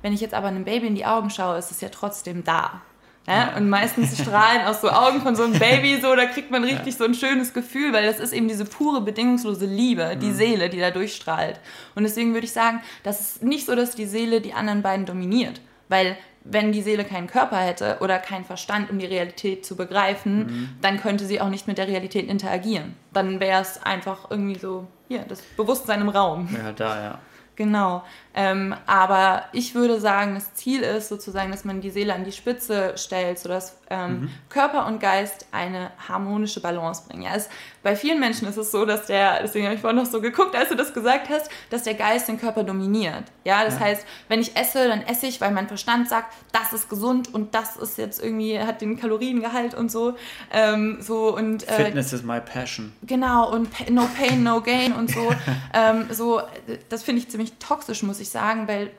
Wenn 0.01 0.13
ich 0.13 0.21
jetzt 0.21 0.33
aber 0.33 0.47
einem 0.47 0.63
Baby 0.63 0.87
in 0.87 0.95
die 0.95 1.05
Augen 1.05 1.29
schaue, 1.29 1.57
ist 1.57 1.71
es 1.71 1.81
ja 1.81 1.89
trotzdem 1.89 2.43
da. 2.43 2.81
Ja? 3.27 3.55
Und 3.55 3.69
meistens 3.69 4.19
strahlen 4.19 4.65
aus 4.65 4.81
so 4.81 4.89
Augen 4.89 5.21
von 5.21 5.35
so 5.35 5.43
einem 5.43 5.53
Baby 5.59 5.99
so, 6.01 6.15
da 6.15 6.25
kriegt 6.25 6.51
man 6.51 6.63
richtig 6.63 6.93
ja. 6.93 6.99
so 6.99 7.05
ein 7.05 7.13
schönes 7.13 7.53
Gefühl, 7.53 7.93
weil 7.93 8.05
das 8.05 8.19
ist 8.19 8.33
eben 8.33 8.47
diese 8.47 8.65
pure, 8.65 9.01
bedingungslose 9.01 9.65
Liebe, 9.65 10.17
die 10.21 10.27
mhm. 10.27 10.35
Seele, 10.35 10.69
die 10.69 10.79
da 10.79 10.91
durchstrahlt. 10.91 11.59
Und 11.95 12.03
deswegen 12.03 12.33
würde 12.33 12.45
ich 12.45 12.53
sagen, 12.53 12.81
das 13.03 13.19
ist 13.19 13.43
nicht 13.43 13.65
so, 13.65 13.75
dass 13.75 13.95
die 13.95 14.05
Seele 14.05 14.41
die 14.41 14.53
anderen 14.53 14.81
beiden 14.81 15.05
dominiert. 15.05 15.61
Weil 15.89 16.17
wenn 16.45 16.71
die 16.71 16.81
Seele 16.81 17.03
keinen 17.03 17.27
Körper 17.27 17.57
hätte 17.57 17.97
oder 18.01 18.19
keinen 18.19 18.45
Verstand, 18.45 18.91
um 18.91 18.99
die 18.99 19.05
Realität 19.07 19.65
zu 19.65 19.75
begreifen, 19.75 20.37
mhm. 20.37 20.69
dann 20.81 21.01
könnte 21.01 21.25
sie 21.25 21.41
auch 21.41 21.49
nicht 21.49 21.67
mit 21.67 21.77
der 21.77 21.87
Realität 21.87 22.29
interagieren. 22.29 22.95
Dann 23.13 23.39
wäre 23.39 23.61
es 23.61 23.81
einfach 23.81 24.29
irgendwie 24.29 24.59
so, 24.59 24.87
hier, 25.07 25.25
das 25.27 25.41
Bewusstsein 25.41 26.01
im 26.01 26.09
Raum. 26.09 26.47
Ja, 26.55 26.71
da, 26.71 27.03
ja. 27.03 27.19
Genau. 27.55 28.03
Ähm, 28.37 28.75
aber 28.85 29.45
ich 29.53 29.75
würde 29.75 29.99
sagen, 30.01 30.35
das 30.35 30.53
Ziel 30.55 30.81
ist 30.81 31.07
sozusagen, 31.07 31.51
dass 31.51 31.63
man 31.63 31.79
die 31.79 31.89
Seele 31.89 32.13
an 32.13 32.25
die 32.25 32.33
Spitze 32.33 32.93
stellt, 32.97 33.39
sodass 33.39 33.77
ähm, 33.89 34.21
mhm. 34.21 34.29
Körper 34.49 34.87
und 34.87 34.99
Geist 34.99 35.45
eine 35.51 35.91
harmonische 36.09 36.59
Balance 36.59 37.03
bringen. 37.07 37.21
Ja, 37.21 37.35
es, 37.35 37.47
bei 37.81 37.95
vielen 37.95 38.19
Menschen 38.19 38.47
ist 38.47 38.57
es 38.57 38.71
so, 38.71 38.85
dass 38.85 39.05
der, 39.05 39.41
deswegen 39.41 39.65
habe 39.65 39.75
ich 39.75 39.81
vorhin 39.81 39.97
noch 39.97 40.05
so 40.05 40.19
geguckt, 40.19 40.53
als 40.53 40.69
du 40.69 40.75
das 40.75 40.93
gesagt 40.93 41.29
hast, 41.29 41.49
dass 41.69 41.83
der 41.83 41.93
Geist 41.93 42.27
den 42.27 42.37
Körper 42.37 42.63
dominiert. 42.63 43.23
Ja, 43.45 43.63
das 43.63 43.75
ja. 43.75 43.81
heißt, 43.81 44.05
wenn 44.27 44.41
ich 44.41 44.57
esse, 44.57 44.87
dann 44.87 45.01
esse 45.03 45.27
ich, 45.27 45.39
weil 45.39 45.51
mein 45.51 45.69
Verstand 45.69 46.09
sagt, 46.09 46.33
das 46.51 46.73
ist 46.73 46.89
gesund 46.89 47.33
und 47.33 47.55
das 47.55 47.77
ist 47.77 47.97
jetzt 47.97 48.21
irgendwie, 48.21 48.59
hat 48.59 48.81
den 48.81 48.99
Kaloriengehalt 48.99 49.75
und 49.75 49.89
so. 49.89 50.15
Ähm, 50.51 50.97
so 50.99 51.33
und, 51.33 51.65
äh, 51.69 51.85
Fitness 51.85 52.11
is 52.11 52.23
my 52.23 52.41
passion. 52.41 52.91
Genau, 53.03 53.49
und 53.49 53.69
no 53.89 54.09
pain, 54.17 54.43
no 54.43 54.59
gain 54.59 54.91
und 54.91 55.09
so. 55.09 55.33
Ähm, 55.73 56.07
so 56.11 56.41
das 56.89 57.03
finde 57.03 57.21
ich 57.21 57.29
ziemlich 57.29 57.44
toxisch, 57.59 58.03
muss 58.03 58.19
ich 58.19 58.29
sagen, 58.29 58.67
weil 58.67 58.91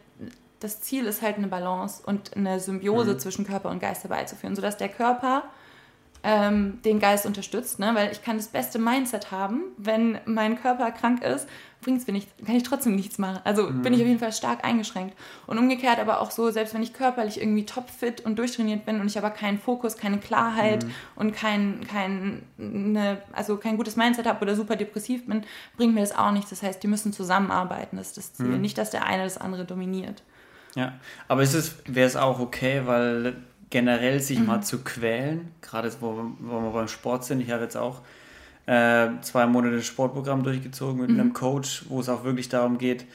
das 0.61 0.81
Ziel 0.81 1.07
ist 1.07 1.23
halt 1.23 1.37
eine 1.37 1.49
Balance 1.49 2.03
und 2.05 2.37
eine 2.37 2.61
Symbiose 2.61 3.15
mhm. 3.15 3.19
zwischen 3.19 3.47
Körper 3.47 3.71
und 3.71 3.81
Geist 3.81 4.03
herbeizuführen, 4.03 4.57
sodass 4.57 4.77
der 4.77 4.89
Körper 4.89 5.45
ähm, 6.27 6.81
den 6.85 6.99
Geist 6.99 7.25
unterstützt, 7.25 7.79
ne? 7.79 7.93
weil 7.95 8.11
ich 8.11 8.21
kann 8.21 8.37
das 8.37 8.49
beste 8.49 8.81
Mindset 8.81 9.31
haben, 9.31 9.62
wenn 9.79 10.19
mein 10.25 10.61
Körper 10.61 10.91
krank 10.91 11.23
ist, 11.23 11.47
bringt 11.81 12.01
es 12.01 12.07
mir 12.09 12.15
nichts, 12.15 12.33
kann 12.45 12.57
ich 12.57 12.65
trotzdem 12.65 12.97
nichts 12.97 13.17
machen. 13.19 13.39
Also 13.45 13.71
mhm. 13.71 13.83
bin 13.83 13.95
ich 13.95 14.01
auf 14.01 14.09
jeden 14.09 14.19
Fall 14.19 14.33
stark 14.33 14.65
eingeschränkt. 14.65 15.17
Und 15.47 15.57
umgekehrt 15.57 16.01
aber 16.01 16.21
auch 16.21 16.33
so, 16.33 16.51
selbst 16.51 16.75
wenn 16.75 16.83
ich 16.83 16.93
körperlich 16.93 17.41
irgendwie 17.41 17.65
topfit 17.65 18.23
und 18.23 18.41
durchtrainiert 18.41 18.85
bin 18.85 19.01
und 19.01 19.07
ich 19.07 19.17
aber 19.17 19.31
keinen 19.31 19.61
Fokus, 19.61 19.97
keine 19.97 20.19
Klarheit 20.19 20.85
mhm. 20.85 20.91
und 21.15 21.33
kein, 21.33 21.87
kein, 21.87 22.43
ne, 22.57 23.23
also 23.31 23.57
kein 23.57 23.77
gutes 23.77 23.95
Mindset 23.95 24.27
habe 24.27 24.41
oder 24.41 24.57
super 24.57 24.75
depressiv 24.75 25.27
bin, 25.27 25.45
bringt 25.77 25.95
mir 25.95 26.01
das 26.01 26.17
auch 26.17 26.33
nichts. 26.33 26.51
Das 26.51 26.61
heißt, 26.65 26.83
die 26.83 26.89
müssen 26.89 27.12
zusammenarbeiten, 27.12 27.99
das 27.99 28.09
ist 28.09 28.17
das 28.17 28.33
Ziel. 28.35 28.47
Mhm. 28.47 28.62
Nicht, 28.62 28.79
dass 28.79 28.91
der 28.91 29.07
eine 29.07 29.23
das 29.23 29.39
andere 29.39 29.65
dominiert. 29.65 30.25
Ja, 30.75 30.95
aber 31.29 31.45
ist 31.45 31.55
es, 31.55 31.77
wäre 31.87 32.09
es 32.09 32.17
auch 32.17 32.41
okay, 32.41 32.83
weil 32.85 33.37
generell 33.71 34.21
sich 34.21 34.39
mhm. 34.39 34.47
mal 34.47 34.63
zu 34.63 34.79
quälen, 34.85 35.49
gerade 35.61 35.91
wo, 36.01 36.33
wo 36.41 36.61
wir 36.61 36.71
beim 36.71 36.89
Sport 36.89 37.25
sind, 37.25 37.41
ich 37.41 37.51
habe 37.51 37.65
jetzt 37.65 37.77
auch 37.77 38.03
äh, 38.67 39.09
zwei 39.23 39.47
Monate 39.47 39.83
Sportprogramm 39.83 40.43
durchgezogen 40.43 41.01
mit 41.01 41.11
mhm. 41.11 41.21
einem 41.21 41.33
Coach, 41.33 41.85
wo 41.89 42.01
es 42.01 42.09
auch 42.09 42.25
wirklich 42.25 42.49
darum 42.49 42.79
geht, 42.79 43.07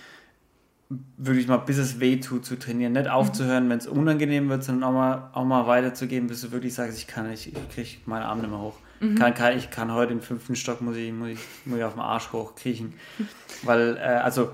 wirklich 1.18 1.48
mal 1.48 1.58
bis 1.58 1.78
es 1.78 2.00
weh 2.00 2.18
tut 2.18 2.46
zu 2.46 2.58
trainieren, 2.58 2.94
nicht 2.94 3.10
aufzuhören, 3.10 3.70
wenn 3.70 3.78
es 3.78 3.88
unangenehm 3.88 4.50
wird, 4.50 4.64
sondern 4.64 4.90
auch 4.90 4.94
mal, 4.94 5.30
auch 5.34 5.46
mal 5.46 5.68
weiterzugehen, 5.68 6.28
bis 6.28 6.42
du 6.42 6.52
wirklich 6.52 6.74
sagst, 6.74 6.98
ich 6.98 7.08
kann 7.08 7.30
nicht, 7.30 7.48
ich 7.48 7.70
kriege 7.70 7.90
meine 8.06 8.26
Arme 8.26 8.42
nicht 8.42 8.52
mehr 8.52 8.60
hoch. 8.60 8.76
Mhm. 9.00 9.16
Kann, 9.16 9.34
kann, 9.34 9.58
ich 9.58 9.70
kann 9.70 9.94
heute 9.94 10.14
im 10.14 10.22
fünften 10.22 10.56
Stock, 10.56 10.82
muss 10.82 10.98
ich, 10.98 11.12
muss 11.14 11.30
ich, 11.30 11.40
muss 11.66 11.78
ich 11.78 11.84
auf 11.84 11.94
dem 11.94 12.02
Arsch 12.02 12.32
hochkriechen. 12.32 12.94
Weil, 13.64 13.98
äh, 13.98 14.02
also 14.02 14.52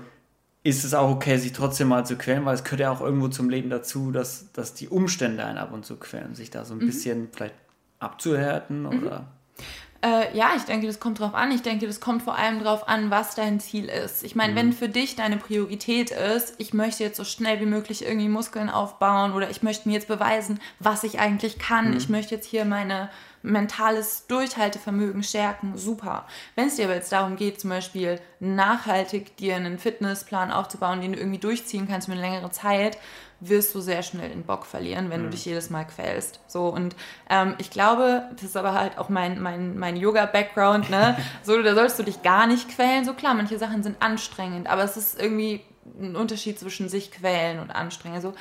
ist 0.68 0.84
es 0.84 0.94
auch 0.94 1.10
okay, 1.10 1.38
sich 1.38 1.52
trotzdem 1.52 1.88
mal 1.88 2.04
zu 2.04 2.16
quälen, 2.16 2.44
weil 2.44 2.54
es 2.54 2.64
gehört 2.64 2.80
ja 2.80 2.90
auch 2.90 3.00
irgendwo 3.00 3.28
zum 3.28 3.48
Leben 3.48 3.70
dazu, 3.70 4.10
dass, 4.10 4.52
dass 4.52 4.74
die 4.74 4.88
Umstände 4.88 5.44
einen 5.44 5.58
ab 5.58 5.72
und 5.72 5.84
zu 5.84 5.96
quälen, 5.96 6.34
sich 6.34 6.50
da 6.50 6.64
so 6.64 6.74
ein 6.74 6.80
mhm. 6.80 6.86
bisschen 6.86 7.28
vielleicht 7.32 7.54
abzuhärten 7.98 8.82
mhm. 8.82 8.86
oder. 8.86 9.28
Äh, 10.00 10.36
ja, 10.36 10.52
ich 10.56 10.62
denke, 10.62 10.86
das 10.86 11.00
kommt 11.00 11.18
drauf 11.18 11.34
an. 11.34 11.50
Ich 11.50 11.62
denke, 11.62 11.86
das 11.88 12.00
kommt 12.00 12.22
vor 12.22 12.36
allem 12.36 12.62
drauf 12.62 12.86
an, 12.86 13.10
was 13.10 13.34
dein 13.34 13.58
Ziel 13.58 13.86
ist. 13.86 14.22
Ich 14.22 14.36
meine, 14.36 14.52
mhm. 14.52 14.56
wenn 14.56 14.72
für 14.72 14.88
dich 14.88 15.16
deine 15.16 15.38
Priorität 15.38 16.12
ist, 16.12 16.54
ich 16.58 16.72
möchte 16.72 17.02
jetzt 17.02 17.16
so 17.16 17.24
schnell 17.24 17.60
wie 17.60 17.66
möglich 17.66 18.04
irgendwie 18.04 18.28
Muskeln 18.28 18.70
aufbauen 18.70 19.32
oder 19.32 19.50
ich 19.50 19.62
möchte 19.62 19.88
mir 19.88 19.94
jetzt 19.94 20.06
beweisen, 20.06 20.60
was 20.78 21.02
ich 21.02 21.18
eigentlich 21.18 21.58
kann. 21.58 21.90
Mhm. 21.90 21.96
Ich 21.96 22.08
möchte 22.08 22.36
jetzt 22.36 22.46
hier 22.46 22.64
meine 22.64 23.10
mentales 23.42 24.26
Durchhaltevermögen 24.26 25.22
stärken, 25.22 25.76
super. 25.76 26.26
Wenn 26.54 26.68
es 26.68 26.76
dir 26.76 26.84
aber 26.84 26.94
jetzt 26.94 27.12
darum 27.12 27.36
geht, 27.36 27.60
zum 27.60 27.70
Beispiel 27.70 28.20
nachhaltig 28.40 29.36
dir 29.36 29.56
einen 29.56 29.78
Fitnessplan 29.78 30.52
aufzubauen, 30.52 31.00
den 31.00 31.12
du 31.12 31.18
irgendwie 31.18 31.38
durchziehen 31.38 31.88
kannst 31.88 32.06
für 32.06 32.12
eine 32.12 32.20
längere 32.20 32.50
Zeit, 32.50 32.98
wirst 33.40 33.74
du 33.74 33.80
sehr 33.80 34.02
schnell 34.02 34.30
den 34.30 34.42
Bock 34.42 34.66
verlieren, 34.66 35.10
wenn 35.10 35.20
mhm. 35.20 35.24
du 35.26 35.30
dich 35.30 35.44
jedes 35.44 35.70
Mal 35.70 35.84
quälst. 35.84 36.40
So 36.46 36.68
und 36.68 36.96
ähm, 37.30 37.54
ich 37.58 37.70
glaube, 37.70 38.24
das 38.32 38.44
ist 38.44 38.56
aber 38.56 38.74
halt 38.74 38.98
auch 38.98 39.08
mein, 39.08 39.40
mein, 39.40 39.78
mein 39.78 39.96
Yoga-Background, 39.96 40.90
ne? 40.90 41.16
so, 41.42 41.60
da 41.62 41.74
sollst 41.74 41.98
du 41.98 42.02
dich 42.02 42.22
gar 42.22 42.46
nicht 42.46 42.68
quälen. 42.68 43.04
So 43.04 43.14
klar, 43.14 43.34
manche 43.34 43.58
Sachen 43.58 43.82
sind 43.82 44.02
anstrengend, 44.02 44.68
aber 44.68 44.82
es 44.82 44.96
ist 44.96 45.20
irgendwie 45.20 45.62
ein 46.00 46.16
Unterschied 46.16 46.58
zwischen 46.58 46.88
sich 46.88 47.10
quälen 47.12 47.60
und 47.60 47.70
anstrengen. 47.70 48.16
Also 48.16 48.34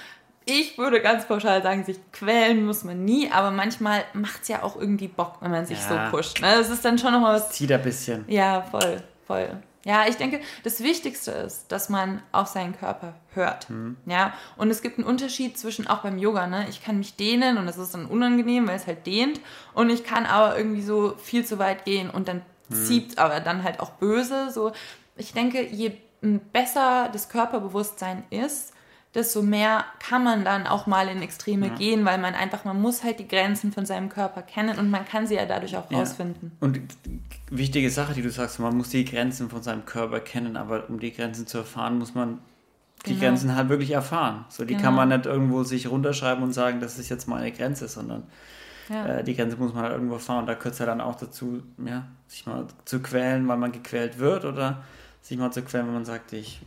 ich 0.45 0.77
würde 0.77 1.01
ganz 1.01 1.25
pauschal 1.25 1.61
sagen, 1.61 1.83
sich 1.83 1.99
quälen 2.13 2.65
muss 2.65 2.83
man 2.83 3.03
nie, 3.03 3.29
aber 3.31 3.51
manchmal 3.51 4.05
macht 4.13 4.43
es 4.43 4.47
ja 4.47 4.63
auch 4.63 4.77
irgendwie 4.77 5.09
Bock, 5.09 5.37
wenn 5.41 5.51
man 5.51 5.65
sich 5.65 5.77
ja. 5.89 6.09
so 6.09 6.15
pusht. 6.15 6.41
Ne? 6.41 6.53
Das 6.55 6.69
ist 6.69 6.85
dann 6.85 6.97
schon 6.97 7.11
nochmal 7.11 7.35
was. 7.35 7.51
Zieht 7.51 7.71
ein 7.71 7.81
bisschen. 7.81 8.23
Ja, 8.27 8.61
voll, 8.61 9.03
voll. 9.25 9.61
Ja, 9.87 10.05
ich 10.05 10.17
denke, 10.17 10.41
das 10.65 10.83
Wichtigste 10.83 11.31
ist, 11.31 11.71
dass 11.71 11.87
man 11.87 12.21
auf 12.33 12.47
seinen 12.47 12.77
Körper 12.77 13.13
hört. 13.33 13.69
Mhm. 13.69 13.95
Ja, 14.05 14.33
und 14.57 14.69
es 14.69 14.81
gibt 14.81 14.97
einen 14.97 15.07
Unterschied 15.07 15.57
zwischen 15.57 15.87
auch 15.87 15.99
beim 15.99 16.17
Yoga, 16.17 16.45
ne? 16.45 16.67
Ich 16.69 16.83
kann 16.83 16.97
mich 16.97 17.15
dehnen 17.15 17.57
und 17.57 17.67
das 17.67 17.77
ist 17.77 17.93
dann 17.93 18.05
unangenehm, 18.05 18.67
weil 18.67 18.75
es 18.75 18.85
halt 18.85 19.07
dehnt. 19.07 19.39
Und 19.73 19.89
ich 19.89 20.03
kann 20.03 20.25
aber 20.25 20.57
irgendwie 20.57 20.81
so 20.81 21.15
viel 21.17 21.45
zu 21.45 21.57
weit 21.57 21.85
gehen 21.85 22.09
und 22.09 22.27
dann 22.27 22.41
zieht 22.69 23.17
aber 23.17 23.39
dann 23.39 23.63
halt 23.63 23.79
auch 23.79 23.91
böse. 23.91 24.51
So, 24.51 24.73
ich 25.15 25.31
denke, 25.31 25.65
je 25.65 25.93
besser 26.51 27.09
das 27.13 27.29
Körperbewusstsein 27.29 28.23
ist, 28.29 28.73
desto 29.17 29.41
mehr 29.41 29.83
kann 29.99 30.23
man 30.23 30.45
dann 30.45 30.67
auch 30.67 30.85
mal 30.85 31.09
in 31.09 31.23
Extreme 31.23 31.67
ja. 31.69 31.75
gehen, 31.75 32.05
weil 32.05 32.19
man 32.19 32.35
einfach, 32.35 32.65
man 32.65 32.79
muss 32.79 33.03
halt 33.03 33.19
die 33.19 33.27
Grenzen 33.27 33.71
von 33.71 33.83
seinem 33.83 34.09
Körper 34.09 34.43
kennen 34.43 34.77
und 34.77 34.91
man 34.91 35.05
kann 35.05 35.25
sie 35.25 35.33
ja 35.33 35.47
dadurch 35.47 35.75
auch 35.75 35.89
ja. 35.89 35.97
rausfinden. 35.97 36.51
Und 36.59 36.79
wichtige 37.49 37.89
Sache, 37.89 38.13
die 38.13 38.21
du 38.21 38.29
sagst, 38.29 38.59
man 38.59 38.77
muss 38.77 38.89
die 38.89 39.05
Grenzen 39.05 39.49
von 39.49 39.63
seinem 39.63 39.85
Körper 39.85 40.19
kennen, 40.19 40.55
aber 40.55 40.87
um 40.87 40.99
die 40.99 41.11
Grenzen 41.11 41.47
zu 41.47 41.57
erfahren, 41.57 41.97
muss 41.97 42.13
man 42.13 42.37
die 43.07 43.15
genau. 43.15 43.21
Grenzen 43.21 43.55
halt 43.55 43.69
wirklich 43.69 43.91
erfahren. 43.91 44.45
So, 44.49 44.65
die 44.65 44.75
genau. 44.75 44.85
kann 44.85 44.95
man 44.95 45.09
nicht 45.09 45.25
irgendwo 45.25 45.63
sich 45.63 45.89
runterschreiben 45.89 46.43
und 46.43 46.53
sagen, 46.53 46.79
das 46.79 46.99
ist 46.99 47.09
jetzt 47.09 47.27
meine 47.27 47.51
Grenze, 47.51 47.87
sondern 47.87 48.23
ja. 48.89 49.17
äh, 49.17 49.23
die 49.23 49.35
Grenze 49.35 49.57
muss 49.57 49.73
man 49.73 49.83
halt 49.83 49.93
irgendwo 49.93 50.13
erfahren. 50.13 50.41
Und 50.41 50.45
da 50.45 50.53
gehört 50.53 50.73
es 50.73 50.79
ja 50.79 50.85
dann 50.85 51.01
auch 51.01 51.15
dazu, 51.15 51.63
ja, 51.83 52.05
sich 52.27 52.45
mal 52.45 52.67
zu 52.85 52.99
quälen, 53.01 53.47
weil 53.47 53.57
man 53.57 53.71
gequält 53.71 54.19
wird 54.19 54.45
oder 54.45 54.83
sich 55.21 55.39
mal 55.39 55.51
zu 55.51 55.63
quälen, 55.63 55.87
wenn 55.87 55.95
man 55.95 56.05
sagt, 56.05 56.33
ich 56.33 56.61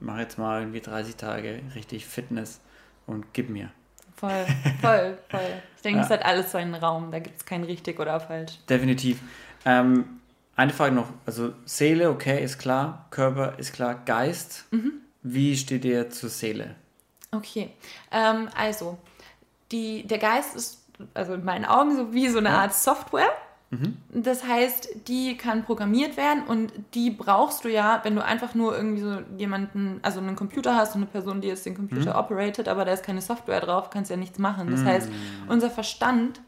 mache 0.00 0.20
jetzt 0.20 0.38
mal 0.38 0.60
irgendwie 0.60 0.80
30 0.80 1.16
Tage 1.16 1.60
richtig 1.74 2.06
Fitness 2.06 2.60
und 3.06 3.32
gib 3.32 3.48
mir. 3.48 3.70
Voll, 4.16 4.46
voll, 4.80 5.18
voll. 5.28 5.62
Ich 5.76 5.82
denke, 5.82 6.00
ja. 6.00 6.04
es 6.04 6.10
hat 6.10 6.24
alles 6.24 6.52
seinen 6.52 6.74
Raum, 6.74 7.10
da 7.10 7.18
gibt 7.18 7.38
es 7.38 7.44
kein 7.44 7.64
richtig 7.64 8.00
oder 8.00 8.18
falsch. 8.18 8.58
Definitiv. 8.68 9.20
Ähm, 9.64 10.20
eine 10.56 10.72
Frage 10.72 10.94
noch, 10.94 11.08
also 11.26 11.52
Seele, 11.66 12.10
okay, 12.10 12.42
ist 12.42 12.58
klar, 12.58 13.06
Körper 13.10 13.58
ist 13.58 13.74
klar, 13.74 13.94
Geist, 14.06 14.64
mhm. 14.70 14.92
wie 15.22 15.56
steht 15.56 15.84
ihr 15.84 16.08
zur 16.08 16.30
Seele? 16.30 16.76
Okay, 17.30 17.70
ähm, 18.10 18.48
also 18.56 18.96
die, 19.70 20.06
der 20.06 20.18
Geist 20.18 20.56
ist 20.56 20.82
also 21.12 21.34
in 21.34 21.44
meinen 21.44 21.64
Augen 21.64 21.96
so 21.96 22.12
wie 22.14 22.28
so 22.28 22.38
eine 22.38 22.50
Art 22.50 22.74
Software. 22.74 23.30
Mhm. 23.70 23.96
Das 24.12 24.46
heißt, 24.46 25.08
die 25.08 25.36
kann 25.36 25.64
programmiert 25.64 26.16
werden 26.16 26.44
und 26.44 26.72
die 26.94 27.10
brauchst 27.10 27.64
du 27.64 27.68
ja, 27.68 28.00
wenn 28.04 28.14
du 28.14 28.24
einfach 28.24 28.54
nur 28.54 28.76
irgendwie 28.76 29.02
so 29.02 29.18
jemanden, 29.36 29.98
also 30.02 30.20
einen 30.20 30.36
Computer 30.36 30.76
hast 30.76 30.94
und 30.94 31.02
eine 31.02 31.10
Person, 31.10 31.40
die 31.40 31.48
jetzt 31.48 31.66
den 31.66 31.74
Computer 31.74 32.12
mhm. 32.12 32.18
operated, 32.18 32.68
aber 32.68 32.84
da 32.84 32.92
ist 32.92 33.04
keine 33.04 33.20
Software 33.20 33.60
drauf, 33.60 33.90
kannst 33.90 34.10
ja 34.10 34.16
nichts 34.16 34.38
machen. 34.38 34.70
Das 34.70 34.80
mhm. 34.80 34.86
heißt, 34.86 35.08
unser 35.48 35.70
Verstand 35.70 36.40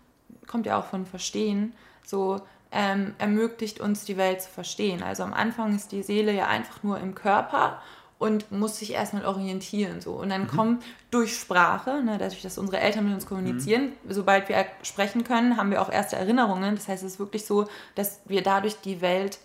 kommt 0.46 0.66
ja 0.66 0.78
auch 0.78 0.84
von 0.84 1.06
Verstehen, 1.06 1.72
so 2.04 2.40
ähm, 2.70 3.14
ermöglicht 3.18 3.80
uns 3.80 4.04
die 4.04 4.16
Welt 4.16 4.42
zu 4.42 4.50
verstehen. 4.50 5.02
Also 5.02 5.22
am 5.22 5.32
Anfang 5.32 5.74
ist 5.74 5.92
die 5.92 6.02
Seele 6.02 6.32
ja 6.32 6.46
einfach 6.46 6.82
nur 6.82 7.00
im 7.00 7.14
Körper 7.14 7.80
und 8.18 8.50
muss 8.50 8.78
sich 8.78 8.92
erstmal 8.92 9.24
orientieren. 9.24 10.00
So. 10.00 10.12
Und 10.12 10.30
dann 10.30 10.42
mhm. 10.42 10.48
kommen 10.48 10.78
durch 11.10 11.38
Sprache, 11.38 12.02
ne, 12.02 12.18
dadurch, 12.18 12.42
dass 12.42 12.58
unsere 12.58 12.80
Eltern 12.80 13.04
mit 13.04 13.14
uns 13.14 13.26
kommunizieren, 13.26 13.92
mhm. 14.02 14.12
sobald 14.12 14.48
wir 14.48 14.66
sprechen 14.82 15.24
können, 15.24 15.56
haben 15.56 15.70
wir 15.70 15.80
auch 15.80 15.90
erste 15.90 16.16
Erinnerungen. 16.16 16.74
Das 16.74 16.88
heißt, 16.88 17.02
es 17.02 17.14
ist 17.14 17.18
wirklich 17.18 17.46
so, 17.46 17.68
dass 17.94 18.20
wir 18.26 18.42
dadurch 18.42 18.80
die 18.80 19.00
Welt 19.00 19.38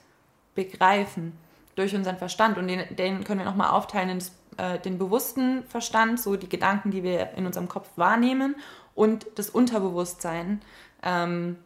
begreifen, 0.56 1.34
durch 1.76 1.96
unseren 1.96 2.18
Verstand. 2.18 2.58
Und 2.58 2.68
den, 2.68 2.84
den 2.96 3.24
können 3.24 3.40
wir 3.40 3.46
nochmal 3.46 3.72
aufteilen 3.72 4.10
in 4.10 4.20
das, 4.20 4.32
äh, 4.58 4.80
den 4.80 4.98
bewussten 4.98 5.64
Verstand, 5.64 6.20
so 6.20 6.36
die 6.36 6.50
Gedanken, 6.50 6.92
die 6.92 7.04
wir 7.04 7.32
in 7.36 7.46
unserem 7.46 7.68
Kopf 7.68 7.90
wahrnehmen, 7.96 8.56
und 8.96 9.26
das 9.36 9.50
Unterbewusstsein. 9.50 10.62
Ähm, 11.02 11.58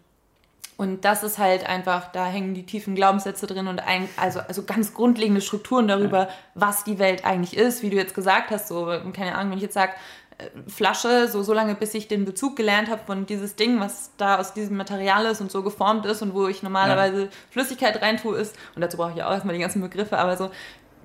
und 0.77 1.05
das 1.05 1.23
ist 1.23 1.39
halt 1.39 1.67
einfach, 1.67 2.11
da 2.11 2.27
hängen 2.27 2.53
die 2.53 2.65
tiefen 2.65 2.93
Glaubenssätze 2.93 3.47
drin 3.47 3.67
und 3.67 3.79
ein, 3.79 4.07
also, 4.15 4.39
also 4.39 4.63
ganz 4.63 4.93
grundlegende 4.93 5.41
Strukturen 5.41 5.87
darüber, 5.87 6.29
was 6.53 6.83
die 6.83 6.99
Welt 6.99 7.25
eigentlich 7.25 7.57
ist, 7.57 7.81
wie 7.81 7.89
du 7.89 7.95
jetzt 7.95 8.13
gesagt 8.13 8.51
hast. 8.51 8.67
So, 8.67 8.85
keine 9.11 9.35
Ahnung, 9.35 9.51
wenn 9.51 9.57
ich 9.57 9.63
jetzt 9.63 9.73
sage, 9.73 9.93
äh, 10.37 10.49
Flasche, 10.69 11.27
so, 11.29 11.41
so 11.41 11.51
lange, 11.51 11.73
bis 11.73 11.95
ich 11.95 12.07
den 12.07 12.25
Bezug 12.25 12.55
gelernt 12.55 12.91
habe 12.91 13.01
von 13.07 13.25
dieses 13.25 13.55
Ding, 13.55 13.79
was 13.79 14.11
da 14.17 14.37
aus 14.37 14.53
diesem 14.53 14.77
Material 14.77 15.25
ist 15.25 15.41
und 15.41 15.51
so 15.51 15.63
geformt 15.63 16.05
ist 16.05 16.21
und 16.21 16.35
wo 16.35 16.47
ich 16.47 16.61
normalerweise 16.61 17.23
ja. 17.23 17.29
Flüssigkeit 17.49 17.99
reintue, 18.03 18.37
ist, 18.37 18.55
und 18.75 18.81
dazu 18.83 18.97
brauche 18.97 19.11
ich 19.11 19.17
ja 19.17 19.27
auch 19.27 19.31
erstmal 19.31 19.55
die 19.55 19.61
ganzen 19.61 19.81
Begriffe, 19.81 20.19
aber 20.19 20.37
so, 20.37 20.51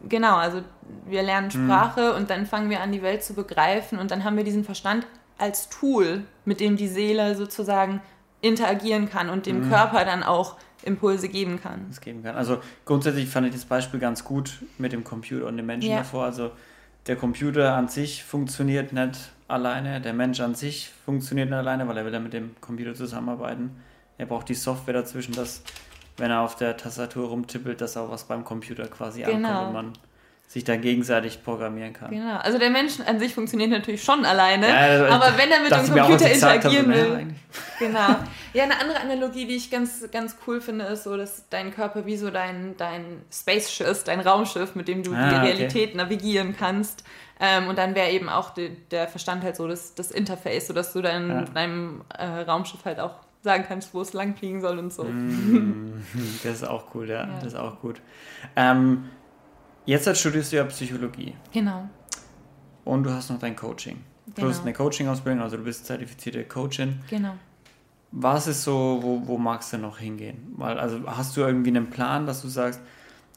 genau, 0.07 0.37
also 0.37 0.61
wir 1.07 1.23
lernen 1.23 1.47
mhm. 1.47 1.51
Sprache 1.51 2.11
mhm. 2.11 2.17
und 2.19 2.31
dann 2.31 2.45
fangen 2.45 2.69
wir 2.69 2.83
an, 2.83 2.93
die 2.93 3.01
Welt 3.01 3.25
zu 3.25 3.33
begreifen 3.33 3.99
und 3.99 4.11
dann 4.11 4.23
haben 4.25 4.37
wir 4.37 4.45
diesen 4.45 4.65
Verstand 4.65 5.07
als 5.39 5.71
Tool, 5.71 6.25
mit 6.45 6.61
dem 6.61 6.77
die 6.77 6.89
Seele 6.89 7.35
sozusagen 7.37 8.03
interagieren 8.43 9.09
kann 9.09 9.31
und 9.31 9.47
dem 9.47 9.65
mhm. 9.65 9.71
Körper 9.71 10.05
dann 10.05 10.23
auch 10.23 10.57
Impulse 10.83 11.29
geben 11.29 11.61
kann. 11.63 11.87
Das 11.89 12.01
geben 12.01 12.23
kann. 12.23 12.37
Also 12.37 12.59
grundsätzlich 12.85 13.29
fand 13.29 13.47
ich 13.47 13.53
das 13.53 13.65
Beispiel 13.65 14.01
ganz 14.01 14.25
gut 14.25 14.63
mit 14.79 14.93
dem 14.93 15.05
Computer 15.05 15.47
und 15.47 15.57
dem 15.57 15.67
Menschen 15.67 15.91
ja. 15.91 15.99
davor. 15.99 16.25
Also 16.25 16.51
der 17.07 17.17
Computer 17.17 17.75
an 17.75 17.89
sich 17.89 18.25
funktioniert 18.25 18.93
nicht 18.93 19.33
alleine, 19.49 20.01
der 20.01 20.13
Mensch 20.13 20.41
an 20.41 20.55
sich 20.55 20.91
funktioniert 21.05 21.51
nicht 21.51 21.59
alleine, 21.59 21.87
weil 21.89 21.97
er 21.97 22.05
will 22.05 22.13
ja 22.13 22.21
mit 22.21 22.33
dem 22.33 22.55
Computer 22.61 22.95
zusammenarbeiten. 22.95 23.71
Er 24.19 24.27
braucht 24.27 24.49
die 24.49 24.55
Software 24.55 24.95
dazwischen, 24.95 25.35
dass 25.35 25.63
wenn 26.17 26.31
er 26.31 26.41
auf 26.41 26.57
der 26.57 26.77
Tastatur 26.77 27.29
rumtippelt, 27.29 27.81
dass 27.81 27.97
auch 27.97 28.11
was 28.11 28.25
beim 28.25 28.45
Computer 28.45 28.87
quasi 28.87 29.23
genau. 29.23 29.49
ankommt 29.49 29.67
und 29.67 29.73
man 29.73 29.93
sich 30.53 30.65
da 30.65 30.77
gegenseitig 30.77 31.43
programmieren 31.43 31.95
kann. 31.95 32.11
Genau. 32.11 32.37
Also 32.37 32.59
der 32.59 32.69
Mensch 32.69 33.01
an 33.07 33.19
sich 33.19 33.33
funktioniert 33.33 33.71
natürlich 33.71 34.05
schon 34.05 34.27
alleine, 34.27 34.69
ja, 34.69 34.77
also 34.77 35.05
aber 35.07 35.39
wenn 35.39 35.51
er 35.51 35.61
mit 35.61 35.71
dem 35.71 35.97
Computer 35.99 36.31
interagieren 36.31 36.89
will. 36.93 37.27
Genau. 37.79 38.17
Ja, 38.55 38.65
eine 38.65 38.81
andere 38.81 39.01
Analogie, 39.01 39.45
die 39.45 39.57
ich 39.57 39.71
ganz, 39.71 40.09
ganz 40.11 40.37
cool 40.47 40.61
finde, 40.61 40.85
ist 40.87 41.05
so, 41.05 41.17
dass 41.17 41.49
dein 41.51 41.75
Körper 41.75 42.07
wie 42.07 42.17
so 42.17 42.31
dein, 42.31 42.77
dein 42.79 43.23
Spaceship 43.31 43.87
ist, 43.87 44.09
dein 44.09 44.21
Raumschiff, 44.21 44.75
mit 44.75 44.89
dem 44.89 45.03
du 45.03 45.13
ah, 45.13 45.29
die 45.29 45.35
Realität 45.35 45.89
okay. 45.89 45.97
navigieren 45.99 46.57
kannst. 46.57 47.05
Ähm, 47.41 47.69
und 47.69 47.77
dann 47.77 47.95
wäre 47.95 48.11
eben 48.11 48.29
auch 48.29 48.51
die, 48.51 48.71
der 48.91 49.09
Verstand 49.09 49.43
halt 49.43 49.57
so 49.57 49.69
das, 49.69 49.95
das 49.95 50.13
Interface, 50.13 50.69
sodass 50.69 50.93
du 50.93 51.03
dein, 51.03 51.29
ja. 51.29 51.43
deinem 51.43 52.03
äh, 52.17 52.25
Raumschiff 52.25 52.85
halt 52.85 53.01
auch 53.01 53.17
sagen 53.43 53.65
kannst, 53.67 53.93
wo 53.93 54.01
es 54.01 54.13
lang 54.13 54.35
fliegen 54.37 54.61
soll 54.61 54.79
und 54.79 54.93
so. 54.93 55.05
Mm, 55.05 56.05
das 56.43 56.55
ist 56.55 56.65
auch 56.65 56.95
cool, 56.95 57.09
ja. 57.09 57.27
ja. 57.27 57.35
Das 57.41 57.55
ist 57.55 57.59
auch 57.59 57.81
gut. 57.81 58.01
Ähm, 58.57 59.11
Jetzt 59.85 60.17
studierst 60.17 60.53
du 60.53 60.57
ja 60.57 60.65
Psychologie. 60.65 61.35
Genau. 61.53 61.89
Und 62.85 63.05
du 63.05 63.11
hast 63.11 63.31
noch 63.31 63.39
dein 63.39 63.57
Coaching. 63.57 63.99
Du 64.27 64.35
genau. 64.35 64.49
hast 64.49 64.63
eine 64.63 64.73
Coaching-Ausbildung, 64.73 65.43
also 65.43 65.57
du 65.57 65.65
bist 65.65 65.87
zertifizierte 65.87 66.45
Coachin. 66.45 67.01
Genau. 67.11 67.35
Was 68.13 68.47
ist 68.47 68.63
so, 68.63 69.01
wo, 69.03 69.27
wo 69.27 69.39
magst 69.39 69.73
du 69.73 69.79
noch 69.79 69.99
hingehen? 69.99 70.53
Weil, 70.57 70.79
also 70.79 71.01
hast 71.07 71.37
du 71.37 71.41
irgendwie 71.41 71.71
einen 71.71 71.91
Plan, 71.91 72.27
dass 72.27 72.43
du 72.43 72.49
sagst, 72.49 72.81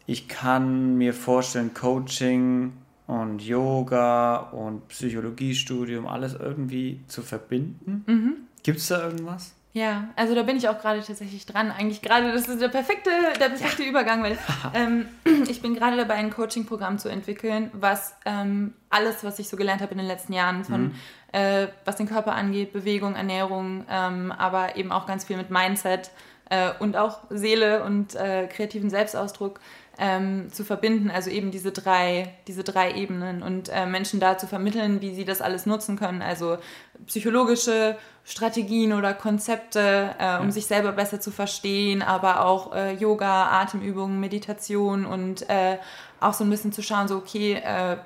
ich 0.05 0.27
kann 0.27 0.97
mir 0.97 1.13
vorstellen, 1.13 1.73
Coaching 1.73 2.73
und 3.07 3.41
Yoga 3.41 4.37
und 4.37 4.87
Psychologiestudium, 4.89 6.05
alles 6.05 6.33
irgendwie 6.33 7.01
zu 7.07 7.21
verbinden? 7.21 8.03
Mhm. 8.05 8.33
Gibt 8.63 8.79
es 8.79 8.87
da 8.87 9.03
irgendwas? 9.03 9.55
Ja, 9.75 10.07
also 10.15 10.33
da 10.35 10.43
bin 10.43 10.55
ich 10.55 10.69
auch 10.69 10.79
gerade 10.79 11.01
tatsächlich 11.01 11.45
dran. 11.45 11.69
Eigentlich 11.69 12.01
gerade, 12.01 12.31
das 12.31 12.47
ist 12.47 12.61
der 12.61 12.69
perfekte, 12.69 13.09
der 13.37 13.49
perfekte 13.49 13.83
ja. 13.83 13.89
Übergang, 13.89 14.23
weil 14.23 14.37
ähm, 14.73 15.07
ich 15.49 15.61
bin 15.61 15.75
gerade 15.75 15.97
dabei, 15.97 16.13
ein 16.13 16.29
Coaching-Programm 16.29 16.97
zu 16.97 17.09
entwickeln, 17.09 17.69
was 17.73 18.15
ähm, 18.23 18.73
alles, 18.89 19.25
was 19.25 19.37
ich 19.37 19.49
so 19.49 19.57
gelernt 19.57 19.81
habe 19.81 19.91
in 19.91 19.97
den 19.97 20.07
letzten 20.07 20.31
Jahren, 20.31 20.63
von 20.63 20.81
mhm. 20.81 20.95
äh, 21.33 21.67
was 21.83 21.97
den 21.97 22.07
Körper 22.07 22.35
angeht, 22.35 22.71
Bewegung, 22.71 23.15
Ernährung, 23.15 23.83
ähm, 23.89 24.31
aber 24.31 24.77
eben 24.77 24.93
auch 24.93 25.05
ganz 25.05 25.25
viel 25.25 25.35
mit 25.35 25.49
Mindset 25.49 26.09
äh, 26.49 26.69
und 26.79 26.95
auch 26.95 27.23
Seele 27.29 27.83
und 27.83 28.15
äh, 28.15 28.47
kreativen 28.47 28.89
Selbstausdruck 28.89 29.59
ähm, 29.97 30.47
zu 30.53 30.63
verbinden, 30.63 31.11
also 31.11 31.29
eben 31.29 31.51
diese 31.51 31.73
drei, 31.73 32.33
diese 32.47 32.63
drei 32.63 32.93
Ebenen 32.93 33.43
und 33.43 33.67
äh, 33.67 33.85
Menschen 33.85 34.21
da 34.21 34.37
zu 34.37 34.47
vermitteln, 34.47 35.01
wie 35.01 35.13
sie 35.13 35.25
das 35.25 35.41
alles 35.41 35.65
nutzen 35.65 35.97
können, 35.97 36.21
also 36.21 36.59
psychologische 37.07 37.97
Strategien 38.27 38.91
oder 38.91 39.13
Konzepte, 39.13 40.15
äh, 40.17 40.39
um 40.39 40.45
ja. 40.45 40.51
sich 40.51 40.65
selber 40.65 40.91
besser 40.91 41.21
zu 41.21 41.29
verstehen, 41.29 42.01
aber 42.01 42.43
auch 42.43 42.73
äh, 42.73 42.93
Yoga, 42.93 43.61
Atemübungen, 43.61 44.19
Meditation 44.19 45.05
und 45.05 45.47
äh, 45.47 45.77
auch 46.19 46.33
so 46.33 46.43
ein 46.43 46.49
bisschen 46.49 46.71
zu 46.71 46.81
schauen, 46.81 47.07
so 47.07 47.17
okay, 47.17 47.53
äh, 47.53 47.97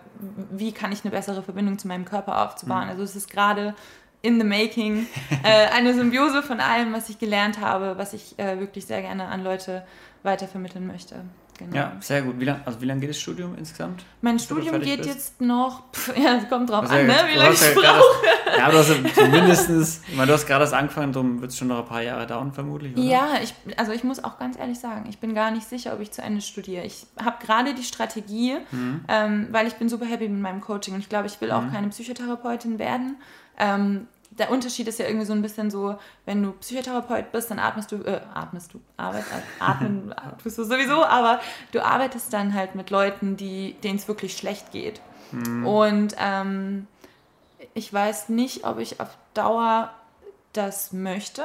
wie 0.51 0.73
kann 0.73 0.91
ich 0.91 1.05
eine 1.05 1.11
bessere 1.11 1.41
Verbindung 1.41 1.79
zu 1.79 1.87
meinem 1.87 2.03
Körper 2.03 2.43
aufzubauen. 2.43 2.83
Mhm. 2.85 2.89
Also 2.89 3.03
es 3.03 3.15
ist 3.15 3.31
gerade 3.31 3.75
in 4.21 4.37
the 4.41 4.45
making 4.45 5.07
äh, 5.43 5.67
eine 5.67 5.93
Symbiose 5.93 6.43
von 6.43 6.59
allem, 6.59 6.91
was 6.91 7.07
ich 7.07 7.17
gelernt 7.17 7.61
habe, 7.61 7.97
was 7.97 8.11
ich 8.11 8.37
wirklich 8.37 8.85
sehr 8.85 9.01
gerne 9.01 9.27
an 9.27 9.41
Leute 9.41 9.85
weitervermitteln 10.23 10.85
möchte. 10.85 11.23
Genau. 11.59 11.75
Ja, 11.75 11.97
sehr 11.99 12.21
gut. 12.21 12.39
Wie 12.39 12.45
lang, 12.45 12.61
also 12.63 12.79
wie 12.79 12.85
lange 12.85 13.01
geht 13.01 13.09
das 13.09 13.19
Studium 13.19 13.53
insgesamt? 13.57 14.05
Mein 14.21 14.39
Studium 14.39 14.79
geht 14.79 14.99
bist? 14.99 15.09
jetzt 15.09 15.41
noch, 15.41 15.91
pff, 15.91 16.15
ja, 16.17 16.37
es 16.37 16.47
kommt 16.47 16.69
drauf 16.69 16.89
an, 16.89 17.05
ne, 17.05 17.15
wie 17.29 17.37
lange 17.37 17.53
ich 17.53 17.75
brauche. 17.75 18.57
Ja, 18.57 18.71
du 18.71 18.77
hast 18.77 19.29
mindestens, 19.29 20.01
ich 20.07 20.15
meine, 20.15 20.27
du 20.27 20.33
hast 20.35 20.47
gerade 20.47 20.61
das 20.61 20.71
angefangen, 20.71 21.11
darum 21.11 21.41
wird 21.41 21.51
es 21.51 21.57
schon 21.57 21.67
noch 21.67 21.79
ein 21.79 21.85
paar 21.85 22.01
Jahre 22.01 22.25
dauern 22.25 22.53
vermutlich, 22.53 22.93
oder? 22.93 23.03
Ja, 23.03 23.27
ich, 23.43 23.53
also 23.75 23.91
ich 23.91 24.05
muss 24.05 24.23
auch 24.23 24.39
ganz 24.39 24.57
ehrlich 24.57 24.79
sagen, 24.79 25.05
ich 25.09 25.19
bin 25.19 25.35
gar 25.35 25.51
nicht 25.51 25.67
sicher, 25.67 25.93
ob 25.93 25.99
ich 25.99 26.11
zu 26.11 26.21
Ende 26.21 26.39
studiere. 26.39 26.85
Ich 26.85 27.05
habe 27.21 27.45
gerade 27.45 27.73
die 27.73 27.83
Strategie, 27.83 28.55
mhm. 28.71 29.01
ähm, 29.09 29.47
weil 29.51 29.67
ich 29.67 29.73
bin 29.73 29.89
super 29.89 30.05
happy 30.05 30.29
mit 30.29 30.41
meinem 30.41 30.61
Coaching 30.61 30.93
und 30.93 31.01
ich 31.01 31.09
glaube, 31.09 31.27
ich 31.27 31.41
will 31.41 31.51
auch 31.51 31.63
mhm. 31.63 31.73
keine 31.73 31.89
Psychotherapeutin 31.89 32.79
werden. 32.79 33.17
Ähm, 33.57 34.07
der 34.39 34.49
Unterschied 34.51 34.87
ist 34.87 34.99
ja 34.99 35.05
irgendwie 35.05 35.25
so 35.25 35.33
ein 35.33 35.41
bisschen 35.41 35.69
so, 35.69 35.97
wenn 36.25 36.41
du 36.41 36.53
Psychotherapeut 36.53 37.31
bist, 37.31 37.51
dann 37.51 37.59
atmest 37.59 37.91
du, 37.91 37.97
äh, 37.97 38.21
atmest 38.33 38.73
du, 38.73 38.81
arbeit, 38.97 39.25
atmen 39.59 40.15
tust 40.43 40.57
du 40.57 40.63
sowieso, 40.63 41.03
aber 41.03 41.39
du 41.71 41.85
arbeitest 41.85 42.33
dann 42.33 42.53
halt 42.53 42.75
mit 42.75 42.89
Leuten, 42.89 43.37
die, 43.37 43.75
denen 43.83 43.97
es 43.97 44.07
wirklich 44.07 44.35
schlecht 44.35 44.71
geht. 44.71 45.01
Mhm. 45.31 45.67
Und 45.67 46.15
ähm, 46.17 46.87
ich 47.73 47.93
weiß 47.93 48.29
nicht, 48.29 48.63
ob 48.63 48.79
ich 48.79 48.99
auf 48.99 49.09
Dauer 49.33 49.91
das 50.53 50.93
möchte. 50.93 51.43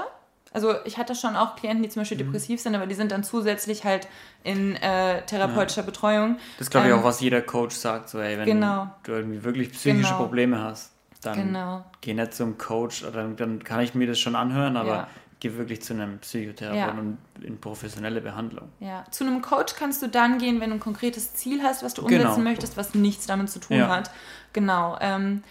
Also 0.53 0.77
ich 0.85 0.99
hatte 0.99 1.17
schon 1.17 1.35
auch 1.35 1.57
Klienten, 1.57 1.83
die 1.83 1.89
zum 1.89 2.03
Beispiel 2.03 2.17
mhm. 2.17 2.27
depressiv 2.27 2.61
sind, 2.61 2.77
aber 2.77 2.87
die 2.87 2.95
sind 2.95 3.11
dann 3.11 3.25
zusätzlich 3.25 3.85
halt 3.85 4.07
in 4.45 4.77
äh, 4.77 5.27
therapeutischer 5.27 5.81
ja. 5.81 5.87
Betreuung. 5.87 6.39
Das 6.59 6.71
glaube 6.71 6.87
ich 6.87 6.93
ähm, 6.93 7.01
auch, 7.01 7.05
was 7.05 7.21
jeder 7.21 7.43
Coach 7.43 7.75
sagt, 7.75 8.09
so 8.09 8.21
ey, 8.21 8.39
wenn 8.39 8.47
genau. 8.47 8.89
du 9.03 9.13
irgendwie 9.13 9.43
wirklich 9.43 9.73
psychische 9.73 10.11
genau. 10.11 10.19
Probleme 10.19 10.63
hast, 10.63 10.94
dann 11.27 11.37
genau. 11.37 11.85
geh 12.01 12.15
nicht 12.15 12.35
zum 12.35 12.59
Coach, 12.59 13.05
dann, 13.13 13.37
dann 13.37 13.63
kann 13.63 13.81
ich 13.81 13.95
mir 13.95 14.07
das 14.07 14.19
schon 14.19 14.35
anhören, 14.35 14.77
aber 14.77 14.89
ja. 14.89 15.09
geh 15.41 15.55
wirklich 15.55 15.83
zu 15.83 15.95
einem 15.95 16.19
Psychotherapeuten 16.19 16.97
ja. 16.97 17.01
und 17.01 17.45
in 17.45 17.61
professionelle 17.61 18.21
Behandlung. 18.21 18.69
Ja, 18.81 19.05
zu 19.11 19.25
einem 19.25 19.43
Coach 19.43 19.75
kannst 19.77 20.03
du 20.03 20.09
dann 20.09 20.39
gehen, 20.39 20.61
wenn 20.61 20.71
du 20.71 20.77
ein 20.77 20.81
konkretes 20.81 21.35
Ziel 21.35 21.63
hast, 21.63 21.83
was 21.83 21.95
du 21.95 22.03
umsetzen 22.03 22.23
genau. 22.23 22.39
möchtest, 22.39 22.77
was 22.77 22.95
nichts 22.95 23.27
damit 23.27 23.51
zu 23.51 23.61
tun 23.61 23.87
hat. 23.89 24.11
Genau. 24.53 24.97
Ähm, 25.01 25.43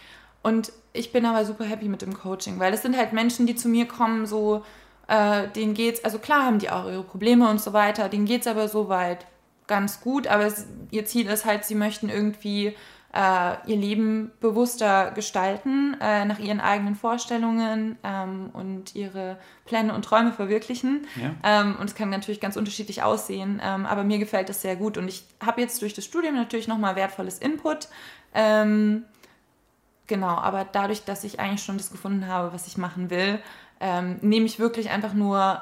und 0.41 0.71
ich 0.93 1.11
bin 1.11 1.25
aber 1.25 1.45
super 1.45 1.65
happy 1.65 1.87
mit 1.87 2.01
dem 2.01 2.13
Coaching, 2.13 2.59
weil 2.59 2.73
es 2.73 2.81
sind 2.81 2.97
halt 2.97 3.13
Menschen, 3.13 3.47
die 3.47 3.55
zu 3.55 3.67
mir 3.67 3.87
kommen, 3.87 4.25
so 4.25 4.63
äh, 5.07 5.47
denen 5.49 5.73
geht's, 5.73 6.03
also 6.03 6.19
klar 6.19 6.45
haben 6.45 6.59
die 6.59 6.69
auch 6.69 6.85
ihre 6.85 7.03
Probleme 7.03 7.49
und 7.49 7.59
so 7.59 7.73
weiter, 7.73 8.09
denen 8.09 8.25
geht 8.25 8.41
es 8.41 8.47
aber 8.47 8.67
soweit 8.67 9.25
ganz 9.67 10.01
gut, 10.01 10.27
aber 10.27 10.45
es, 10.45 10.67
ihr 10.91 11.05
Ziel 11.05 11.27
ist 11.27 11.45
halt, 11.45 11.65
sie 11.65 11.75
möchten 11.75 12.09
irgendwie 12.09 12.75
ihr 13.15 13.75
Leben 13.75 14.31
bewusster 14.39 15.11
gestalten, 15.11 15.95
äh, 16.01 16.25
nach 16.25 16.39
ihren 16.39 16.59
eigenen 16.59 16.95
Vorstellungen 16.95 17.95
ähm, 18.03 18.49
und 18.53 18.95
ihre 18.95 19.37
Pläne 19.65 19.93
und 19.93 20.03
Träume 20.03 20.31
verwirklichen. 20.31 21.05
Ja. 21.21 21.61
Ähm, 21.61 21.75
und 21.79 21.85
es 21.85 21.95
kann 21.95 22.09
natürlich 22.09 22.41
ganz 22.41 22.55
unterschiedlich 22.55 23.03
aussehen, 23.03 23.61
ähm, 23.63 23.85
aber 23.85 24.03
mir 24.03 24.17
gefällt 24.17 24.49
das 24.49 24.63
sehr 24.63 24.75
gut. 24.75 24.97
Und 24.97 25.07
ich 25.07 25.25
habe 25.45 25.61
jetzt 25.61 25.79
durch 25.83 25.93
das 25.93 26.05
Studium 26.05 26.33
natürlich 26.33 26.67
nochmal 26.67 26.95
wertvolles 26.95 27.37
Input. 27.37 27.87
Genau, 30.07 30.35
aber 30.35 30.65
dadurch, 30.71 31.05
dass 31.05 31.23
ich 31.23 31.39
eigentlich 31.39 31.63
schon 31.63 31.77
das 31.77 31.91
gefunden 31.91 32.27
habe, 32.27 32.51
was 32.51 32.65
ich 32.65 32.77
machen 32.77 33.11
will, 33.11 33.39
nehme 34.21 34.45
ich 34.45 34.59
wirklich 34.59 34.89
einfach 34.89 35.13
nur 35.13 35.61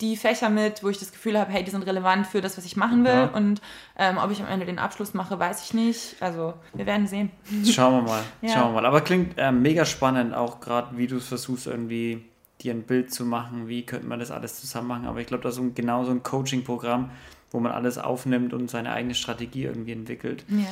die 0.00 0.16
Fächer 0.16 0.48
mit, 0.48 0.84
wo 0.84 0.88
ich 0.88 0.98
das 0.98 1.10
Gefühl 1.10 1.38
habe, 1.38 1.50
hey, 1.50 1.64
die 1.64 1.70
sind 1.70 1.84
relevant 1.84 2.26
für 2.26 2.40
das, 2.40 2.56
was 2.56 2.64
ich 2.64 2.76
machen 2.76 3.04
will. 3.04 3.10
Ja. 3.10 3.24
Und 3.26 3.60
ähm, 3.96 4.18
ob 4.18 4.30
ich 4.30 4.40
am 4.40 4.46
Ende 4.46 4.64
den 4.64 4.78
Abschluss 4.78 5.12
mache, 5.12 5.38
weiß 5.38 5.64
ich 5.64 5.74
nicht. 5.74 6.16
Also 6.20 6.54
wir 6.72 6.86
werden 6.86 7.06
sehen. 7.06 7.30
Schauen 7.64 7.94
wir 7.94 8.02
mal. 8.02 8.22
ja. 8.42 8.54
Schauen 8.54 8.70
wir 8.70 8.80
mal. 8.80 8.86
Aber 8.86 9.00
klingt 9.00 9.36
äh, 9.38 9.50
mega 9.50 9.84
spannend, 9.84 10.34
auch 10.34 10.60
gerade 10.60 10.96
wie 10.96 11.08
du 11.08 11.16
es 11.16 11.26
versuchst, 11.26 11.66
irgendwie 11.66 12.24
dir 12.60 12.72
ein 12.72 12.82
Bild 12.82 13.12
zu 13.12 13.24
machen, 13.24 13.68
wie 13.68 13.84
könnte 13.84 14.06
man 14.06 14.20
das 14.20 14.30
alles 14.30 14.60
zusammen 14.60 14.88
machen. 14.88 15.06
Aber 15.06 15.20
ich 15.20 15.26
glaube, 15.26 15.42
das 15.42 15.58
ist 15.58 15.74
genau 15.74 16.04
so 16.04 16.12
ein 16.12 16.22
Coaching-Programm, 16.22 17.10
wo 17.50 17.60
man 17.60 17.72
alles 17.72 17.98
aufnimmt 17.98 18.52
und 18.52 18.70
seine 18.70 18.92
eigene 18.92 19.14
Strategie 19.14 19.64
irgendwie 19.64 19.92
entwickelt. 19.92 20.44
Ja. 20.48 20.66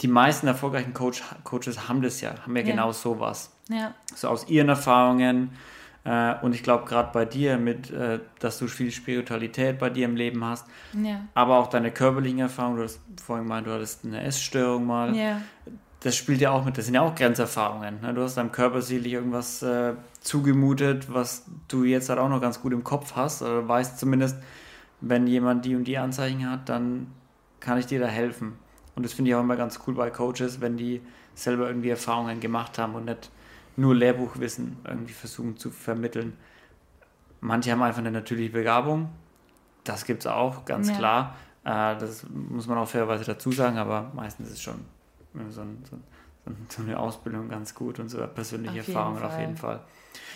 Die 0.00 0.08
meisten 0.08 0.46
erfolgreichen 0.46 0.92
Coach, 0.92 1.22
Coaches 1.44 1.88
haben 1.88 2.02
das 2.02 2.20
ja, 2.20 2.34
haben 2.42 2.56
ja, 2.56 2.62
ja. 2.62 2.70
genau 2.70 2.92
sowas. 2.92 3.52
Ja. 3.68 3.94
So 4.14 4.28
aus 4.28 4.48
ihren 4.48 4.68
Erfahrungen 4.68 5.50
äh, 6.04 6.34
und 6.42 6.54
ich 6.54 6.62
glaube, 6.62 6.84
gerade 6.84 7.10
bei 7.12 7.24
dir, 7.24 7.56
mit, 7.56 7.90
äh, 7.90 8.20
dass 8.38 8.58
du 8.58 8.66
viel 8.66 8.90
Spiritualität 8.90 9.78
bei 9.78 9.88
dir 9.88 10.04
im 10.04 10.16
Leben 10.16 10.44
hast, 10.44 10.66
ja. 10.92 11.20
aber 11.34 11.58
auch 11.58 11.68
deine 11.68 11.90
körperlichen 11.90 12.40
Erfahrungen, 12.40 12.76
du 12.76 12.84
hast 12.84 13.00
vorhin 13.22 13.44
gemeint, 13.46 13.66
du 13.66 13.72
hattest 13.72 14.04
eine 14.04 14.22
Essstörung 14.22 14.86
mal. 14.86 15.16
Ja. 15.16 15.40
Das 16.00 16.14
spielt 16.14 16.42
ja 16.42 16.50
auch 16.50 16.66
mit, 16.66 16.76
das 16.76 16.84
sind 16.84 16.94
ja 16.94 17.00
auch 17.00 17.14
Grenzerfahrungen. 17.14 18.02
Ne? 18.02 18.12
Du 18.12 18.22
hast 18.22 18.36
deinem 18.36 18.52
Körper 18.52 18.82
sicherlich 18.82 19.14
irgendwas 19.14 19.62
äh, 19.62 19.94
zugemutet, 20.20 21.12
was 21.12 21.46
du 21.68 21.84
jetzt 21.84 22.10
halt 22.10 22.18
auch 22.18 22.28
noch 22.28 22.42
ganz 22.42 22.60
gut 22.60 22.74
im 22.74 22.84
Kopf 22.84 23.16
hast, 23.16 23.40
oder 23.40 23.66
weißt 23.66 23.98
zumindest, 23.98 24.36
wenn 25.00 25.26
jemand 25.26 25.64
die 25.64 25.74
und 25.74 25.84
die 25.84 25.96
Anzeichen 25.96 26.50
hat, 26.50 26.68
dann 26.68 27.06
kann 27.60 27.78
ich 27.78 27.86
dir 27.86 28.00
da 28.00 28.06
helfen. 28.06 28.58
Und 28.94 29.04
das 29.04 29.14
finde 29.14 29.30
ich 29.30 29.34
auch 29.34 29.40
immer 29.40 29.56
ganz 29.56 29.80
cool 29.86 29.94
bei 29.94 30.10
Coaches, 30.10 30.60
wenn 30.60 30.76
die 30.76 31.00
selber 31.34 31.66
irgendwie 31.66 31.88
Erfahrungen 31.88 32.40
gemacht 32.40 32.78
haben 32.78 32.94
und 32.94 33.06
nicht 33.06 33.30
nur 33.76 33.94
Lehrbuchwissen 33.94 34.78
irgendwie 34.86 35.12
versuchen 35.12 35.56
zu 35.56 35.70
vermitteln. 35.70 36.36
Manche 37.40 37.72
haben 37.72 37.82
einfach 37.82 38.00
eine 38.00 38.10
natürliche 38.10 38.52
Begabung. 38.52 39.10
Das 39.84 40.04
gibt 40.04 40.20
es 40.20 40.26
auch, 40.26 40.64
ganz 40.64 40.88
ja. 40.88 40.96
klar. 40.96 41.36
Äh, 41.64 41.96
das 41.98 42.26
muss 42.30 42.66
man 42.66 42.78
auch 42.78 42.88
fairerweise 42.88 43.24
dazu 43.24 43.52
sagen, 43.52 43.78
aber 43.78 44.10
meistens 44.14 44.50
ist 44.50 44.62
schon 44.62 44.84
so, 45.50 45.60
ein, 45.62 45.82
so, 45.90 45.98
so 46.68 46.82
eine 46.82 46.98
Ausbildung 46.98 47.48
ganz 47.48 47.74
gut 47.74 47.98
und 47.98 48.08
so 48.08 48.24
persönliche 48.26 48.80
auf 48.80 48.88
Erfahrungen 48.88 49.22
auf 49.22 49.38
jeden 49.38 49.56
Fall. 49.56 49.80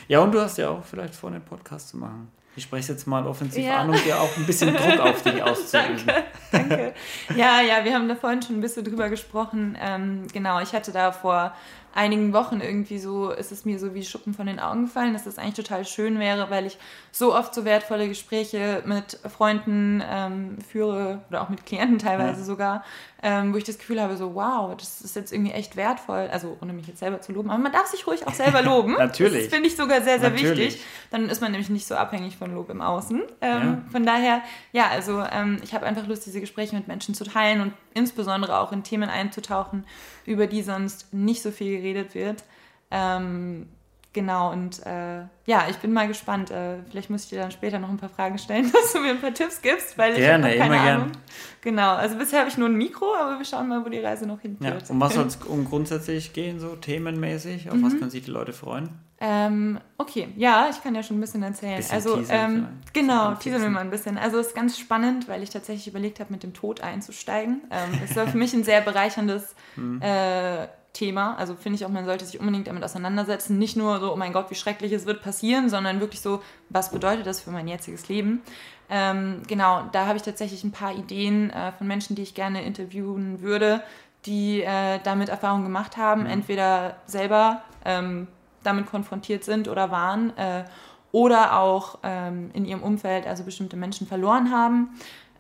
Ja, 0.08 0.20
und 0.20 0.32
du 0.32 0.40
hast 0.40 0.58
ja 0.58 0.70
auch 0.70 0.84
vielleicht 0.84 1.14
vor, 1.14 1.30
einen 1.30 1.42
Podcast 1.42 1.90
zu 1.90 1.96
machen. 1.98 2.30
Ich 2.56 2.64
spreche 2.64 2.80
es 2.80 2.88
jetzt 2.88 3.06
mal 3.06 3.24
offensiv 3.24 3.64
ja. 3.64 3.76
an, 3.82 3.90
um 3.90 3.96
dir 3.96 4.20
auch 4.20 4.36
ein 4.36 4.44
bisschen 4.44 4.74
Druck 4.74 4.98
auf 5.00 5.22
dich 5.22 5.40
auszuüben. 5.42 6.02
danke, 6.06 6.24
danke. 6.50 6.94
Ja, 7.36 7.60
ja, 7.60 7.84
wir 7.84 7.94
haben 7.94 8.08
da 8.08 8.16
vorhin 8.16 8.42
schon 8.42 8.56
ein 8.56 8.60
bisschen 8.60 8.84
drüber 8.84 9.08
gesprochen. 9.08 9.78
Ähm, 9.80 10.26
genau, 10.32 10.60
ich 10.60 10.72
hatte 10.72 10.90
da 10.90 11.12
vor 11.12 11.54
einigen 11.98 12.32
Wochen 12.32 12.60
irgendwie 12.60 12.98
so, 12.98 13.32
ist 13.32 13.50
es 13.50 13.64
mir 13.64 13.80
so 13.80 13.92
wie 13.92 14.04
Schuppen 14.04 14.32
von 14.32 14.46
den 14.46 14.60
Augen 14.60 14.84
gefallen, 14.84 15.14
dass 15.14 15.24
das 15.24 15.36
eigentlich 15.36 15.54
total 15.54 15.84
schön 15.84 16.20
wäre, 16.20 16.48
weil 16.48 16.64
ich 16.64 16.78
so 17.10 17.34
oft 17.34 17.52
so 17.52 17.64
wertvolle 17.64 18.08
Gespräche 18.08 18.84
mit 18.86 19.18
Freunden 19.28 20.00
ähm, 20.08 20.58
führe 20.60 21.22
oder 21.28 21.42
auch 21.42 21.48
mit 21.48 21.66
Klienten 21.66 21.98
teilweise 21.98 22.38
ja. 22.38 22.46
sogar, 22.46 22.84
ähm, 23.20 23.52
wo 23.52 23.56
ich 23.56 23.64
das 23.64 23.78
Gefühl 23.78 24.00
habe, 24.00 24.16
so 24.16 24.36
wow, 24.36 24.76
das 24.76 25.00
ist 25.00 25.16
jetzt 25.16 25.32
irgendwie 25.32 25.50
echt 25.50 25.74
wertvoll, 25.74 26.28
also 26.30 26.56
ohne 26.62 26.72
mich 26.72 26.86
jetzt 26.86 27.00
selber 27.00 27.20
zu 27.20 27.32
loben, 27.32 27.50
aber 27.50 27.60
man 27.60 27.72
darf 27.72 27.86
sich 27.86 28.06
ruhig 28.06 28.24
auch 28.28 28.34
selber 28.34 28.62
loben. 28.70 28.92
Natürlich. 28.92 29.46
Das 29.46 29.54
finde 29.54 29.68
ich 29.68 29.74
sogar 29.74 30.00
sehr, 30.02 30.20
sehr 30.20 30.30
Natürlich. 30.30 30.58
wichtig. 30.58 30.84
Dann 31.10 31.28
ist 31.28 31.40
man 31.40 31.50
nämlich 31.50 31.68
nicht 31.68 31.86
so 31.86 31.96
abhängig 31.96 32.36
von 32.36 32.54
Lob 32.54 32.70
im 32.70 32.80
Außen. 32.80 33.22
Ähm, 33.40 33.62
ja. 33.62 33.82
Von 33.90 34.06
daher, 34.06 34.42
ja, 34.72 34.86
also 34.88 35.24
ähm, 35.32 35.58
ich 35.64 35.74
habe 35.74 35.84
einfach 35.84 36.06
Lust, 36.06 36.26
diese 36.26 36.40
Gespräche 36.40 36.76
mit 36.76 36.86
Menschen 36.86 37.14
zu 37.14 37.24
teilen 37.24 37.60
und 37.60 37.72
insbesondere 37.94 38.60
auch 38.60 38.70
in 38.70 38.84
Themen 38.84 39.10
einzutauchen, 39.10 39.84
über 40.24 40.46
die 40.46 40.62
sonst 40.62 41.12
nicht 41.12 41.42
so 41.42 41.50
viel 41.50 41.76
geredet 41.76 41.87
wird. 41.94 42.44
Ähm, 42.90 43.68
Genau, 44.14 44.50
und 44.50 44.84
äh, 44.86 45.20
ja, 45.44 45.66
ich 45.68 45.76
bin 45.76 45.92
mal 45.92 46.08
gespannt. 46.08 46.50
Äh, 46.50 46.78
vielleicht 46.90 47.10
muss 47.10 47.24
ich 47.24 47.28
dir 47.28 47.40
dann 47.40 47.50
später 47.50 47.78
noch 47.78 47.90
ein 47.90 47.98
paar 47.98 48.08
Fragen 48.08 48.38
stellen, 48.38 48.68
dass 48.72 48.92
du 48.92 49.00
mir 49.00 49.10
ein 49.10 49.20
paar 49.20 49.34
Tipps 49.34 49.60
gibst, 49.60 49.98
weil 49.98 50.12
ich 50.12 50.18
gerne, 50.18 50.56
keine 50.56 50.76
immer 50.76 50.80
Ahnung. 50.80 51.12
Gern. 51.12 51.22
Genau, 51.60 51.94
also 51.94 52.16
bisher 52.16 52.40
habe 52.40 52.48
ich 52.48 52.56
nur 52.56 52.68
ein 52.68 52.74
Mikro, 52.74 53.14
aber 53.14 53.38
wir 53.38 53.44
schauen 53.44 53.68
mal, 53.68 53.84
wo 53.84 53.88
die 53.88 54.00
Reise 54.00 54.26
noch 54.26 54.40
hinführt. 54.40 54.82
Ja, 54.82 54.90
um 54.90 55.00
was 55.00 55.14
soll 55.14 55.26
es 55.26 55.36
um 55.36 55.66
grundsätzlich 55.66 56.32
gehen, 56.32 56.58
so 56.58 56.74
themenmäßig? 56.74 57.70
Auf 57.70 57.76
mhm. 57.76 57.84
was 57.84 57.98
können 57.98 58.10
sich 58.10 58.24
die 58.24 58.30
Leute 58.30 58.52
freuen? 58.52 58.88
Ähm, 59.20 59.78
okay, 59.98 60.28
ja, 60.36 60.68
ich 60.70 60.82
kann 60.82 60.94
ja 60.94 61.02
schon 61.02 61.18
ein 61.18 61.20
bisschen 61.20 61.42
erzählen. 61.42 61.76
Bisschen 61.76 61.94
also, 61.94 62.22
ähm, 62.28 62.68
genau, 62.92 63.34
teasern 63.34 63.62
wir 63.62 63.70
mal 63.70 63.80
ein 63.80 63.90
bisschen. 63.90 64.16
Also, 64.16 64.38
es 64.38 64.48
ist 64.48 64.54
ganz 64.54 64.78
spannend, 64.78 65.28
weil 65.28 65.42
ich 65.42 65.50
tatsächlich 65.50 65.86
überlegt 65.88 66.18
habe, 66.18 66.32
mit 66.32 66.44
dem 66.44 66.54
Tod 66.54 66.80
einzusteigen. 66.80 67.62
Ähm, 67.70 68.00
es 68.04 68.16
war 68.16 68.26
für 68.26 68.38
mich 68.38 68.54
ein 68.54 68.64
sehr 68.64 68.80
bereicherndes 68.80 69.54
mhm. 69.76 70.00
äh, 70.00 70.68
Thema. 70.98 71.36
Also 71.38 71.54
finde 71.54 71.76
ich 71.76 71.84
auch, 71.84 71.90
man 71.90 72.04
sollte 72.04 72.24
sich 72.24 72.40
unbedingt 72.40 72.66
damit 72.66 72.82
auseinandersetzen. 72.82 73.58
Nicht 73.58 73.76
nur 73.76 74.00
so, 74.00 74.12
oh 74.12 74.16
mein 74.16 74.32
Gott, 74.32 74.50
wie 74.50 74.56
schrecklich 74.56 74.92
es 74.92 75.06
wird 75.06 75.22
passieren, 75.22 75.70
sondern 75.70 76.00
wirklich 76.00 76.20
so, 76.20 76.42
was 76.70 76.90
bedeutet 76.90 77.26
das 77.26 77.40
für 77.40 77.50
mein 77.50 77.68
jetziges 77.68 78.08
Leben? 78.08 78.42
Ähm, 78.90 79.42
genau, 79.46 79.84
da 79.92 80.06
habe 80.06 80.16
ich 80.16 80.22
tatsächlich 80.22 80.64
ein 80.64 80.72
paar 80.72 80.94
Ideen 80.94 81.50
äh, 81.50 81.72
von 81.72 81.86
Menschen, 81.86 82.16
die 82.16 82.22
ich 82.22 82.34
gerne 82.34 82.64
interviewen 82.64 83.40
würde, 83.42 83.82
die 84.26 84.62
äh, 84.62 84.98
damit 85.04 85.28
Erfahrung 85.28 85.62
gemacht 85.62 85.96
haben, 85.96 86.22
mhm. 86.22 86.30
entweder 86.30 86.96
selber 87.06 87.62
ähm, 87.84 88.26
damit 88.64 88.86
konfrontiert 88.86 89.44
sind 89.44 89.68
oder 89.68 89.90
waren 89.90 90.36
äh, 90.36 90.64
oder 91.12 91.58
auch 91.58 91.98
ähm, 92.02 92.50
in 92.52 92.64
ihrem 92.64 92.82
Umfeld 92.82 93.26
also 93.26 93.44
bestimmte 93.44 93.76
Menschen 93.76 94.06
verloren 94.06 94.50
haben. 94.50 94.90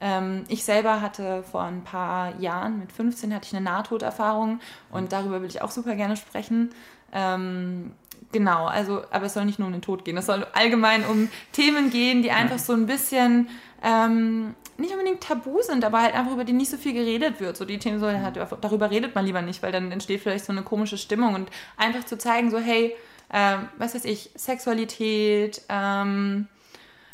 Ähm, 0.00 0.44
ich 0.48 0.64
selber 0.64 1.00
hatte 1.00 1.42
vor 1.42 1.62
ein 1.62 1.82
paar 1.82 2.38
Jahren, 2.40 2.78
mit 2.78 2.92
15, 2.92 3.34
hatte 3.34 3.46
ich 3.46 3.56
eine 3.56 3.64
Nahtoderfahrung 3.64 4.60
und 4.90 5.12
darüber 5.12 5.42
will 5.42 5.48
ich 5.48 5.62
auch 5.62 5.70
super 5.70 5.96
gerne 5.96 6.16
sprechen. 6.16 6.70
Ähm, 7.12 7.92
genau, 8.32 8.66
also, 8.66 9.02
aber 9.10 9.26
es 9.26 9.34
soll 9.34 9.44
nicht 9.44 9.58
nur 9.58 9.66
um 9.66 9.72
den 9.72 9.82
Tod 9.82 10.04
gehen, 10.04 10.16
es 10.16 10.26
soll 10.26 10.46
allgemein 10.52 11.04
um 11.04 11.28
Themen 11.52 11.90
gehen, 11.90 12.22
die 12.22 12.30
einfach 12.30 12.58
so 12.58 12.74
ein 12.74 12.86
bisschen 12.86 13.48
ähm, 13.82 14.54
nicht 14.76 14.92
unbedingt 14.92 15.22
tabu 15.22 15.60
sind, 15.62 15.84
aber 15.84 16.02
halt 16.02 16.14
einfach 16.14 16.32
über 16.32 16.44
die 16.44 16.52
nicht 16.52 16.70
so 16.70 16.76
viel 16.76 16.92
geredet 16.92 17.40
wird. 17.40 17.56
So 17.56 17.64
die 17.64 17.78
Themen 17.78 17.98
so, 17.98 18.06
halt, 18.06 18.38
darüber 18.60 18.90
redet 18.90 19.14
man 19.14 19.24
lieber 19.26 19.42
nicht, 19.42 19.62
weil 19.62 19.72
dann 19.72 19.90
entsteht 19.90 20.20
vielleicht 20.20 20.44
so 20.44 20.52
eine 20.52 20.62
komische 20.62 20.98
Stimmung 20.98 21.34
und 21.34 21.50
einfach 21.76 22.04
zu 22.04 22.16
zeigen, 22.16 22.50
so 22.50 22.58
hey, 22.58 22.94
äh, 23.30 23.56
was 23.76 23.94
weiß 23.94 24.04
ich, 24.04 24.30
Sexualität, 24.36 25.62
ähm, 25.68 26.46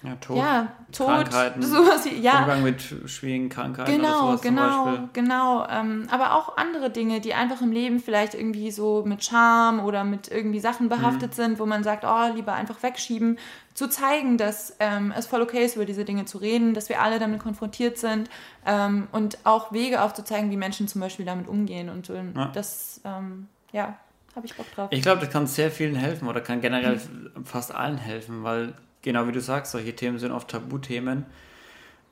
ja, 0.05 0.17
Tod, 0.17 0.37
ja, 0.37 0.73
Tod 0.93 1.07
Krankheiten, 1.07 1.63
sowas 1.63 2.05
wie, 2.05 2.21
ja. 2.21 2.41
Umgang 2.41 2.63
mit 2.63 2.83
schwierigen 3.07 3.49
Krankheiten 3.49 3.91
genau, 3.91 4.09
oder 4.09 4.27
sowas 4.27 4.43
genau, 4.43 4.85
Beispiel. 4.85 5.09
Genau, 5.15 5.67
ähm, 5.69 6.07
aber 6.11 6.35
auch 6.35 6.59
andere 6.59 6.91
Dinge, 6.91 7.21
die 7.21 7.33
einfach 7.33 7.63
im 7.63 7.73
Leben 7.73 8.01
vielleicht 8.01 8.35
irgendwie 8.35 8.71
so 8.71 9.03
mit 9.07 9.25
Scham 9.25 9.81
oder 9.81 10.05
mit 10.05 10.29
irgendwie 10.29 10.61
Sachen 10.61 10.91
behaftet 10.91 11.31
mhm. 11.31 11.35
sind, 11.35 11.59
wo 11.59 11.65
man 11.65 11.83
sagt, 11.83 12.05
oh, 12.05 12.35
lieber 12.35 12.53
einfach 12.53 12.83
wegschieben, 12.83 13.39
zu 13.73 13.89
zeigen, 13.89 14.37
dass 14.37 14.77
ähm, 14.79 15.13
es 15.17 15.27
voll 15.27 15.41
okay 15.41 15.65
ist, 15.65 15.77
über 15.77 15.87
diese 15.87 16.05
Dinge 16.05 16.27
zu 16.27 16.37
reden, 16.37 16.75
dass 16.75 16.91
wir 16.91 17.01
alle 17.01 17.19
damit 17.19 17.41
konfrontiert 17.41 17.97
sind 17.97 18.29
ähm, 18.67 19.09
und 19.11 19.39
auch 19.45 19.73
Wege 19.73 20.03
aufzuzeigen, 20.03 20.51
wie 20.51 20.59
Menschen 20.59 20.87
zum 20.87 21.01
Beispiel 21.01 21.25
damit 21.25 21.49
umgehen 21.49 21.89
und 21.89 22.09
ja. 22.09 22.51
das, 22.53 23.01
ähm, 23.05 23.49
ja, 23.73 23.97
habe 24.37 24.47
ich 24.47 24.55
Bock 24.55 24.67
drauf. 24.75 24.89
Ich 24.91 25.03
glaube, 25.03 25.21
das 25.21 25.31
kann 25.31 25.47
sehr 25.47 25.71
vielen 25.71 25.95
helfen 25.95 26.29
oder 26.29 26.41
kann 26.41 26.61
generell 26.61 26.97
mhm. 26.97 27.45
fast 27.45 27.75
allen 27.75 27.99
helfen, 27.99 28.45
weil 28.45 28.75
genau 29.05 29.29
wie 29.29 29.33
du 29.33 29.41
sagst, 29.41 29.71
solche 29.73 29.95
Themen 29.95 30.19
sind 30.19 30.33
oft 30.33 30.49
Tabuthemen, 30.49 31.27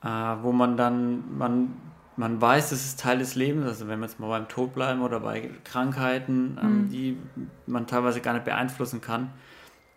äh, 0.03 0.07
wo 0.07 0.53
man 0.53 0.77
dann, 0.77 1.37
man, 1.37 1.73
man 2.15 2.39
weiß, 2.39 2.71
es 2.71 2.85
ist 2.85 2.99
Teil 3.01 3.17
des 3.17 3.35
Lebens, 3.35 3.65
also 3.65 3.87
wenn 3.89 3.99
wir 3.99 4.05
jetzt 4.05 4.19
mal 4.19 4.29
beim 4.29 4.47
Tod 4.47 4.73
bleiben 4.73 5.01
oder 5.01 5.19
bei 5.19 5.49
Krankheiten, 5.65 6.57
ähm, 6.61 6.77
mhm. 6.77 6.89
die 6.89 7.17
man 7.65 7.87
teilweise 7.87 8.21
gar 8.21 8.33
nicht 8.33 8.45
beeinflussen 8.45 9.01
kann, 9.01 9.31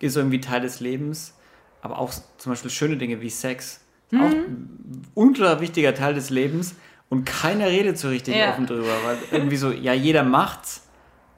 ist 0.00 0.16
irgendwie 0.16 0.40
Teil 0.40 0.62
des 0.62 0.80
Lebens. 0.80 1.34
aber 1.82 1.98
auch 1.98 2.12
zum 2.38 2.52
Beispiel 2.52 2.70
schöne 2.70 2.96
Dinge 2.96 3.20
wie 3.20 3.30
Sex. 3.30 3.80
Mhm. 4.10 4.20
Auch 4.20 4.30
ein 4.30 5.02
ultra 5.14 5.60
wichtiger 5.60 5.94
Teil 5.94 6.14
des 6.14 6.30
Lebens 6.30 6.74
und 7.10 7.24
keiner 7.24 7.66
redet 7.66 7.98
so 7.98 8.08
richtig 8.08 8.34
ja. 8.34 8.50
offen 8.50 8.66
drüber, 8.66 8.94
weil 9.04 9.18
irgendwie 9.30 9.56
so, 9.56 9.70
ja, 9.70 9.92
jeder 9.92 10.24
macht's, 10.24 10.82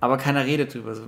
aber 0.00 0.16
keiner 0.16 0.46
redet 0.46 0.72
drüber. 0.72 0.94
So, 0.94 1.02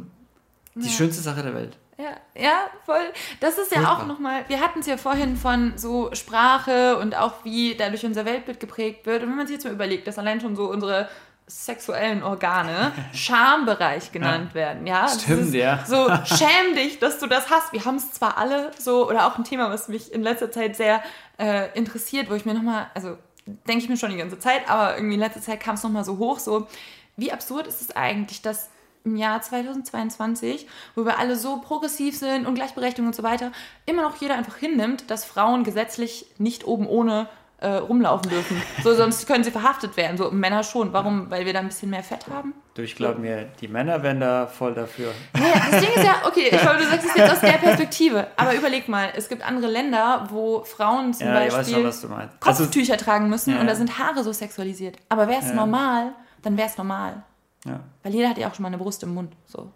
die 0.75 0.87
ja. 0.87 0.93
schönste 0.93 1.23
Sache 1.23 1.43
der 1.43 1.55
Welt. 1.55 1.79
Ja, 2.01 2.17
ja, 2.41 2.71
voll. 2.87 3.13
Das 3.41 3.59
ist 3.59 3.73
ja 3.73 3.93
auch 3.93 4.07
nochmal, 4.07 4.45
wir 4.49 4.61
hatten 4.61 4.81
es 4.81 4.87
ja 4.87 4.97
vorhin 4.97 5.37
von 5.37 5.75
so 5.77 6.11
Sprache 6.15 6.97
und 6.99 7.15
auch 7.15 7.45
wie 7.45 7.75
dadurch 7.75 8.07
unser 8.07 8.25
Weltbild 8.25 8.61
geprägt 8.61 9.07
wird. 9.07 9.23
Und 9.23 9.31
wenn 9.31 9.37
man 9.37 9.47
sich 9.47 9.55
jetzt 9.55 9.65
mal 9.65 9.73
überlegt, 9.73 10.07
dass 10.07 10.19
allein 10.19 10.41
schon 10.41 10.57
so 10.57 10.71
unsere 10.71 11.09
sexuellen 11.47 12.23
Organe 12.23 12.93
Schambereich 13.13 14.13
genannt 14.13 14.51
ja. 14.51 14.55
werden. 14.55 14.87
Ja, 14.87 15.09
stimmt, 15.09 15.53
ja. 15.53 15.85
So 15.85 16.09
schäm 16.25 16.75
dich, 16.75 17.01
dass 17.01 17.19
du 17.19 17.27
das 17.27 17.51
hast. 17.51 17.73
Wir 17.73 17.85
haben 17.85 17.97
es 17.97 18.13
zwar 18.13 18.39
alle 18.39 18.71
so, 18.79 19.09
oder 19.09 19.27
auch 19.27 19.37
ein 19.37 19.45
Thema, 19.45 19.71
was 19.71 19.89
mich 19.89 20.13
in 20.13 20.23
letzter 20.23 20.51
Zeit 20.51 20.77
sehr 20.77 21.03
äh, 21.39 21.77
interessiert, 21.77 22.31
wo 22.31 22.35
ich 22.35 22.47
mir 22.47 22.55
nochmal, 22.55 22.87
also 22.95 23.19
denke 23.47 23.83
ich 23.83 23.89
mir 23.89 23.97
schon 23.97 24.11
die 24.11 24.17
ganze 24.17 24.39
Zeit, 24.39 24.71
aber 24.71 24.97
irgendwie 24.97 25.15
in 25.15 25.21
letzter 25.21 25.41
Zeit 25.41 25.61
kam 25.61 25.75
es 25.75 25.83
nochmal 25.83 26.05
so 26.05 26.19
hoch, 26.19 26.39
so 26.39 26.69
wie 27.17 27.33
absurd 27.33 27.67
ist 27.67 27.81
es 27.83 27.95
eigentlich, 27.97 28.43
dass 28.43 28.71
im 29.05 29.17
Jahr 29.17 29.41
2022, 29.41 30.67
wo 30.95 31.05
wir 31.05 31.19
alle 31.19 31.37
so 31.37 31.59
progressiv 31.59 32.17
sind 32.17 32.47
und 32.47 32.55
Gleichberechtigung 32.55 33.09
und 33.09 33.15
so 33.15 33.23
weiter, 33.23 33.53
immer 33.87 34.03
noch 34.03 34.17
jeder 34.21 34.37
einfach 34.37 34.57
hinnimmt, 34.57 35.11
dass 35.11 35.25
Frauen 35.25 35.65
gesetzlich 35.65 36.27
nicht 36.39 36.67
oben 36.67 36.87
ohne 36.87 37.29
äh, 37.61 37.69
rumlaufen 37.69 38.31
dürfen. 38.31 38.61
So, 38.83 38.95
sonst 38.97 39.27
können 39.27 39.45
sie 39.45 39.51
verhaftet 39.51 39.97
werden. 39.97 40.17
So 40.17 40.31
Männer 40.31 40.63
schon. 40.63 40.93
Warum? 40.93 41.31
Weil 41.31 41.47
wir 41.47 41.53
da 41.53 41.61
ein 41.61 41.69
bisschen 41.69 41.91
mehr 41.91 42.03
Fett 42.03 42.27
haben? 42.29 42.55
Du, 42.75 42.83
ich 42.83 42.97
glaube 42.97 43.21
mir, 43.21 43.49
die 43.61 43.69
Männer 43.69 44.03
wären 44.03 44.21
da 44.21 44.47
voll 44.47 44.75
dafür. 44.75 45.13
Naja, 45.35 45.55
das 45.71 45.81
Ding 45.81 45.91
ist 45.95 46.05
ja, 46.05 46.23
okay, 46.25 46.49
ich 46.51 46.61
glaube, 46.61 46.79
du 46.79 46.85
sagst 46.85 47.07
es 47.07 47.15
jetzt 47.15 47.33
aus 47.33 47.41
der 47.41 47.53
Perspektive. 47.53 48.29
Aber 48.37 48.55
überleg 48.55 48.89
mal, 48.89 49.11
es 49.15 49.29
gibt 49.29 49.47
andere 49.47 49.71
Länder, 49.71 50.27
wo 50.31 50.63
Frauen 50.65 51.13
zum 51.13 51.27
ja, 51.27 51.35
Beispiel 51.35 51.93
schon, 51.93 52.29
Kopftücher 52.41 52.95
also, 52.95 53.05
tragen 53.05 53.29
müssen 53.29 53.55
ja, 53.55 53.61
und 53.61 53.67
da 53.67 53.75
sind 53.75 53.99
Haare 53.99 54.23
so 54.25 54.33
sexualisiert. 54.33 54.97
Aber 55.09 55.29
wäre 55.29 55.41
es 55.41 55.49
ja. 55.49 55.55
normal, 55.55 56.13
dann 56.43 56.57
wäre 56.57 56.69
es 56.69 56.79
normal. 56.79 57.23
Ja. 57.65 57.81
Weil 58.03 58.15
jeder 58.15 58.31
hat 58.31 58.39
ja 58.39 58.49
auch 58.49 58.55
schon 58.55 58.63
mal 58.63 58.69
eine 58.69 58.79
Brust 58.79 59.03
im 59.03 59.15
Mund. 59.15 59.33
So. 59.47 59.71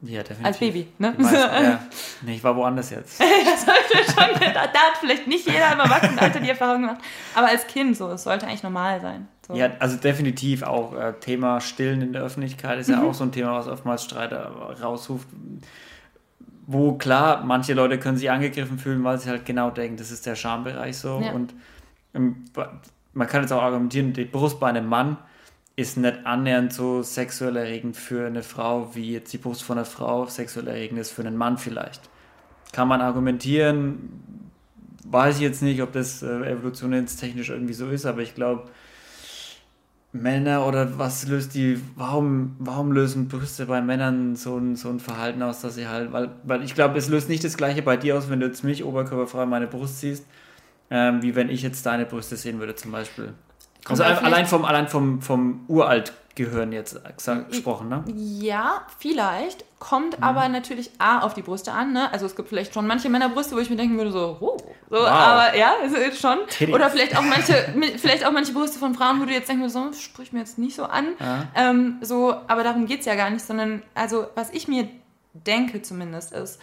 Ja, 0.00 0.22
definitiv. 0.22 0.46
Als 0.46 0.58
Baby, 0.58 0.86
ne? 0.98 1.12
Weiß, 1.18 1.32
ja. 1.32 1.82
Nee, 2.22 2.36
ich 2.36 2.44
war 2.44 2.54
woanders 2.54 2.90
jetzt. 2.90 3.20
das 3.44 3.64
sollte 3.64 4.12
schon, 4.12 4.40
da, 4.40 4.66
da, 4.66 4.78
hat 4.78 4.96
vielleicht 5.00 5.26
nicht 5.26 5.46
jeder 5.46 5.72
im 5.72 5.80
Erwachsenenalter 5.80 6.38
die 6.38 6.50
Erfahrung 6.50 6.82
gemacht, 6.82 7.00
aber 7.34 7.48
als 7.48 7.66
Kind 7.66 7.96
so, 7.96 8.08
es 8.10 8.22
sollte 8.22 8.46
eigentlich 8.46 8.62
normal 8.62 9.00
sein. 9.00 9.26
So. 9.46 9.54
Ja, 9.54 9.70
also 9.80 9.96
definitiv 9.96 10.62
auch 10.62 10.94
äh, 10.94 11.14
Thema 11.14 11.60
Stillen 11.60 12.00
in 12.00 12.12
der 12.12 12.22
Öffentlichkeit 12.22 12.78
ist 12.78 12.88
mhm. 12.88 12.94
ja 12.94 13.02
auch 13.02 13.14
so 13.14 13.24
ein 13.24 13.32
Thema, 13.32 13.54
was 13.54 13.66
oftmals 13.66 14.04
Streit 14.04 14.32
rausruft. 14.32 15.26
Wo 16.66 16.92
klar, 16.92 17.42
manche 17.44 17.72
Leute 17.72 17.98
können 17.98 18.18
sich 18.18 18.30
angegriffen 18.30 18.78
fühlen, 18.78 19.02
weil 19.02 19.18
sie 19.18 19.30
halt 19.30 19.46
genau 19.46 19.70
denken, 19.70 19.96
das 19.96 20.10
ist 20.10 20.26
der 20.26 20.36
Schambereich 20.36 20.98
so. 20.98 21.20
Ja. 21.20 21.32
Und 21.32 21.54
ähm, 22.14 22.44
man 23.14 23.26
kann 23.26 23.40
jetzt 23.40 23.52
auch 23.52 23.62
argumentieren, 23.62 24.12
die 24.12 24.26
Brust 24.26 24.60
bei 24.60 24.68
einem 24.68 24.86
Mann 24.86 25.16
ist 25.78 25.96
nicht 25.96 26.26
annähernd 26.26 26.72
so 26.72 27.04
sexuell 27.04 27.56
erregend 27.56 27.96
für 27.96 28.26
eine 28.26 28.42
Frau, 28.42 28.96
wie 28.96 29.12
jetzt 29.12 29.32
die 29.32 29.38
Brust 29.38 29.62
von 29.62 29.78
einer 29.78 29.84
Frau 29.84 30.26
sexuell 30.26 30.66
erregend 30.66 30.98
ist 30.98 31.12
für 31.12 31.22
einen 31.22 31.36
Mann 31.36 31.56
vielleicht. 31.56 32.00
Kann 32.72 32.88
man 32.88 33.00
argumentieren, 33.00 34.10
weiß 35.04 35.36
ich 35.36 35.42
jetzt 35.42 35.62
nicht, 35.62 35.80
ob 35.80 35.92
das 35.92 36.20
äh, 36.24 36.50
evolutionstechnisch 36.50 37.50
irgendwie 37.50 37.74
so 37.74 37.88
ist, 37.90 38.06
aber 38.06 38.22
ich 38.22 38.34
glaube, 38.34 38.64
Männer 40.10 40.66
oder 40.66 40.98
was 40.98 41.28
löst 41.28 41.54
die, 41.54 41.80
warum, 41.94 42.56
warum 42.58 42.90
lösen 42.90 43.28
Brüste 43.28 43.66
bei 43.66 43.80
Männern 43.80 44.34
so 44.34 44.56
ein, 44.56 44.74
so 44.74 44.88
ein 44.88 44.98
Verhalten 44.98 45.42
aus, 45.44 45.60
dass 45.60 45.76
sie 45.76 45.86
halt, 45.86 46.12
weil, 46.12 46.30
weil 46.42 46.64
ich 46.64 46.74
glaube, 46.74 46.98
es 46.98 47.08
löst 47.08 47.28
nicht 47.28 47.44
das 47.44 47.56
gleiche 47.56 47.82
bei 47.82 47.96
dir 47.96 48.18
aus, 48.18 48.28
wenn 48.28 48.40
du 48.40 48.46
jetzt 48.46 48.64
mich 48.64 48.82
oberkörperfrei 48.82 49.46
meine 49.46 49.68
Brust 49.68 50.00
siehst, 50.00 50.26
ähm, 50.90 51.22
wie 51.22 51.36
wenn 51.36 51.48
ich 51.50 51.62
jetzt 51.62 51.86
deine 51.86 52.04
Brüste 52.04 52.36
sehen 52.36 52.58
würde 52.58 52.74
zum 52.74 52.90
Beispiel. 52.90 53.34
Also 53.86 54.02
allein 54.02 54.46
vom, 54.46 54.64
allein 54.64 54.88
vom, 54.88 55.22
vom 55.22 55.64
Uraltgehirn 55.68 56.72
jetzt 56.72 57.00
gesprochen, 57.48 57.88
ne? 57.88 58.04
Ja, 58.14 58.82
vielleicht. 58.98 59.64
Kommt 59.78 60.18
mhm. 60.18 60.24
aber 60.24 60.48
natürlich 60.48 60.90
A 60.98 61.20
auf 61.20 61.34
die 61.34 61.42
Brüste 61.42 61.72
an, 61.72 61.92
ne? 61.92 62.12
Also 62.12 62.26
es 62.26 62.34
gibt 62.34 62.48
vielleicht 62.48 62.74
schon 62.74 62.86
manche 62.86 63.08
Männerbrüste, 63.08 63.54
wo 63.54 63.60
ich 63.60 63.70
mir 63.70 63.76
denken 63.76 63.96
würde, 63.96 64.10
so, 64.10 64.36
oh, 64.40 64.56
so, 64.90 64.96
wow. 64.96 65.06
aber 65.06 65.56
ja, 65.56 65.74
ist 65.84 66.20
schon. 66.20 66.38
Titty. 66.48 66.72
Oder 66.72 66.90
vielleicht 66.90 67.16
auch 67.16 67.22
manche, 67.22 67.72
vielleicht 67.96 68.26
auch 68.26 68.32
manche 68.32 68.52
Brüste 68.52 68.78
von 68.78 68.94
Frauen, 68.94 69.20
wo 69.20 69.24
du 69.24 69.32
jetzt 69.32 69.48
denkst, 69.48 69.72
so, 69.72 69.92
sprich 69.92 70.32
mir 70.32 70.40
jetzt 70.40 70.58
nicht 70.58 70.74
so 70.74 70.84
an. 70.84 71.14
Ja. 71.20 71.44
Ähm, 71.54 71.98
so, 72.00 72.34
aber 72.48 72.64
darum 72.64 72.86
geht 72.86 73.00
es 73.00 73.06
ja 73.06 73.14
gar 73.14 73.30
nicht, 73.30 73.44
sondern 73.44 73.82
also 73.94 74.26
was 74.34 74.50
ich 74.50 74.66
mir 74.68 74.88
denke 75.32 75.82
zumindest 75.82 76.32
ist, 76.32 76.58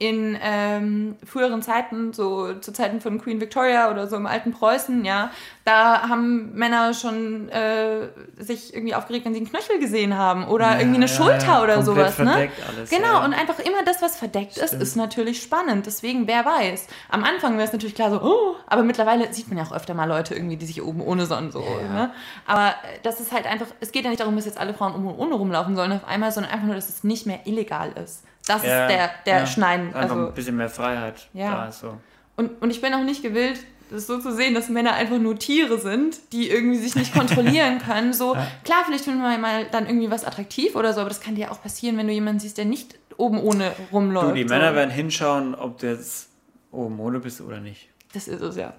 in 0.00 0.38
ähm, 0.40 1.16
früheren 1.26 1.60
Zeiten, 1.60 2.12
so 2.12 2.54
zu 2.54 2.72
Zeiten 2.72 3.00
von 3.00 3.20
Queen 3.20 3.40
Victoria 3.40 3.90
oder 3.90 4.06
so 4.06 4.14
im 4.14 4.26
alten 4.26 4.52
Preußen, 4.52 5.04
ja, 5.04 5.32
da 5.64 6.08
haben 6.08 6.54
Männer 6.54 6.94
schon 6.94 7.48
äh, 7.48 8.08
sich 8.38 8.72
irgendwie 8.72 8.94
aufgeregt, 8.94 9.26
wenn 9.26 9.34
sie 9.34 9.40
einen 9.40 9.50
Knöchel 9.50 9.80
gesehen 9.80 10.16
haben 10.16 10.46
oder 10.46 10.66
ja, 10.66 10.78
irgendwie 10.78 11.02
eine 11.02 11.06
ja, 11.06 11.12
Schulter 11.12 11.46
ja, 11.46 11.62
oder 11.62 11.82
sowas. 11.82 12.16
Ne? 12.18 12.48
Alles, 12.68 12.90
genau, 12.90 13.24
und 13.24 13.34
einfach 13.34 13.58
immer 13.58 13.82
das, 13.84 14.00
was 14.00 14.16
verdeckt 14.16 14.52
Stimmt. 14.52 14.72
ist, 14.72 14.80
ist 14.80 14.96
natürlich 14.96 15.42
spannend. 15.42 15.86
Deswegen, 15.86 16.28
wer 16.28 16.44
weiß. 16.44 16.86
Am 17.08 17.24
Anfang 17.24 17.54
wäre 17.54 17.66
es 17.66 17.72
natürlich 17.72 17.96
klar 17.96 18.10
so, 18.10 18.22
oh, 18.22 18.54
aber 18.68 18.84
mittlerweile 18.84 19.32
sieht 19.34 19.48
man 19.48 19.58
ja 19.58 19.64
auch 19.64 19.72
öfter 19.72 19.94
mal 19.94 20.04
Leute 20.04 20.32
irgendwie, 20.32 20.56
die 20.56 20.66
sich 20.66 20.80
oben 20.80 21.00
ohne 21.00 21.26
Sonnen 21.26 21.50
so. 21.50 21.60
Ne? 21.60 22.12
Aber 22.46 22.74
das 23.02 23.18
ist 23.18 23.32
halt 23.32 23.46
einfach, 23.46 23.66
es 23.80 23.90
geht 23.90 24.04
ja 24.04 24.10
nicht 24.10 24.20
darum, 24.20 24.36
dass 24.36 24.46
jetzt 24.46 24.58
alle 24.58 24.74
Frauen 24.74 24.94
oben 24.94 25.18
ohne 25.18 25.34
rumlaufen 25.34 25.74
sollen 25.74 25.90
auf 25.90 26.06
einmal, 26.06 26.30
sondern 26.30 26.52
einfach 26.52 26.66
nur, 26.66 26.76
dass 26.76 26.88
es 26.88 27.02
nicht 27.02 27.26
mehr 27.26 27.40
illegal 27.46 27.92
ist. 28.02 28.22
Das 28.48 28.64
ja, 28.64 28.86
ist 28.86 28.94
der, 28.94 29.10
der 29.26 29.38
ja, 29.40 29.46
Schneiden. 29.46 29.88
Einfach 29.88 30.16
also, 30.16 30.28
ein 30.28 30.34
bisschen 30.34 30.56
mehr 30.56 30.70
Freiheit. 30.70 31.28
Ja. 31.34 31.66
Da, 31.66 31.72
so. 31.72 31.98
und, 32.36 32.62
und 32.62 32.70
ich 32.70 32.80
bin 32.80 32.94
auch 32.94 33.04
nicht 33.04 33.22
gewillt, 33.22 33.60
das 33.90 34.06
so 34.06 34.18
zu 34.18 34.34
sehen, 34.34 34.54
dass 34.54 34.68
Männer 34.68 34.94
einfach 34.94 35.18
nur 35.18 35.38
Tiere 35.38 35.78
sind, 35.78 36.18
die 36.32 36.50
irgendwie 36.50 36.78
sich 36.78 36.94
nicht 36.94 37.12
kontrollieren 37.14 37.78
können. 37.86 38.12
So, 38.12 38.36
klar, 38.64 38.82
vielleicht 38.86 39.04
finden 39.04 39.20
wir 39.20 39.38
mal 39.38 39.66
dann 39.70 39.86
irgendwie 39.86 40.10
was 40.10 40.24
attraktiv 40.24 40.76
oder 40.76 40.92
so, 40.92 41.00
aber 41.00 41.08
das 41.08 41.20
kann 41.20 41.34
dir 41.34 41.50
auch 41.52 41.62
passieren, 41.62 41.96
wenn 41.96 42.06
du 42.06 42.12
jemanden 42.12 42.40
siehst, 42.40 42.58
der 42.58 42.64
nicht 42.64 42.98
oben 43.16 43.40
ohne 43.40 43.72
rumläuft. 43.92 44.30
Du, 44.30 44.34
die 44.34 44.42
so. 44.42 44.54
Männer 44.54 44.74
werden 44.74 44.90
hinschauen, 44.90 45.54
ob 45.54 45.78
du 45.78 45.88
jetzt 45.88 46.30
oben 46.70 46.98
ohne 47.00 47.20
bist 47.20 47.40
oder 47.40 47.60
nicht. 47.60 47.88
Das 48.12 48.26
ist 48.26 48.40
es, 48.40 48.56
ja. 48.56 48.72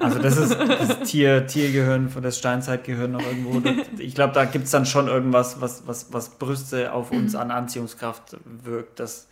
Also 0.00 0.18
das 0.18 0.36
ist 0.36 0.50
das 0.58 1.00
Tier, 1.08 1.46
Tiergehirn, 1.46 2.12
das 2.20 2.38
Steinzeitgehirn 2.38 3.10
noch 3.12 3.24
irgendwo. 3.24 3.62
Ich 3.98 4.14
glaube, 4.14 4.34
da 4.34 4.44
gibt 4.44 4.66
es 4.66 4.70
dann 4.70 4.84
schon 4.84 5.08
irgendwas, 5.08 5.60
was, 5.60 5.86
was, 5.86 6.12
was 6.12 6.38
Brüste 6.38 6.92
auf 6.92 7.10
uns 7.12 7.32
mhm. 7.32 7.40
an 7.40 7.50
Anziehungskraft 7.50 8.36
wirkt. 8.44 9.00
Das 9.00 9.28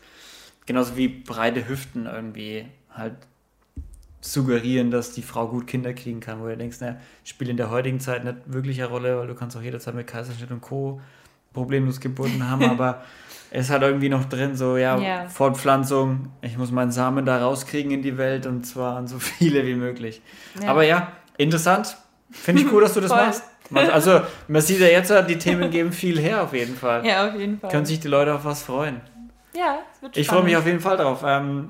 genauso 0.64 0.97
wie 0.97 1.09
breite 1.09 1.68
Hüften 1.68 2.07
irgendwie 2.07 2.66
halt 2.91 3.16
suggerieren, 4.21 4.91
dass 4.91 5.12
die 5.12 5.23
Frau 5.23 5.49
gut 5.49 5.66
Kinder 5.66 5.95
kriegen 5.95 6.21
kann, 6.21 6.41
wo 6.41 6.47
du 6.47 6.57
denkst, 6.57 6.81
naja, 6.81 6.97
spielt 7.25 7.51
in 7.51 7.57
der 7.57 7.71
heutigen 7.71 8.01
Zeit 8.01 8.25
nicht 8.25 8.37
wirklich 8.47 8.81
eine 8.81 8.91
Rolle, 8.91 9.18
weil 9.18 9.27
du 9.27 9.35
kannst 9.35 9.57
auch 9.57 9.62
jederzeit 9.62 9.95
mit 9.95 10.07
Kaiserschnitt 10.07 10.51
und 10.51 10.61
Co. 10.61 11.01
problemlos 11.53 12.01
Geburten 12.01 12.49
haben, 12.49 12.62
aber 12.71 13.03
es 13.51 13.70
hat 13.70 13.82
irgendwie 13.82 14.09
noch 14.09 14.24
drin, 14.26 14.57
so, 14.57 14.76
ja, 14.76 14.98
yeah. 14.98 15.28
Fortpflanzung, 15.28 16.28
ich 16.40 16.57
muss 16.57 16.70
meinen 16.70 16.92
Samen 16.92 17.26
da 17.26 17.38
rauskriegen 17.42 17.90
in 17.90 18.03
die 18.03 18.16
Welt 18.16 18.46
und 18.46 18.64
zwar 18.64 18.96
an 18.96 19.07
so 19.07 19.18
viele 19.18 19.66
wie 19.66 19.74
möglich. 19.74 20.22
Ja. 20.62 20.68
Aber 20.68 20.84
ja, 20.84 21.12
interessant. 21.36 21.96
Finde 22.30 22.62
ich 22.62 22.72
cool, 22.72 22.82
dass 22.82 22.94
du 22.94 23.01
das 23.01 23.11
machst. 23.11 23.42
Also, 23.72 24.22
man 24.48 24.62
sieht 24.62 24.80
ja 24.80 24.86
jetzt, 24.86 25.12
die 25.28 25.38
Themen 25.38 25.70
geben 25.70 25.92
viel 25.92 26.18
her 26.18 26.42
auf 26.42 26.53
jeden 26.53 26.76
Fall. 26.76 27.05
Ja, 27.07 27.28
auf 27.28 27.34
jeden 27.34 27.59
Fall. 27.59 27.70
Können 27.70 27.86
sich 27.86 28.01
die 28.01 28.09
Leute 28.09 28.34
auf 28.34 28.44
was 28.44 28.62
freuen. 28.62 29.01
Ja, 29.55 29.78
es 29.94 30.03
wird 30.03 30.16
Ich 30.16 30.28
freue 30.28 30.44
mich 30.44 30.57
auf 30.57 30.66
jeden 30.66 30.80
Fall 30.80 30.96
drauf. 30.96 31.22
Ähm, 31.24 31.68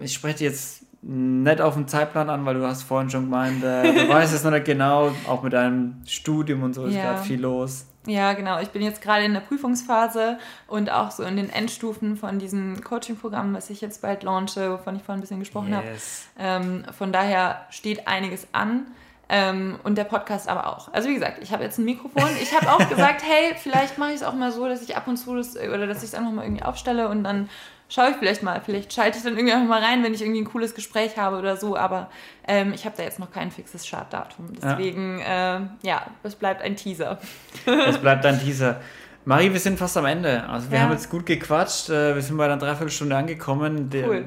ich 0.00 0.14
spreche 0.14 0.44
jetzt 0.44 0.82
nicht 1.02 1.60
auf 1.60 1.74
den 1.74 1.86
Zeitplan 1.86 2.28
an, 2.30 2.44
weil 2.44 2.54
du 2.54 2.66
hast 2.66 2.82
vorhin 2.82 3.10
schon 3.10 3.24
gemeint, 3.24 3.62
äh, 3.62 3.92
du 3.92 4.08
weißt 4.08 4.34
es 4.34 4.42
noch 4.44 4.50
nicht 4.50 4.64
genau, 4.64 5.12
auch 5.26 5.42
mit 5.42 5.52
deinem 5.52 6.02
Studium 6.06 6.62
und 6.62 6.74
so 6.74 6.86
ist 6.86 6.94
ja. 6.94 7.02
gerade 7.02 7.22
viel 7.22 7.40
los. 7.40 7.86
Ja, 8.06 8.32
genau. 8.34 8.60
Ich 8.60 8.68
bin 8.68 8.82
jetzt 8.82 9.02
gerade 9.02 9.24
in 9.24 9.34
der 9.34 9.40
Prüfungsphase 9.40 10.38
und 10.68 10.90
auch 10.90 11.10
so 11.10 11.24
in 11.24 11.36
den 11.36 11.50
Endstufen 11.50 12.16
von 12.16 12.38
diesem 12.38 12.82
Coaching-Programm, 12.82 13.54
was 13.54 13.68
ich 13.70 13.80
jetzt 13.80 14.02
bald 14.02 14.22
launche, 14.22 14.72
wovon 14.72 14.96
ich 14.96 15.02
vorhin 15.02 15.18
ein 15.18 15.22
bisschen 15.22 15.40
gesprochen 15.40 15.72
yes. 15.72 16.28
habe. 16.38 16.64
Ähm, 16.64 16.84
von 16.96 17.12
daher 17.12 17.66
steht 17.70 18.06
einiges 18.06 18.46
an. 18.52 18.86
Ähm, 19.28 19.80
und 19.82 19.98
der 19.98 20.04
Podcast 20.04 20.48
aber 20.48 20.68
auch. 20.68 20.92
Also 20.92 21.08
wie 21.08 21.14
gesagt, 21.14 21.42
ich 21.42 21.52
habe 21.52 21.64
jetzt 21.64 21.78
ein 21.78 21.84
Mikrofon. 21.84 22.30
Ich 22.40 22.54
habe 22.54 22.70
auch 22.70 22.88
gesagt, 22.88 23.24
hey, 23.24 23.56
vielleicht 23.60 23.98
mache 23.98 24.10
ich 24.10 24.16
es 24.16 24.22
auch 24.22 24.34
mal 24.34 24.52
so, 24.52 24.68
dass 24.68 24.82
ich 24.82 24.96
ab 24.96 25.08
und 25.08 25.16
zu 25.16 25.34
das, 25.34 25.56
oder 25.56 25.88
dass 25.88 25.98
ich 25.98 26.10
es 26.10 26.14
einfach 26.14 26.30
mal 26.30 26.44
irgendwie 26.44 26.62
aufstelle 26.62 27.08
und 27.08 27.24
dann 27.24 27.48
schaue 27.88 28.10
ich 28.10 28.16
vielleicht 28.16 28.42
mal. 28.42 28.60
Vielleicht 28.64 28.92
schalte 28.92 29.18
ich 29.18 29.24
dann 29.24 29.36
irgendwie 29.36 29.54
auch 29.54 29.62
mal 29.62 29.82
rein, 29.82 30.02
wenn 30.02 30.14
ich 30.14 30.22
irgendwie 30.22 30.40
ein 30.40 30.46
cooles 30.46 30.74
Gespräch 30.74 31.16
habe 31.16 31.38
oder 31.38 31.56
so. 31.56 31.76
Aber 31.76 32.10
ähm, 32.46 32.72
ich 32.74 32.84
habe 32.84 32.96
da 32.96 33.02
jetzt 33.02 33.18
noch 33.18 33.30
kein 33.30 33.50
fixes 33.50 33.86
Startdatum. 33.86 34.52
Deswegen, 34.60 35.18
ja, 35.20 35.58
äh, 35.58 35.60
ja 35.82 36.06
es 36.22 36.34
bleibt 36.34 36.62
ein 36.62 36.76
Teaser. 36.76 37.18
es 37.86 37.98
bleibt 37.98 38.24
ein 38.26 38.40
Teaser. 38.40 38.80
Marie, 39.24 39.52
wir 39.52 39.60
sind 39.60 39.78
fast 39.78 39.96
am 39.96 40.06
Ende. 40.06 40.48
Also 40.48 40.70
wir 40.70 40.78
ja. 40.78 40.84
haben 40.84 40.92
jetzt 40.92 41.10
gut 41.10 41.26
gequatscht. 41.26 41.90
Äh, 41.90 42.14
wir 42.14 42.22
sind 42.22 42.36
bei 42.36 42.44
einer 42.44 42.58
Dreiviertelstunde 42.58 43.16
angekommen. 43.16 43.90
Cool. 43.92 44.24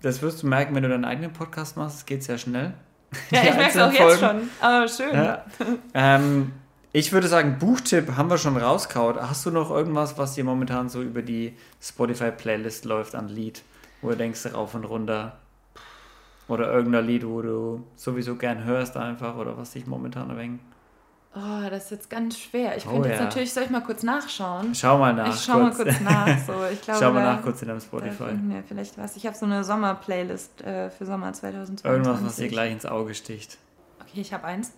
Das 0.00 0.22
wirst 0.22 0.42
du 0.42 0.46
merken, 0.46 0.74
wenn 0.74 0.82
du 0.82 0.88
deinen 0.88 1.04
eigenen 1.04 1.32
Podcast 1.32 1.76
machst. 1.76 1.98
Es 1.98 2.06
geht 2.06 2.22
sehr 2.22 2.38
schnell. 2.38 2.72
Ja, 3.30 3.42
ich 3.42 3.54
merke 3.54 3.70
es 3.70 3.78
auch 3.78 3.92
Folgen. 3.92 4.10
jetzt 4.10 4.20
schon. 4.20 4.50
Aber 4.60 4.88
schön. 4.88 5.14
Ja. 5.14 5.44
Ähm, 5.94 6.52
ich 6.96 7.12
würde 7.12 7.26
sagen, 7.26 7.58
Buchtipp 7.58 8.16
haben 8.16 8.30
wir 8.30 8.38
schon 8.38 8.56
rauskaut. 8.56 9.20
Hast 9.20 9.44
du 9.44 9.50
noch 9.50 9.72
irgendwas, 9.72 10.16
was 10.16 10.34
dir 10.34 10.44
momentan 10.44 10.88
so 10.88 11.02
über 11.02 11.22
die 11.22 11.56
Spotify-Playlist 11.82 12.84
läuft 12.84 13.16
an 13.16 13.26
Lied, 13.26 13.64
Wo 14.00 14.10
du 14.10 14.16
denkst, 14.16 14.54
rauf 14.54 14.76
und 14.76 14.84
runter. 14.84 15.40
Oder 16.46 16.72
irgendein 16.72 17.04
Lied, 17.04 17.26
wo 17.26 17.42
du 17.42 17.84
sowieso 17.96 18.36
gern 18.36 18.62
hörst 18.62 18.96
einfach 18.96 19.36
oder 19.36 19.58
was 19.58 19.72
dich 19.72 19.88
momentan 19.88 20.30
erwähnt. 20.30 20.60
Oh, 21.34 21.68
das 21.68 21.86
ist 21.86 21.90
jetzt 21.90 22.10
ganz 22.10 22.38
schwer. 22.38 22.76
Ich 22.76 22.86
oh, 22.86 22.90
könnte 22.90 23.08
jetzt 23.08 23.18
ja. 23.18 23.24
natürlich, 23.24 23.52
soll 23.52 23.64
ich 23.64 23.70
mal 23.70 23.80
kurz 23.80 24.04
nachschauen? 24.04 24.72
Schau 24.72 24.96
mal 24.96 25.12
nach. 25.14 25.34
Ich 25.34 25.42
schau 25.42 25.62
kurz. 25.62 25.78
mal 25.78 25.84
kurz 25.84 26.00
nach. 26.00 26.38
So, 26.46 26.52
ich 26.72 26.80
glaube, 26.80 27.00
schau 27.00 27.12
mal 27.12 27.24
nach 27.24 27.42
kurz 27.42 27.60
in 27.60 27.68
deinem 27.68 27.80
Spotify. 27.80 28.38
Ja, 28.52 28.62
vielleicht 28.68 28.96
was. 28.98 29.16
Ich 29.16 29.26
habe 29.26 29.36
so 29.36 29.46
eine 29.46 29.64
Sommer-Playlist 29.64 30.62
äh, 30.62 30.90
für 30.90 31.06
Sommer 31.06 31.32
2020. 31.32 31.84
Irgendwas, 31.84 32.24
was 32.24 32.36
dir 32.36 32.46
gleich 32.46 32.70
ins 32.70 32.86
Auge 32.86 33.16
sticht. 33.16 33.58
Okay, 34.00 34.20
ich 34.20 34.32
habe 34.32 34.44
eins. 34.44 34.70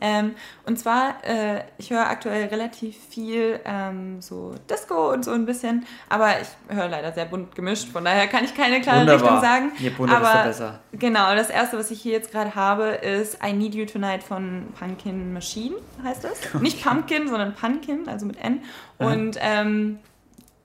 Ähm, 0.00 0.34
und 0.64 0.78
zwar, 0.78 1.24
äh, 1.24 1.62
ich 1.78 1.90
höre 1.90 2.06
aktuell 2.06 2.46
relativ 2.46 2.96
viel 2.96 3.60
ähm, 3.64 4.20
so 4.20 4.54
Disco 4.70 5.12
und 5.12 5.24
so 5.24 5.32
ein 5.32 5.46
bisschen, 5.46 5.86
aber 6.08 6.40
ich 6.40 6.48
höre 6.74 6.88
leider 6.88 7.12
sehr 7.12 7.26
bunt 7.26 7.54
gemischt, 7.54 7.88
von 7.88 8.04
daher 8.04 8.26
kann 8.26 8.44
ich 8.44 8.54
keine 8.54 8.80
klare 8.80 9.00
Wunderbar. 9.00 9.22
Richtung 9.22 9.40
sagen. 9.40 9.72
Je 9.78 9.90
bunter, 9.90 10.16
aber, 10.16 10.26
desto 10.26 10.48
besser. 10.48 10.80
Genau, 10.92 11.34
das 11.34 11.50
erste, 11.50 11.78
was 11.78 11.90
ich 11.90 12.00
hier 12.00 12.12
jetzt 12.12 12.32
gerade 12.32 12.54
habe, 12.54 12.84
ist 12.86 13.38
I 13.44 13.52
Need 13.52 13.74
You 13.74 13.86
Tonight 13.86 14.22
von 14.22 14.68
Pumpkin 14.78 15.32
Machine, 15.32 15.76
heißt 16.02 16.24
das. 16.24 16.46
Okay. 16.54 16.62
Nicht 16.62 16.82
Pumpkin, 16.82 17.28
sondern 17.28 17.54
Pumpkin, 17.54 18.08
also 18.08 18.26
mit 18.26 18.36
N. 18.42 18.62
Und 18.98 19.38
ähm, 19.40 19.98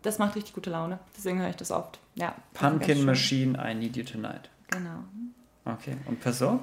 das 0.02 0.20
macht 0.20 0.36
richtig 0.36 0.54
gute 0.54 0.70
Laune, 0.70 1.00
deswegen 1.18 1.40
höre 1.40 1.50
ich 1.50 1.56
das 1.56 1.72
oft. 1.72 2.00
Ja, 2.16 2.36
Pumpkin 2.54 3.06
Machine, 3.06 3.58
I 3.64 3.74
Need 3.74 3.96
You 3.96 4.04
Tonight. 4.04 4.50
Genau. 4.70 5.04
Okay, 5.66 5.96
und 6.06 6.20
Person? 6.20 6.60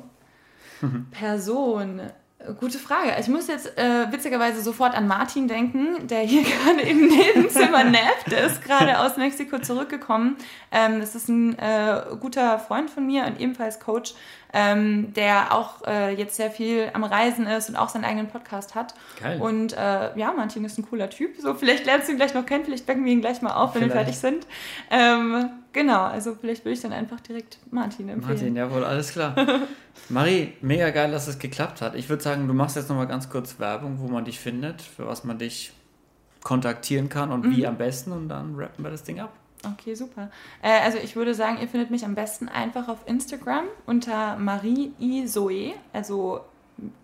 Person. 1.11 2.01
Gute 2.61 2.79
Frage. 2.79 3.17
Ich 3.19 3.27
muss 3.27 3.49
jetzt 3.49 3.77
äh, 3.77 4.13
witzigerweise 4.13 4.63
sofort 4.63 4.95
an 4.95 5.09
Martin 5.09 5.49
denken, 5.49 6.07
der 6.07 6.21
hier 6.21 6.43
gerade 6.45 6.83
im 6.83 7.09
Nebenzimmer 7.09 7.83
nappt. 7.83 8.31
Der 8.31 8.47
ist 8.47 8.63
gerade 8.63 9.01
aus 9.01 9.17
Mexiko 9.17 9.59
zurückgekommen. 9.59 10.37
Ähm, 10.71 11.01
das 11.01 11.17
ist 11.17 11.29
ein 11.29 11.59
äh, 11.59 12.01
guter 12.21 12.61
Freund 12.61 12.91
von 12.91 13.05
mir 13.05 13.27
und 13.27 13.41
ebenfalls 13.41 13.81
Coach, 13.81 14.15
ähm, 14.53 15.13
der 15.15 15.55
auch 15.55 15.87
äh, 15.87 16.15
jetzt 16.15 16.37
sehr 16.37 16.51
viel 16.51 16.91
am 16.93 17.05
Reisen 17.05 17.47
ist 17.47 17.69
und 17.69 17.77
auch 17.77 17.89
seinen 17.89 18.05
eigenen 18.05 18.29
Podcast 18.29 18.75
hat. 18.75 18.95
Geil. 19.21 19.41
Und 19.41 19.73
äh, 19.75 20.19
ja, 20.19 20.33
Martin 20.33 20.65
ist 20.65 20.79
ein 20.79 20.89
cooler 20.89 21.11
Typ. 21.11 21.37
So, 21.39 21.55
vielleicht 21.55 21.85
lernst 21.87 22.09
du 22.09 22.13
ihn 22.13 22.19
gleich 22.19 22.35
noch 22.35 22.47
kennen, 22.47 22.65
vielleicht 22.65 22.89
wecken 22.89 23.05
wir 23.05 23.13
ihn 23.13 23.21
gleich 23.21 23.43
mal 23.43 23.53
auf, 23.53 23.75
wenn 23.75 23.83
vielleicht. 23.83 23.95
wir 23.95 24.01
fertig 24.01 24.19
sind. 24.19 24.47
Ähm, 24.91 25.51
genau, 25.73 26.03
also 26.03 26.35
vielleicht 26.35 26.65
würde 26.65 26.75
ich 26.75 26.81
dann 26.81 26.93
einfach 26.93 27.21
direkt 27.21 27.59
Martin 27.71 28.09
empfehlen. 28.09 28.37
Martin, 28.37 28.57
jawohl, 28.57 28.85
alles 28.85 29.13
klar. 29.13 29.35
Marie, 30.09 30.55
mega 30.61 30.91
geil, 30.91 31.11
dass 31.11 31.29
es 31.29 31.39
geklappt 31.39 31.83
hat. 31.83 31.95
Ich 31.95 32.09
würde 32.09 32.23
sagen, 32.23 32.49
du 32.49 32.55
machst 32.55 32.77
jetzt 32.77 32.89
nochmal 32.89 33.07
ganz 33.07 33.29
kurz 33.29 33.59
Werbung, 33.59 33.99
wo 34.01 34.09
man 34.09 34.25
dich 34.25 34.41
findet, 34.41 34.81
für 34.81 35.07
was 35.07 35.25
man 35.25 35.39
dich 35.39 35.73
kontaktieren 36.43 37.09
kann 37.09 37.31
und 37.31 37.45
mhm. 37.45 37.57
wie 37.57 37.67
am 37.67 37.77
besten 37.77 38.13
und 38.13 38.29
dann 38.29 38.55
rappen 38.55 38.85
wir 38.85 38.91
das 38.91 39.03
Ding 39.03 39.21
ab. 39.21 39.33
Okay, 39.65 39.95
super. 39.95 40.31
Äh, 40.63 40.81
also 40.85 40.99
ich 40.99 41.17
würde 41.17 41.35
sagen, 41.35 41.59
ihr 41.61 41.69
findet 41.69 41.91
mich 41.91 42.05
am 42.05 42.15
besten 42.15 42.49
einfach 42.49 42.89
auf 42.89 42.99
Instagram 43.07 43.65
unter 43.87 44.37
Marie 44.37 44.93
I 45.01 45.27
Zoe, 45.27 45.75
also 45.93 46.43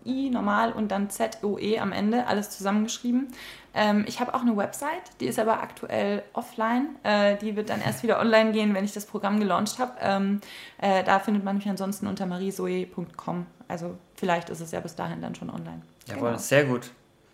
I 0.05 0.29
normal 0.29 0.71
und 0.71 0.89
dann 0.89 1.09
Z-O-E 1.09 1.79
am 1.79 1.91
Ende, 1.91 2.27
alles 2.27 2.49
zusammengeschrieben. 2.49 3.27
Ähm, 3.73 4.05
ich 4.07 4.21
habe 4.21 4.33
auch 4.33 4.41
eine 4.41 4.55
Website, 4.55 5.19
die 5.19 5.25
ist 5.25 5.37
aber 5.37 5.61
aktuell 5.61 6.23
offline. 6.33 6.95
Äh, 7.03 7.35
die 7.37 7.55
wird 7.57 7.69
dann 7.69 7.81
erst 7.81 8.03
wieder 8.03 8.19
online 8.19 8.53
gehen, 8.53 8.73
wenn 8.73 8.85
ich 8.85 8.93
das 8.93 9.05
Programm 9.05 9.39
gelauncht 9.39 9.79
habe. 9.79 9.91
Ähm, 9.99 10.39
äh, 10.77 11.03
da 11.03 11.19
findet 11.19 11.43
man 11.43 11.57
mich 11.57 11.67
ansonsten 11.67 12.07
unter 12.07 12.25
mariesoe.com. 12.25 13.45
Also 13.67 13.97
vielleicht 14.15 14.49
ist 14.49 14.61
es 14.61 14.71
ja 14.71 14.79
bis 14.79 14.95
dahin 14.95 15.21
dann 15.21 15.35
schon 15.35 15.49
online. 15.49 15.81
Jawohl, 16.07 16.29
genau. 16.29 16.37
sehr 16.37 16.63
gut. 16.63 16.91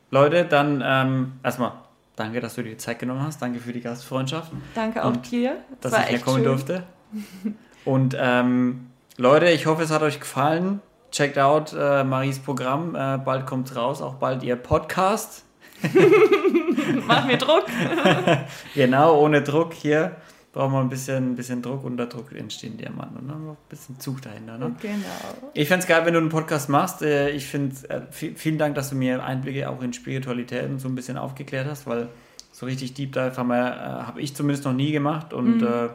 Leute, 0.10 0.46
dann 0.46 0.82
ähm, 0.84 1.34
erstmal 1.44 1.74
danke, 2.16 2.40
dass 2.40 2.56
du 2.56 2.64
dir 2.64 2.72
die 2.72 2.78
Zeit 2.78 3.00
genommen 3.00 3.24
hast. 3.24 3.42
Danke 3.42 3.60
für 3.60 3.74
die 3.74 3.82
Gastfreundschaft. 3.82 4.52
Danke 4.76 5.04
auch 5.04 5.16
dir. 5.18 5.58
Das 5.82 5.92
dass 5.92 6.04
ich 6.04 6.10
hier 6.10 6.20
kommen 6.20 6.38
schön. 6.38 6.46
durfte. 6.46 6.84
Und 7.86 8.16
ähm, 8.20 8.88
Leute, 9.18 9.50
ich 9.50 9.66
hoffe, 9.66 9.84
es 9.84 9.92
hat 9.92 10.02
euch 10.02 10.20
gefallen. 10.20 10.82
Checkt 11.12 11.38
out 11.38 11.76
äh, 11.78 12.04
Maries 12.04 12.40
Programm. 12.40 12.96
Äh, 12.96 13.18
bald 13.18 13.46
kommt 13.46 13.76
raus, 13.76 14.02
auch 14.02 14.16
bald 14.16 14.44
ihr 14.44 14.56
Podcast. 14.56 15.44
Mach 17.08 17.26
mir 17.26 17.38
Druck. 17.38 17.66
genau, 18.76 19.20
ohne 19.20 19.42
Druck 19.42 19.74
hier 19.74 20.16
brauchen 20.54 20.74
wir 20.74 20.80
ein 20.80 20.90
bisschen, 20.90 21.32
ein 21.32 21.36
bisschen 21.36 21.62
Druck. 21.62 21.84
Unter 21.84 22.08
Druck 22.08 22.34
entstehen 22.34 22.78
Diamanten 22.78 23.18
und 23.18 23.28
dann 23.30 23.46
noch 23.46 23.54
ein 23.54 23.70
bisschen 23.70 24.00
Zug 24.00 24.22
dahinter. 24.22 24.58
Ne? 24.58 24.76
Genau. 24.82 25.52
Ich 25.54 25.68
fände 25.68 25.84
es 25.84 25.88
geil, 25.88 26.06
wenn 26.06 26.14
du 26.14 26.20
einen 26.20 26.30
Podcast 26.30 26.70
machst. 26.70 27.02
Äh, 27.02 27.30
ich 27.30 27.46
finde, 27.46 27.76
äh, 27.90 28.02
vielen 28.12 28.58
Dank, 28.58 28.76
dass 28.76 28.90
du 28.90 28.96
mir 28.96 29.24
Einblicke 29.24 29.70
auch 29.70 29.82
in 29.82 29.94
Spiritualität 29.94 30.70
und 30.70 30.80
so 30.80 30.88
ein 30.88 30.96
bisschen 30.96 31.18
aufgeklärt 31.18 31.68
hast, 31.68 31.88
weil 31.88 32.10
so 32.52 32.66
richtig 32.66 32.94
Deep 32.94 33.14
Dive 33.14 33.38
habe 33.38 33.54
äh, 33.54 33.58
hab 33.58 34.18
ich 34.18 34.36
zumindest 34.36 34.66
noch 34.66 34.74
nie 34.74 34.92
gemacht 34.92 35.34
und 35.34 35.58
mhm. 35.58 35.68
äh, 35.68 35.90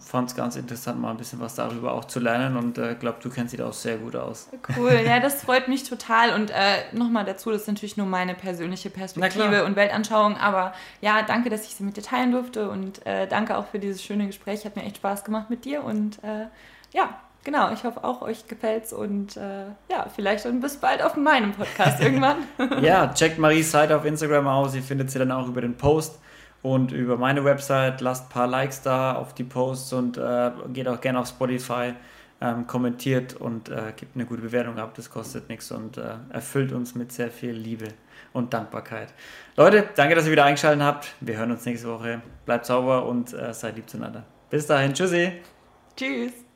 fand 0.00 0.30
es 0.30 0.36
ganz 0.36 0.56
interessant, 0.56 1.00
mal 1.00 1.10
ein 1.10 1.16
bisschen 1.18 1.38
was 1.38 1.54
darüber 1.54 1.92
auch 1.92 2.06
zu 2.06 2.18
lernen 2.18 2.56
und 2.56 2.78
äh, 2.78 2.94
glaube, 2.94 3.18
du 3.22 3.28
kennst 3.28 3.52
dich 3.52 3.58
da 3.58 3.68
auch 3.68 3.74
sehr 3.74 3.98
gut 3.98 4.16
aus. 4.16 4.48
Cool, 4.76 5.02
ja, 5.04 5.20
das 5.20 5.42
freut 5.42 5.68
mich 5.68 5.84
total 5.84 6.34
und 6.34 6.50
äh, 6.50 6.84
nochmal 6.92 7.24
dazu, 7.24 7.50
das 7.50 7.62
ist 7.62 7.68
natürlich 7.68 7.96
nur 7.96 8.06
meine 8.06 8.34
persönliche 8.34 8.88
Perspektive 8.88 9.64
und 9.64 9.76
Weltanschauung, 9.76 10.36
aber 10.38 10.72
ja, 11.02 11.22
danke, 11.22 11.50
dass 11.50 11.66
ich 11.66 11.74
sie 11.74 11.84
mit 11.84 11.96
dir 11.96 12.02
teilen 12.02 12.32
durfte 12.32 12.70
und 12.70 13.04
äh, 13.06 13.26
danke 13.26 13.56
auch 13.56 13.66
für 13.66 13.78
dieses 13.78 14.02
schöne 14.02 14.26
Gespräch, 14.26 14.64
hat 14.64 14.76
mir 14.76 14.84
echt 14.84 14.96
Spaß 14.96 15.24
gemacht 15.24 15.50
mit 15.50 15.66
dir 15.66 15.84
und 15.84 16.22
äh, 16.24 16.46
ja, 16.92 17.20
genau, 17.44 17.70
ich 17.72 17.84
hoffe 17.84 18.02
auch, 18.02 18.22
euch 18.22 18.48
gefällt's 18.48 18.94
und 18.94 19.36
äh, 19.36 19.66
ja, 19.90 20.06
vielleicht 20.14 20.46
und 20.46 20.60
bis 20.60 20.78
bald 20.78 21.02
auf 21.02 21.16
meinem 21.16 21.52
Podcast 21.52 22.00
irgendwann. 22.02 22.38
ja, 22.80 23.08
checkt 23.12 23.38
Maries 23.38 23.70
Seite 23.70 23.94
auf 23.94 24.06
Instagram 24.06 24.46
aus, 24.46 24.74
ihr 24.74 24.82
findet 24.82 25.10
sie 25.10 25.18
dann 25.18 25.32
auch 25.32 25.48
über 25.48 25.60
den 25.60 25.76
Post 25.76 26.18
und 26.66 26.90
über 26.90 27.16
meine 27.16 27.44
Website. 27.44 28.00
Lasst 28.00 28.26
ein 28.26 28.28
paar 28.28 28.48
Likes 28.48 28.82
da 28.82 29.14
auf 29.14 29.34
die 29.34 29.44
Posts 29.44 29.92
und 29.92 30.18
äh, 30.18 30.50
geht 30.72 30.88
auch 30.88 31.00
gerne 31.00 31.20
auf 31.20 31.28
Spotify, 31.28 31.94
ähm, 32.40 32.66
kommentiert 32.66 33.34
und 33.34 33.68
äh, 33.68 33.92
gibt 33.94 34.16
eine 34.16 34.26
gute 34.26 34.42
Bewertung 34.42 34.78
ab. 34.78 34.94
Das 34.96 35.08
kostet 35.08 35.48
nichts 35.48 35.70
und 35.70 35.96
äh, 35.96 36.14
erfüllt 36.30 36.72
uns 36.72 36.96
mit 36.96 37.12
sehr 37.12 37.30
viel 37.30 37.52
Liebe 37.52 37.88
und 38.32 38.52
Dankbarkeit. 38.52 39.14
Leute, 39.56 39.88
danke, 39.94 40.16
dass 40.16 40.26
ihr 40.26 40.32
wieder 40.32 40.44
eingeschaltet 40.44 40.82
habt. 40.82 41.14
Wir 41.20 41.36
hören 41.36 41.52
uns 41.52 41.64
nächste 41.64 41.88
Woche. 41.88 42.20
Bleibt 42.44 42.66
sauber 42.66 43.06
und 43.06 43.32
äh, 43.32 43.54
seid 43.54 43.76
lieb 43.76 43.88
zueinander. 43.88 44.24
Bis 44.50 44.66
dahin. 44.66 44.92
Tschüssi. 44.92 45.32
Tschüss. 45.96 46.44